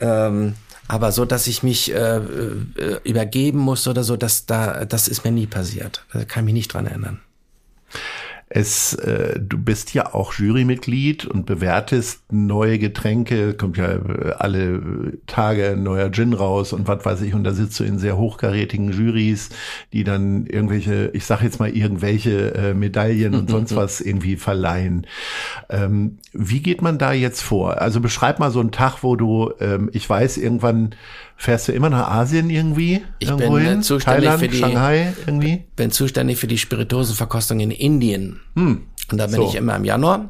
Ähm, 0.00 0.54
aber 0.88 1.12
so, 1.12 1.24
dass 1.24 1.46
ich 1.46 1.62
mich 1.62 1.92
äh, 1.92 2.16
äh, 2.16 3.00
übergeben 3.04 3.58
musste 3.58 3.90
oder 3.90 4.04
so, 4.04 4.16
das, 4.16 4.46
da, 4.46 4.84
das 4.84 5.08
ist 5.08 5.24
mir 5.24 5.32
nie 5.32 5.46
passiert. 5.46 6.04
Da 6.12 6.24
kann 6.24 6.44
ich 6.44 6.46
mich 6.46 6.54
nicht 6.54 6.74
dran 6.74 6.86
erinnern. 6.86 7.20
Es, 8.48 8.92
äh, 8.94 9.40
du 9.40 9.58
bist 9.58 9.94
ja 9.94 10.14
auch 10.14 10.34
Jurymitglied 10.34 11.24
und 11.24 11.46
bewertest 11.46 12.22
neue 12.30 12.78
Getränke, 12.78 13.54
kommt 13.54 13.78
ja 13.78 13.92
äh, 13.92 14.32
alle 14.38 15.14
Tage 15.26 15.70
ein 15.70 15.82
neuer 15.82 16.12
Gin 16.12 16.34
raus 16.34 16.72
und 16.72 16.86
was 16.86 17.04
weiß 17.04 17.22
ich, 17.22 17.34
und 17.34 17.42
da 17.44 17.52
sitzt 17.52 17.80
du 17.80 17.84
in 17.84 17.98
sehr 17.98 18.16
hochkarätigen 18.16 18.92
Jurys, 18.92 19.48
die 19.92 20.04
dann 20.04 20.46
irgendwelche, 20.46 21.10
ich 21.14 21.24
sag 21.24 21.42
jetzt 21.42 21.58
mal 21.58 21.70
irgendwelche 21.70 22.54
äh, 22.54 22.74
Medaillen 22.74 23.34
und 23.34 23.50
sonst 23.50 23.74
was 23.76 24.00
irgendwie 24.00 24.36
verleihen. 24.36 25.06
Ähm, 25.70 26.18
wie 26.32 26.60
geht 26.60 26.82
man 26.82 26.98
da 26.98 27.12
jetzt 27.12 27.40
vor? 27.42 27.80
Also 27.80 28.00
beschreib 28.00 28.38
mal 28.38 28.50
so 28.50 28.60
einen 28.60 28.72
Tag, 28.72 29.02
wo 29.02 29.16
du, 29.16 29.52
ähm, 29.60 29.90
ich 29.92 30.08
weiß, 30.08 30.36
irgendwann 30.36 30.94
fährst 31.36 31.66
du 31.68 31.72
immer 31.72 31.90
nach 31.90 32.08
Asien 32.08 32.50
irgendwie? 32.50 33.02
Ich 33.18 33.28
irgendwo 33.28 33.54
bin, 33.54 33.64
äh, 33.64 33.68
hin? 33.70 33.82
zuständig 33.82 34.24
Thailand, 34.24 34.42
für 34.42 34.48
die- 34.48 34.56
Shanghai 34.58 35.12
irgendwie? 35.26 35.64
bin 35.76 35.90
zuständig 35.90 36.38
für 36.38 36.46
die 36.46 36.58
Spirituosenverkostung 36.58 37.58
in 37.60 37.70
Indien. 37.70 38.33
Und 39.10 39.18
da 39.18 39.26
bin 39.26 39.36
so. 39.36 39.48
ich 39.48 39.54
immer 39.54 39.76
im 39.76 39.84
Januar. 39.84 40.28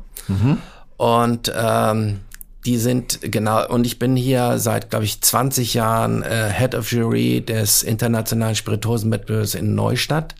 Und 0.97 1.53
ähm, 1.55 2.21
die 2.65 2.79
sind 2.79 3.21
genau, 3.23 3.69
und 3.69 3.87
ich 3.87 3.99
bin 3.99 4.17
hier 4.17 4.59
seit, 4.59 4.91
glaube 4.91 5.05
ich, 5.05 5.21
20 5.21 5.75
Jahren 5.75 6.23
äh, 6.23 6.51
Head 6.51 6.75
of 6.75 6.91
Jury 6.91 7.43
des 7.45 7.83
Internationalen 7.83 8.55
Spirituosenwettbewerbs 8.55 9.55
in 9.55 9.75
Neustadt. 9.75 10.35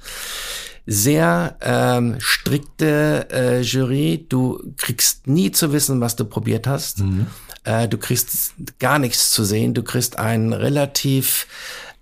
Sehr 0.87 1.57
ähm, 1.61 2.17
strikte 2.19 3.29
äh, 3.31 3.61
Jury. 3.61 4.27
Du 4.29 4.63
kriegst 4.77 5.27
nie 5.27 5.51
zu 5.51 5.73
wissen, 5.73 6.01
was 6.01 6.17
du 6.17 6.25
probiert 6.25 6.67
hast. 6.67 7.03
Äh, 7.65 7.89
du 7.89 7.99
kriegst 7.99 8.55
gar 8.79 8.99
nichts 8.99 9.31
zu 9.31 9.45
sehen. 9.45 9.75
Du 9.75 9.83
kriegst 9.83 10.19
einen 10.19 10.53
relativ 10.53 11.47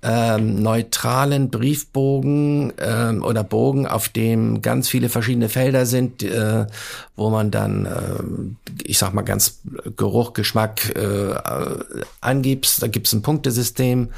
ähm, 0.02 0.62
neutralen 0.62 1.48
Briefbogen 1.50 2.72
ähm, 2.78 3.22
oder 3.22 3.44
Bogen, 3.44 3.86
auf 3.86 4.08
dem 4.08 4.60
ganz 4.60 4.88
viele 4.88 5.08
verschiedene 5.08 5.48
Felder 5.48 5.86
sind, 5.86 6.22
äh, 6.22 6.66
wo 7.14 7.30
man 7.30 7.50
dann, 7.50 7.86
ähm, 7.86 8.56
ich 8.82 8.98
sag 8.98 9.14
mal 9.14 9.22
ganz 9.22 9.60
Geruch, 9.96 10.32
Geschmack 10.32 10.94
äh, 10.96 11.32
äh, 11.32 11.84
angibst. 12.20 12.82
Da 12.82 12.88
gibt's 12.88 13.12
ein 13.12 13.22
Punktesystem. 13.22 14.08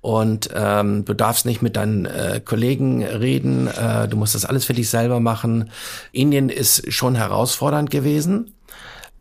Und 0.00 0.50
ähm, 0.54 1.04
du 1.04 1.14
darfst 1.14 1.46
nicht 1.46 1.62
mit 1.62 1.74
deinen 1.74 2.06
äh, 2.06 2.40
Kollegen 2.44 3.02
reden, 3.02 3.66
äh, 3.66 4.06
du 4.06 4.16
musst 4.16 4.36
das 4.36 4.44
alles 4.44 4.64
für 4.64 4.74
dich 4.74 4.88
selber 4.88 5.18
machen. 5.18 5.70
Indien 6.12 6.48
ist 6.48 6.92
schon 6.92 7.16
herausfordernd 7.16 7.90
gewesen. 7.90 8.52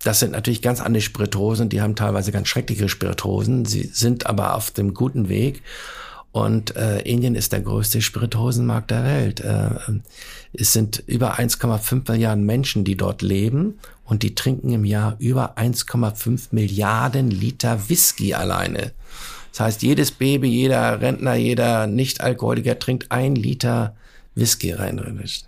Das 0.06 0.20
sind 0.20 0.34
natürlich 0.34 0.62
ganz 0.62 0.82
andere 0.82 1.02
Spirituosen, 1.02 1.68
die 1.68 1.82
haben 1.82 1.96
teilweise 1.96 2.32
ganz 2.32 2.48
schreckliche 2.48 2.90
Spirituosen. 2.90 3.66
Sie 3.66 3.90
sind 3.92 4.28
aber 4.28 4.54
auf 4.54 4.70
dem 4.70 4.94
guten 4.94 5.30
Weg. 5.30 5.64
Und 6.32 6.76
äh, 6.76 7.00
Indien 7.00 7.34
ist 7.34 7.54
der 7.54 7.62
größte 7.62 8.04
Spirituosenmarkt 8.04 8.92
der 8.92 9.04
Welt. 9.04 9.40
Äh, 9.40 9.72
es 10.54 10.74
sind 10.74 11.02
über 11.08 11.40
1,5 11.40 12.12
Milliarden 12.12 12.46
Menschen, 12.46 12.84
die 12.84 12.96
dort 12.96 13.24
leben 13.24 13.80
und 14.04 14.22
die 14.22 14.36
trinken 14.36 14.70
im 14.74 14.86
Jahr 14.86 15.16
über 15.18 15.58
1,5 15.58 16.50
Milliarden 16.52 17.32
Liter 17.32 17.90
Whisky 17.90 18.36
alleine. 18.36 18.92
Das 19.54 19.62
heißt, 19.62 19.82
jedes 19.82 20.12
Baby, 20.12 20.50
jeder 20.50 21.02
Rentner, 21.02 21.34
jeder 21.34 21.88
Nicht-Alkoholiker 21.88 22.78
trinkt 22.78 23.12
ein 23.12 23.34
Liter 23.34 23.96
Whisky 24.36 24.72
rein. 24.74 25.02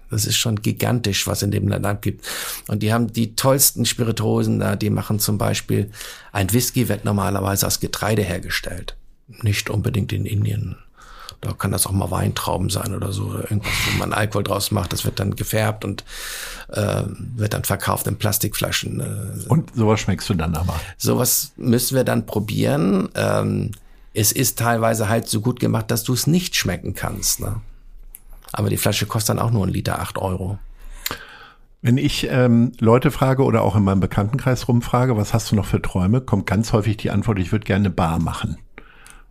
Das 0.09 0.25
ist 0.25 0.37
schon 0.37 0.61
gigantisch, 0.61 1.27
was 1.27 1.43
in 1.43 1.51
dem 1.51 1.67
Land 1.67 2.01
gibt. 2.01 2.25
Und 2.67 2.81
die 2.81 2.93
haben 2.93 3.11
die 3.11 3.35
tollsten 3.35 3.85
Spirituosen 3.85 4.59
da. 4.59 4.75
Die 4.75 4.89
machen 4.89 5.19
zum 5.19 5.37
Beispiel, 5.37 5.91
ein 6.31 6.51
Whisky 6.53 6.89
wird 6.89 7.05
normalerweise 7.05 7.67
aus 7.67 7.79
Getreide 7.79 8.23
hergestellt. 8.23 8.95
Nicht 9.27 9.69
unbedingt 9.69 10.13
in 10.13 10.25
Indien. 10.25 10.77
Da 11.41 11.53
kann 11.53 11.71
das 11.71 11.85
auch 11.85 11.91
mal 11.91 12.09
Weintrauben 12.09 12.69
sein 12.69 12.95
oder 12.95 13.11
so. 13.11 13.25
Oder 13.25 13.43
irgendwas, 13.43 13.73
wo 13.91 13.99
man 13.99 14.13
Alkohol 14.13 14.43
draus 14.43 14.71
macht. 14.71 14.93
Das 14.93 15.05
wird 15.05 15.19
dann 15.19 15.35
gefärbt 15.35 15.85
und 15.85 16.03
äh, 16.69 17.03
wird 17.35 17.53
dann 17.53 17.63
verkauft 17.63 18.07
in 18.07 18.17
Plastikflaschen. 18.17 19.01
Äh, 19.01 19.49
Und 19.49 19.75
sowas 19.75 19.99
schmeckst 19.99 20.29
du 20.29 20.33
dann 20.33 20.55
aber. 20.55 20.79
Sowas 20.97 21.51
müssen 21.57 21.95
wir 21.95 22.03
dann 22.05 22.25
probieren. 22.25 23.09
Ähm, 23.15 23.71
es 24.13 24.31
ist 24.31 24.57
teilweise 24.57 25.09
halt 25.09 25.27
so 25.27 25.41
gut 25.41 25.59
gemacht, 25.59 25.91
dass 25.91 26.03
du 26.03 26.13
es 26.13 26.25
nicht 26.25 26.55
schmecken 26.55 26.95
kannst. 26.95 27.39
Ne? 27.39 27.61
Aber 28.53 28.69
die 28.69 28.77
Flasche 28.77 29.05
kostet 29.05 29.37
dann 29.37 29.39
auch 29.39 29.51
nur 29.51 29.65
ein 29.65 29.73
Liter 29.73 29.99
acht 29.99 30.17
Euro. 30.17 30.57
Wenn 31.81 31.97
ich 31.97 32.27
ähm, 32.29 32.71
Leute 32.79 33.11
frage 33.11 33.43
oder 33.43 33.61
auch 33.61 33.75
in 33.75 33.83
meinem 33.83 33.99
Bekanntenkreis 33.99 34.67
rumfrage, 34.67 35.15
was 35.15 35.33
hast 35.33 35.51
du 35.51 35.55
noch 35.55 35.65
für 35.65 35.81
Träume, 35.81 36.21
kommt 36.21 36.47
ganz 36.47 36.73
häufig 36.73 36.97
die 36.97 37.11
Antwort, 37.11 37.39
ich 37.39 37.51
würde 37.51 37.65
gerne 37.65 37.85
eine 37.85 37.93
Bar 37.93 38.19
machen. 38.19 38.57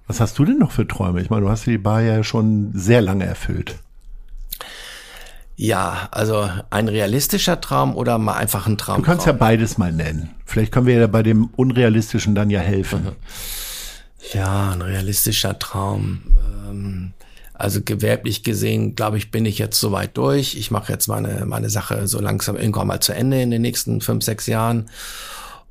Was 0.06 0.20
hast 0.20 0.38
du 0.38 0.44
denn 0.44 0.58
noch 0.58 0.70
für 0.70 0.86
Träume? 0.86 1.20
Ich 1.20 1.30
meine, 1.30 1.42
du 1.42 1.50
hast 1.50 1.66
die 1.66 1.78
Bar 1.78 2.02
ja 2.02 2.22
schon 2.22 2.70
sehr 2.72 3.00
lange 3.00 3.26
erfüllt. 3.26 3.76
Ja, 5.56 6.08
also 6.12 6.48
ein 6.70 6.88
realistischer 6.88 7.60
Traum 7.60 7.96
oder 7.96 8.18
mal 8.18 8.34
einfach 8.34 8.66
ein 8.66 8.76
Traum. 8.76 8.98
Du 8.98 9.02
kannst 9.02 9.26
ja 9.26 9.32
beides 9.32 9.78
mal 9.78 9.92
nennen. 9.92 10.30
Vielleicht 10.44 10.70
können 10.70 10.86
wir 10.86 10.98
ja 10.98 11.06
bei 11.06 11.22
dem 11.22 11.46
Unrealistischen 11.56 12.34
dann 12.34 12.50
ja 12.50 12.60
helfen. 12.60 13.08
Ja, 14.32 14.72
ein 14.72 14.82
realistischer 14.82 15.58
Traum. 15.58 16.22
Ähm, 16.68 17.12
also 17.58 17.80
gewerblich 17.82 18.42
gesehen, 18.42 18.94
glaube 18.94 19.16
ich, 19.16 19.30
bin 19.30 19.46
ich 19.46 19.58
jetzt 19.58 19.80
soweit 19.80 20.16
durch. 20.16 20.56
Ich 20.56 20.70
mache 20.70 20.92
jetzt 20.92 21.08
meine, 21.08 21.46
meine 21.46 21.70
Sache 21.70 22.06
so 22.06 22.20
langsam 22.20 22.56
irgendwann 22.56 22.86
mal 22.86 23.00
zu 23.00 23.14
Ende 23.14 23.40
in 23.40 23.50
den 23.50 23.62
nächsten 23.62 24.00
fünf, 24.00 24.24
sechs 24.24 24.46
Jahren. 24.46 24.90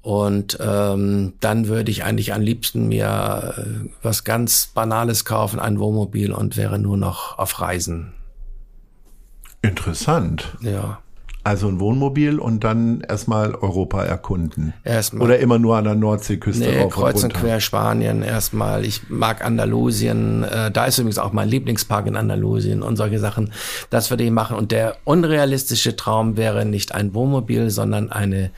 Und 0.01 0.57
ähm, 0.61 1.33
dann 1.39 1.67
würde 1.67 1.91
ich 1.91 2.03
eigentlich 2.03 2.33
am 2.33 2.41
liebsten 2.41 2.87
mir 2.87 3.55
äh, 3.57 3.89
was 4.03 4.23
ganz 4.23 4.67
Banales 4.67 5.25
kaufen, 5.25 5.59
ein 5.59 5.79
Wohnmobil 5.79 6.31
und 6.31 6.57
wäre 6.57 6.79
nur 6.79 6.97
noch 6.97 7.39
auf 7.39 7.59
Reisen. 7.59 8.13
Interessant. 9.61 10.55
Ja. 10.61 10.99
Also 11.45 11.67
ein 11.67 11.79
Wohnmobil 11.79 12.39
und 12.39 12.63
dann 12.63 13.01
erstmal 13.01 13.53
Europa 13.53 14.03
erkunden. 14.03 14.73
Erstmal. 14.83 15.27
Oder 15.27 15.37
immer 15.37 15.59
nur 15.59 15.77
an 15.77 15.83
der 15.83 15.93
Nordseeküste 15.93 16.65
Nee, 16.67 16.81
rauf 16.81 16.93
kreuz 16.93 17.23
und 17.23 17.35
runter. 17.35 17.39
quer 17.39 17.59
Spanien 17.59 18.23
erstmal. 18.23 18.83
Ich 18.83 19.09
mag 19.09 19.45
Andalusien. 19.45 20.43
Äh, 20.43 20.71
da 20.71 20.85
ist 20.85 20.97
übrigens 20.97 21.19
auch 21.19 21.33
mein 21.33 21.47
Lieblingspark 21.47 22.07
in 22.07 22.15
Andalusien 22.15 22.81
und 22.81 22.95
solche 22.95 23.19
Sachen. 23.19 23.53
Das 23.91 24.09
würde 24.09 24.23
ich 24.23 24.31
machen. 24.31 24.57
Und 24.57 24.71
der 24.71 24.97
unrealistische 25.03 25.95
Traum 25.95 26.35
wäre 26.35 26.65
nicht 26.65 26.95
ein 26.95 27.13
Wohnmobil, 27.13 27.69
sondern 27.69 28.11
eine 28.11 28.49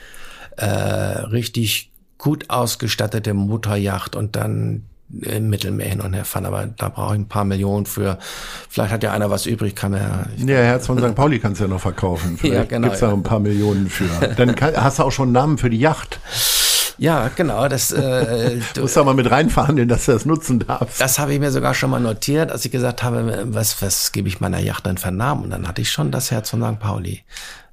äh, 0.56 0.64
richtig 0.64 1.92
gut 2.16 2.46
ausgestattete 2.48 3.34
Motorjacht 3.34 4.16
und 4.16 4.34
dann 4.34 4.84
im 5.10 5.48
Mittelmeer 5.48 5.88
hin 5.88 6.00
und 6.00 6.12
her 6.12 6.24
fahren, 6.24 6.46
aber 6.46 6.66
da 6.66 6.88
brauche 6.88 7.14
ich 7.14 7.20
ein 7.20 7.28
paar 7.28 7.44
Millionen 7.44 7.86
für. 7.86 8.18
Vielleicht 8.68 8.92
hat 8.92 9.02
ja 9.02 9.12
einer 9.12 9.30
was 9.30 9.46
übrig, 9.46 9.74
kann 9.74 9.94
er. 9.94 10.26
Ja, 10.36 10.56
Herz 10.56 10.86
von 10.86 10.98
St. 10.98 11.14
Pauli 11.14 11.38
kannst 11.38 11.60
du 11.60 11.64
ja 11.64 11.70
noch 11.70 11.80
verkaufen. 11.80 12.36
Vielleicht 12.40 12.54
Ja, 12.54 12.64
genau, 12.64 12.88
gibt's 12.88 13.00
da 13.00 13.08
ja. 13.08 13.14
ein 13.14 13.22
paar 13.22 13.40
Millionen 13.40 13.88
für. 13.88 14.08
Dann 14.36 14.54
kann, 14.54 14.76
hast 14.76 14.98
du 14.98 15.04
auch 15.04 15.12
schon 15.12 15.28
einen 15.28 15.32
Namen 15.32 15.58
für 15.58 15.70
die 15.70 15.78
Yacht. 15.78 16.20
Ja, 16.98 17.30
genau. 17.34 17.68
Das, 17.68 17.92
äh, 17.92 18.58
Du 18.74 18.82
musst 18.82 18.96
da 18.96 19.04
mal 19.04 19.14
mit 19.14 19.30
reinverhandeln, 19.30 19.88
dass 19.88 20.06
du 20.06 20.12
das 20.12 20.26
nutzen 20.26 20.58
darfst. 20.58 21.00
das 21.00 21.18
habe 21.18 21.32
ich 21.32 21.40
mir 21.40 21.52
sogar 21.52 21.72
schon 21.74 21.90
mal 21.90 22.00
notiert, 22.00 22.50
als 22.50 22.64
ich 22.64 22.72
gesagt 22.72 23.02
habe, 23.02 23.44
was, 23.46 23.80
was 23.80 24.12
gebe 24.12 24.28
ich 24.28 24.40
meiner 24.40 24.58
Yacht 24.58 24.84
denn 24.84 24.98
für 24.98 25.08
einen 25.08 25.16
Namen? 25.16 25.44
Und 25.44 25.50
dann 25.50 25.68
hatte 25.68 25.80
ich 25.80 25.90
schon 25.90 26.10
das 26.10 26.30
Herz 26.30 26.50
von 26.50 26.62
St. 26.62 26.80
Pauli 26.80 27.22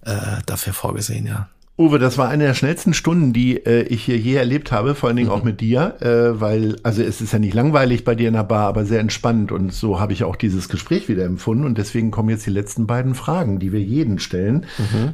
äh, 0.06 0.14
dafür 0.46 0.74
vorgesehen, 0.74 1.26
ja. 1.26 1.50
Uwe, 1.78 2.00
das 2.00 2.18
war 2.18 2.30
eine 2.30 2.46
der 2.46 2.54
schnellsten 2.54 2.94
Stunden, 2.94 3.34
die 3.34 3.58
äh, 3.66 3.82
ich 3.84 4.06
hier 4.06 4.18
je 4.18 4.36
erlebt 4.36 4.72
habe, 4.72 4.96
vor 4.96 5.10
allen 5.10 5.18
Dingen 5.18 5.30
auch 5.30 5.44
mit 5.44 5.60
dir, 5.60 5.96
äh, 6.00 6.40
weil, 6.40 6.78
also 6.84 7.02
es 7.02 7.20
ist 7.20 7.34
ja 7.34 7.40
nicht 7.40 7.54
langweilig 7.54 8.06
bei 8.06 8.16
dir 8.16 8.30
in 8.30 8.34
der 8.34 8.44
Bar, 8.44 8.68
aber 8.68 8.86
sehr 8.86 9.02
entspannt 9.02 9.52
und 9.52 9.74
so 9.74 10.00
habe 10.00 10.14
ich 10.14 10.24
auch 10.24 10.38
dieses 10.38 10.70
Gespräch 10.70 11.10
wieder 11.10 11.26
empfunden 11.26 11.66
und 11.66 11.78
deswegen 11.78 12.12
kommen 12.12 12.30
jetzt 12.30 12.46
die 12.46 12.52
letzten 12.52 12.88
beiden 12.88 13.14
Fragen, 13.14 13.60
die 13.60 13.74
wir 13.74 13.82
jeden 13.82 14.20
stellen. 14.20 14.66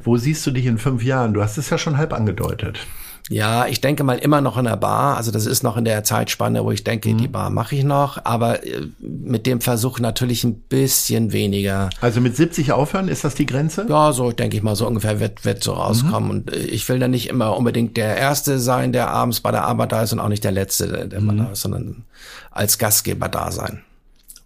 Wo 0.04 0.18
siehst 0.18 0.46
du 0.46 0.52
dich 0.52 0.68
in 0.68 0.78
fünf 0.78 1.04
Jahren? 1.04 1.34
Du 1.34 1.42
hast 1.42 1.58
es 1.58 1.72
ja 1.72 1.80
schon 1.80 1.98
halb 1.98 2.14
angedeutet. 2.14 2.86
Ja, 3.32 3.66
ich 3.66 3.80
denke 3.80 4.04
mal 4.04 4.18
immer 4.18 4.42
noch 4.42 4.58
in 4.58 4.66
der 4.66 4.76
Bar. 4.76 5.16
Also 5.16 5.32
das 5.32 5.46
ist 5.46 5.64
noch 5.64 5.78
in 5.78 5.86
der 5.86 6.04
Zeitspanne, 6.04 6.66
wo 6.66 6.72
ich 6.72 6.84
denke, 6.84 7.14
die 7.16 7.30
Bar 7.30 7.50
mache 7.50 7.78
ich 7.78 7.86
noch, 7.86 8.26
aber 8.26 8.66
äh, 8.66 8.90
mit 9.00 9.46
dem 9.46 9.62
Versuch 9.62 10.00
natürlich 10.00 10.44
ein 10.44 10.56
bisschen 10.56 11.32
weniger. 11.32 11.90
Also 12.02 12.20
mit 12.20 12.36
70 12.36 12.74
aufhören, 12.74 13.08
ist 13.08 13.24
das 13.24 13.36
die 13.36 13.46
Grenze? 13.46 13.86
Ja, 13.88 14.12
so 14.12 14.34
denke 14.34 14.58
ich 14.58 14.64
mal, 14.64 14.76
so 14.76 14.86
ungefähr 14.86 15.22
wird, 15.22 15.46
wird 15.46 15.64
so 15.64 15.72
rauskommen. 15.72 16.30
Und 16.30 16.52
äh, 16.52 16.58
ich 16.58 16.88
will 16.90 17.00
dann 17.00 17.12
nicht 17.12 17.30
immer 17.30 17.56
unbedingt 17.56 17.96
der 17.96 18.18
Erste 18.18 18.60
sein, 18.60 18.92
der 18.92 19.10
abends 19.10 19.40
bei 19.40 19.52
der 19.52 19.64
Arbeit 19.64 19.94
da 19.94 20.04
ist 20.04 20.12
und 20.12 20.20
auch 20.20 20.28
nicht 20.28 20.44
der 20.44 20.52
Letzte, 20.52 20.90
der, 20.90 21.06
der 21.06 21.22
mal 21.22 21.38
da 21.38 21.52
ist, 21.52 21.62
sondern 21.62 22.04
als 22.52 22.80
Gastgeber 22.80 23.30
da 23.30 23.50
sein. 23.54 23.82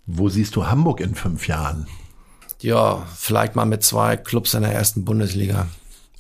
Wo 0.06 0.30
siehst 0.30 0.56
du 0.56 0.68
Hamburg 0.68 1.00
in 1.00 1.16
fünf 1.16 1.48
Jahren? 1.48 1.88
Ja, 2.62 3.02
vielleicht 3.18 3.56
mal 3.56 3.66
mit 3.66 3.84
zwei 3.84 4.16
Clubs 4.16 4.54
in 4.54 4.62
der 4.62 4.74
ersten 4.74 5.06
Bundesliga. 5.06 5.66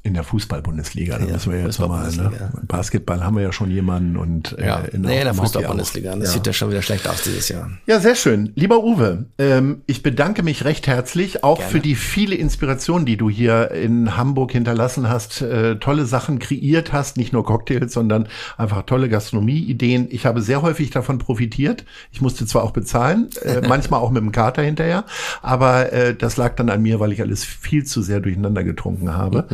In 0.05 0.13
der 0.13 0.23
Fußball-Bundesliga, 0.23 1.17
da 1.17 1.25
Ja, 1.25 1.33
müssen 1.33 1.51
wir 1.51 1.61
jetzt 1.61 1.79
nochmal, 1.79 2.11
ne? 2.11 2.31
Basketball 2.67 3.23
haben 3.23 3.37
wir 3.37 3.41
ja 3.41 3.51
schon 3.51 3.71
jemanden 3.71 4.17
und 4.17 4.55
Ja, 4.59 4.81
äh, 4.81 4.89
nee, 4.91 4.95
in 4.97 5.03
der 5.03 5.21
im 5.21 5.27
Hockey 5.29 5.39
Fußball-Bundesliga. 5.39 6.15
Das 6.15 6.25
Ja. 6.27 6.33
sieht 6.35 6.45
ja 6.45 6.53
schon 6.53 6.69
wieder 6.69 6.83
schlecht 6.83 7.07
aus 7.07 7.23
dieses 7.23 7.49
Jahr. 7.49 7.71
Ja, 7.87 7.99
sehr 7.99 8.13
schön. 8.13 8.51
Lieber 8.53 8.83
Uwe, 8.83 9.25
ähm, 9.39 9.81
ich 9.87 10.03
bedanke 10.03 10.43
mich 10.43 10.63
recht 10.63 10.85
herzlich, 10.85 11.43
auch 11.43 11.59
für 11.59 11.79
die 11.79 11.95
viele 11.95 12.35
Inspiration, 12.35 13.05
die 13.07 13.17
du 13.17 13.31
hier 13.31 13.71
in 13.71 14.15
Hamburg 14.15 14.51
hinterlassen 14.51 15.09
hast, 15.09 15.41
äh, 15.41 15.77
tolle 15.77 16.05
Sachen 16.05 16.37
kreiert 16.37 16.93
hast, 16.93 17.17
nicht 17.17 17.33
nur 17.33 17.43
Cocktails, 17.43 17.91
sondern 17.91 18.27
einfach 18.57 18.83
tolle 18.83 19.09
Gastronomie-Ideen. 19.09 20.07
Ich 20.11 20.27
habe 20.27 20.43
sehr 20.43 20.61
häufig 20.61 20.91
davon 20.91 21.17
profitiert. 21.17 21.83
Ich 22.11 22.21
musste 22.21 22.45
zwar 22.45 22.61
auch 22.63 22.71
bezahlen, 22.71 23.29
äh, 23.41 23.61
manchmal 23.67 24.01
auch 24.01 24.11
mit 24.11 24.21
dem 24.21 24.31
Kater 24.31 24.61
hinterher, 24.61 25.05
aber 25.41 25.91
äh, 25.91 26.13
das 26.13 26.37
lag 26.37 26.55
dann 26.57 26.69
an 26.69 26.83
mir, 26.83 26.99
weil 26.99 27.11
ich 27.11 27.21
alles 27.21 27.43
viel 27.43 27.85
zu 27.85 28.03
sehr 28.03 28.19
durcheinander 28.19 28.63
getrunken 28.63 29.13
habe. 29.15 29.47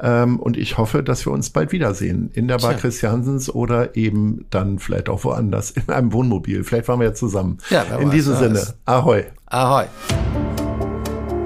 Ähm, 0.00 0.38
und 0.40 0.56
ich 0.56 0.78
hoffe, 0.78 1.02
dass 1.02 1.26
wir 1.26 1.32
uns 1.32 1.50
bald 1.50 1.72
wiedersehen 1.72 2.30
in 2.34 2.48
der 2.48 2.58
Bar 2.58 2.72
Tja. 2.72 2.80
Christiansens 2.80 3.48
oder 3.48 3.96
eben 3.96 4.44
dann 4.50 4.78
vielleicht 4.78 5.08
auch 5.08 5.24
woanders 5.24 5.70
in 5.70 5.88
einem 5.88 6.12
Wohnmobil. 6.12 6.64
Vielleicht 6.64 6.86
fahren 6.86 7.00
wir 7.00 7.08
ja 7.08 7.14
zusammen. 7.14 7.58
Ja, 7.70 7.82
in 7.82 8.06
weiß, 8.08 8.14
diesem 8.14 8.36
Sinne, 8.36 8.54
weiß. 8.58 8.74
ahoi. 8.86 9.24
Ahoi. 9.46 9.84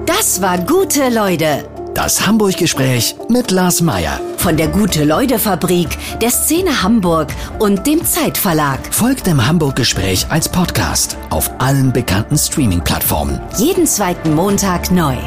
Das 0.05 0.41
war 0.41 0.57
gute 0.57 1.09
Leute. 1.13 1.65
Das 1.93 2.25
Hamburg-Gespräch 2.25 3.15
mit 3.29 3.51
Lars 3.51 3.81
Meier. 3.81 4.19
Von 4.37 4.55
der 4.57 4.69
Gute-Leute-Fabrik, 4.69 5.89
der 6.21 6.29
Szene 6.29 6.81
Hamburg 6.81 7.27
und 7.59 7.85
dem 7.85 8.05
Zeitverlag. 8.05 8.79
Folgt 8.91 9.27
dem 9.27 9.45
Hamburg-Gespräch 9.45 10.27
als 10.29 10.47
Podcast 10.47 11.17
auf 11.29 11.51
allen 11.59 11.91
bekannten 11.91 12.37
Streaming-Plattformen. 12.37 13.41
Jeden 13.57 13.85
zweiten 13.85 14.33
Montag 14.33 14.91
neu. 14.91 15.17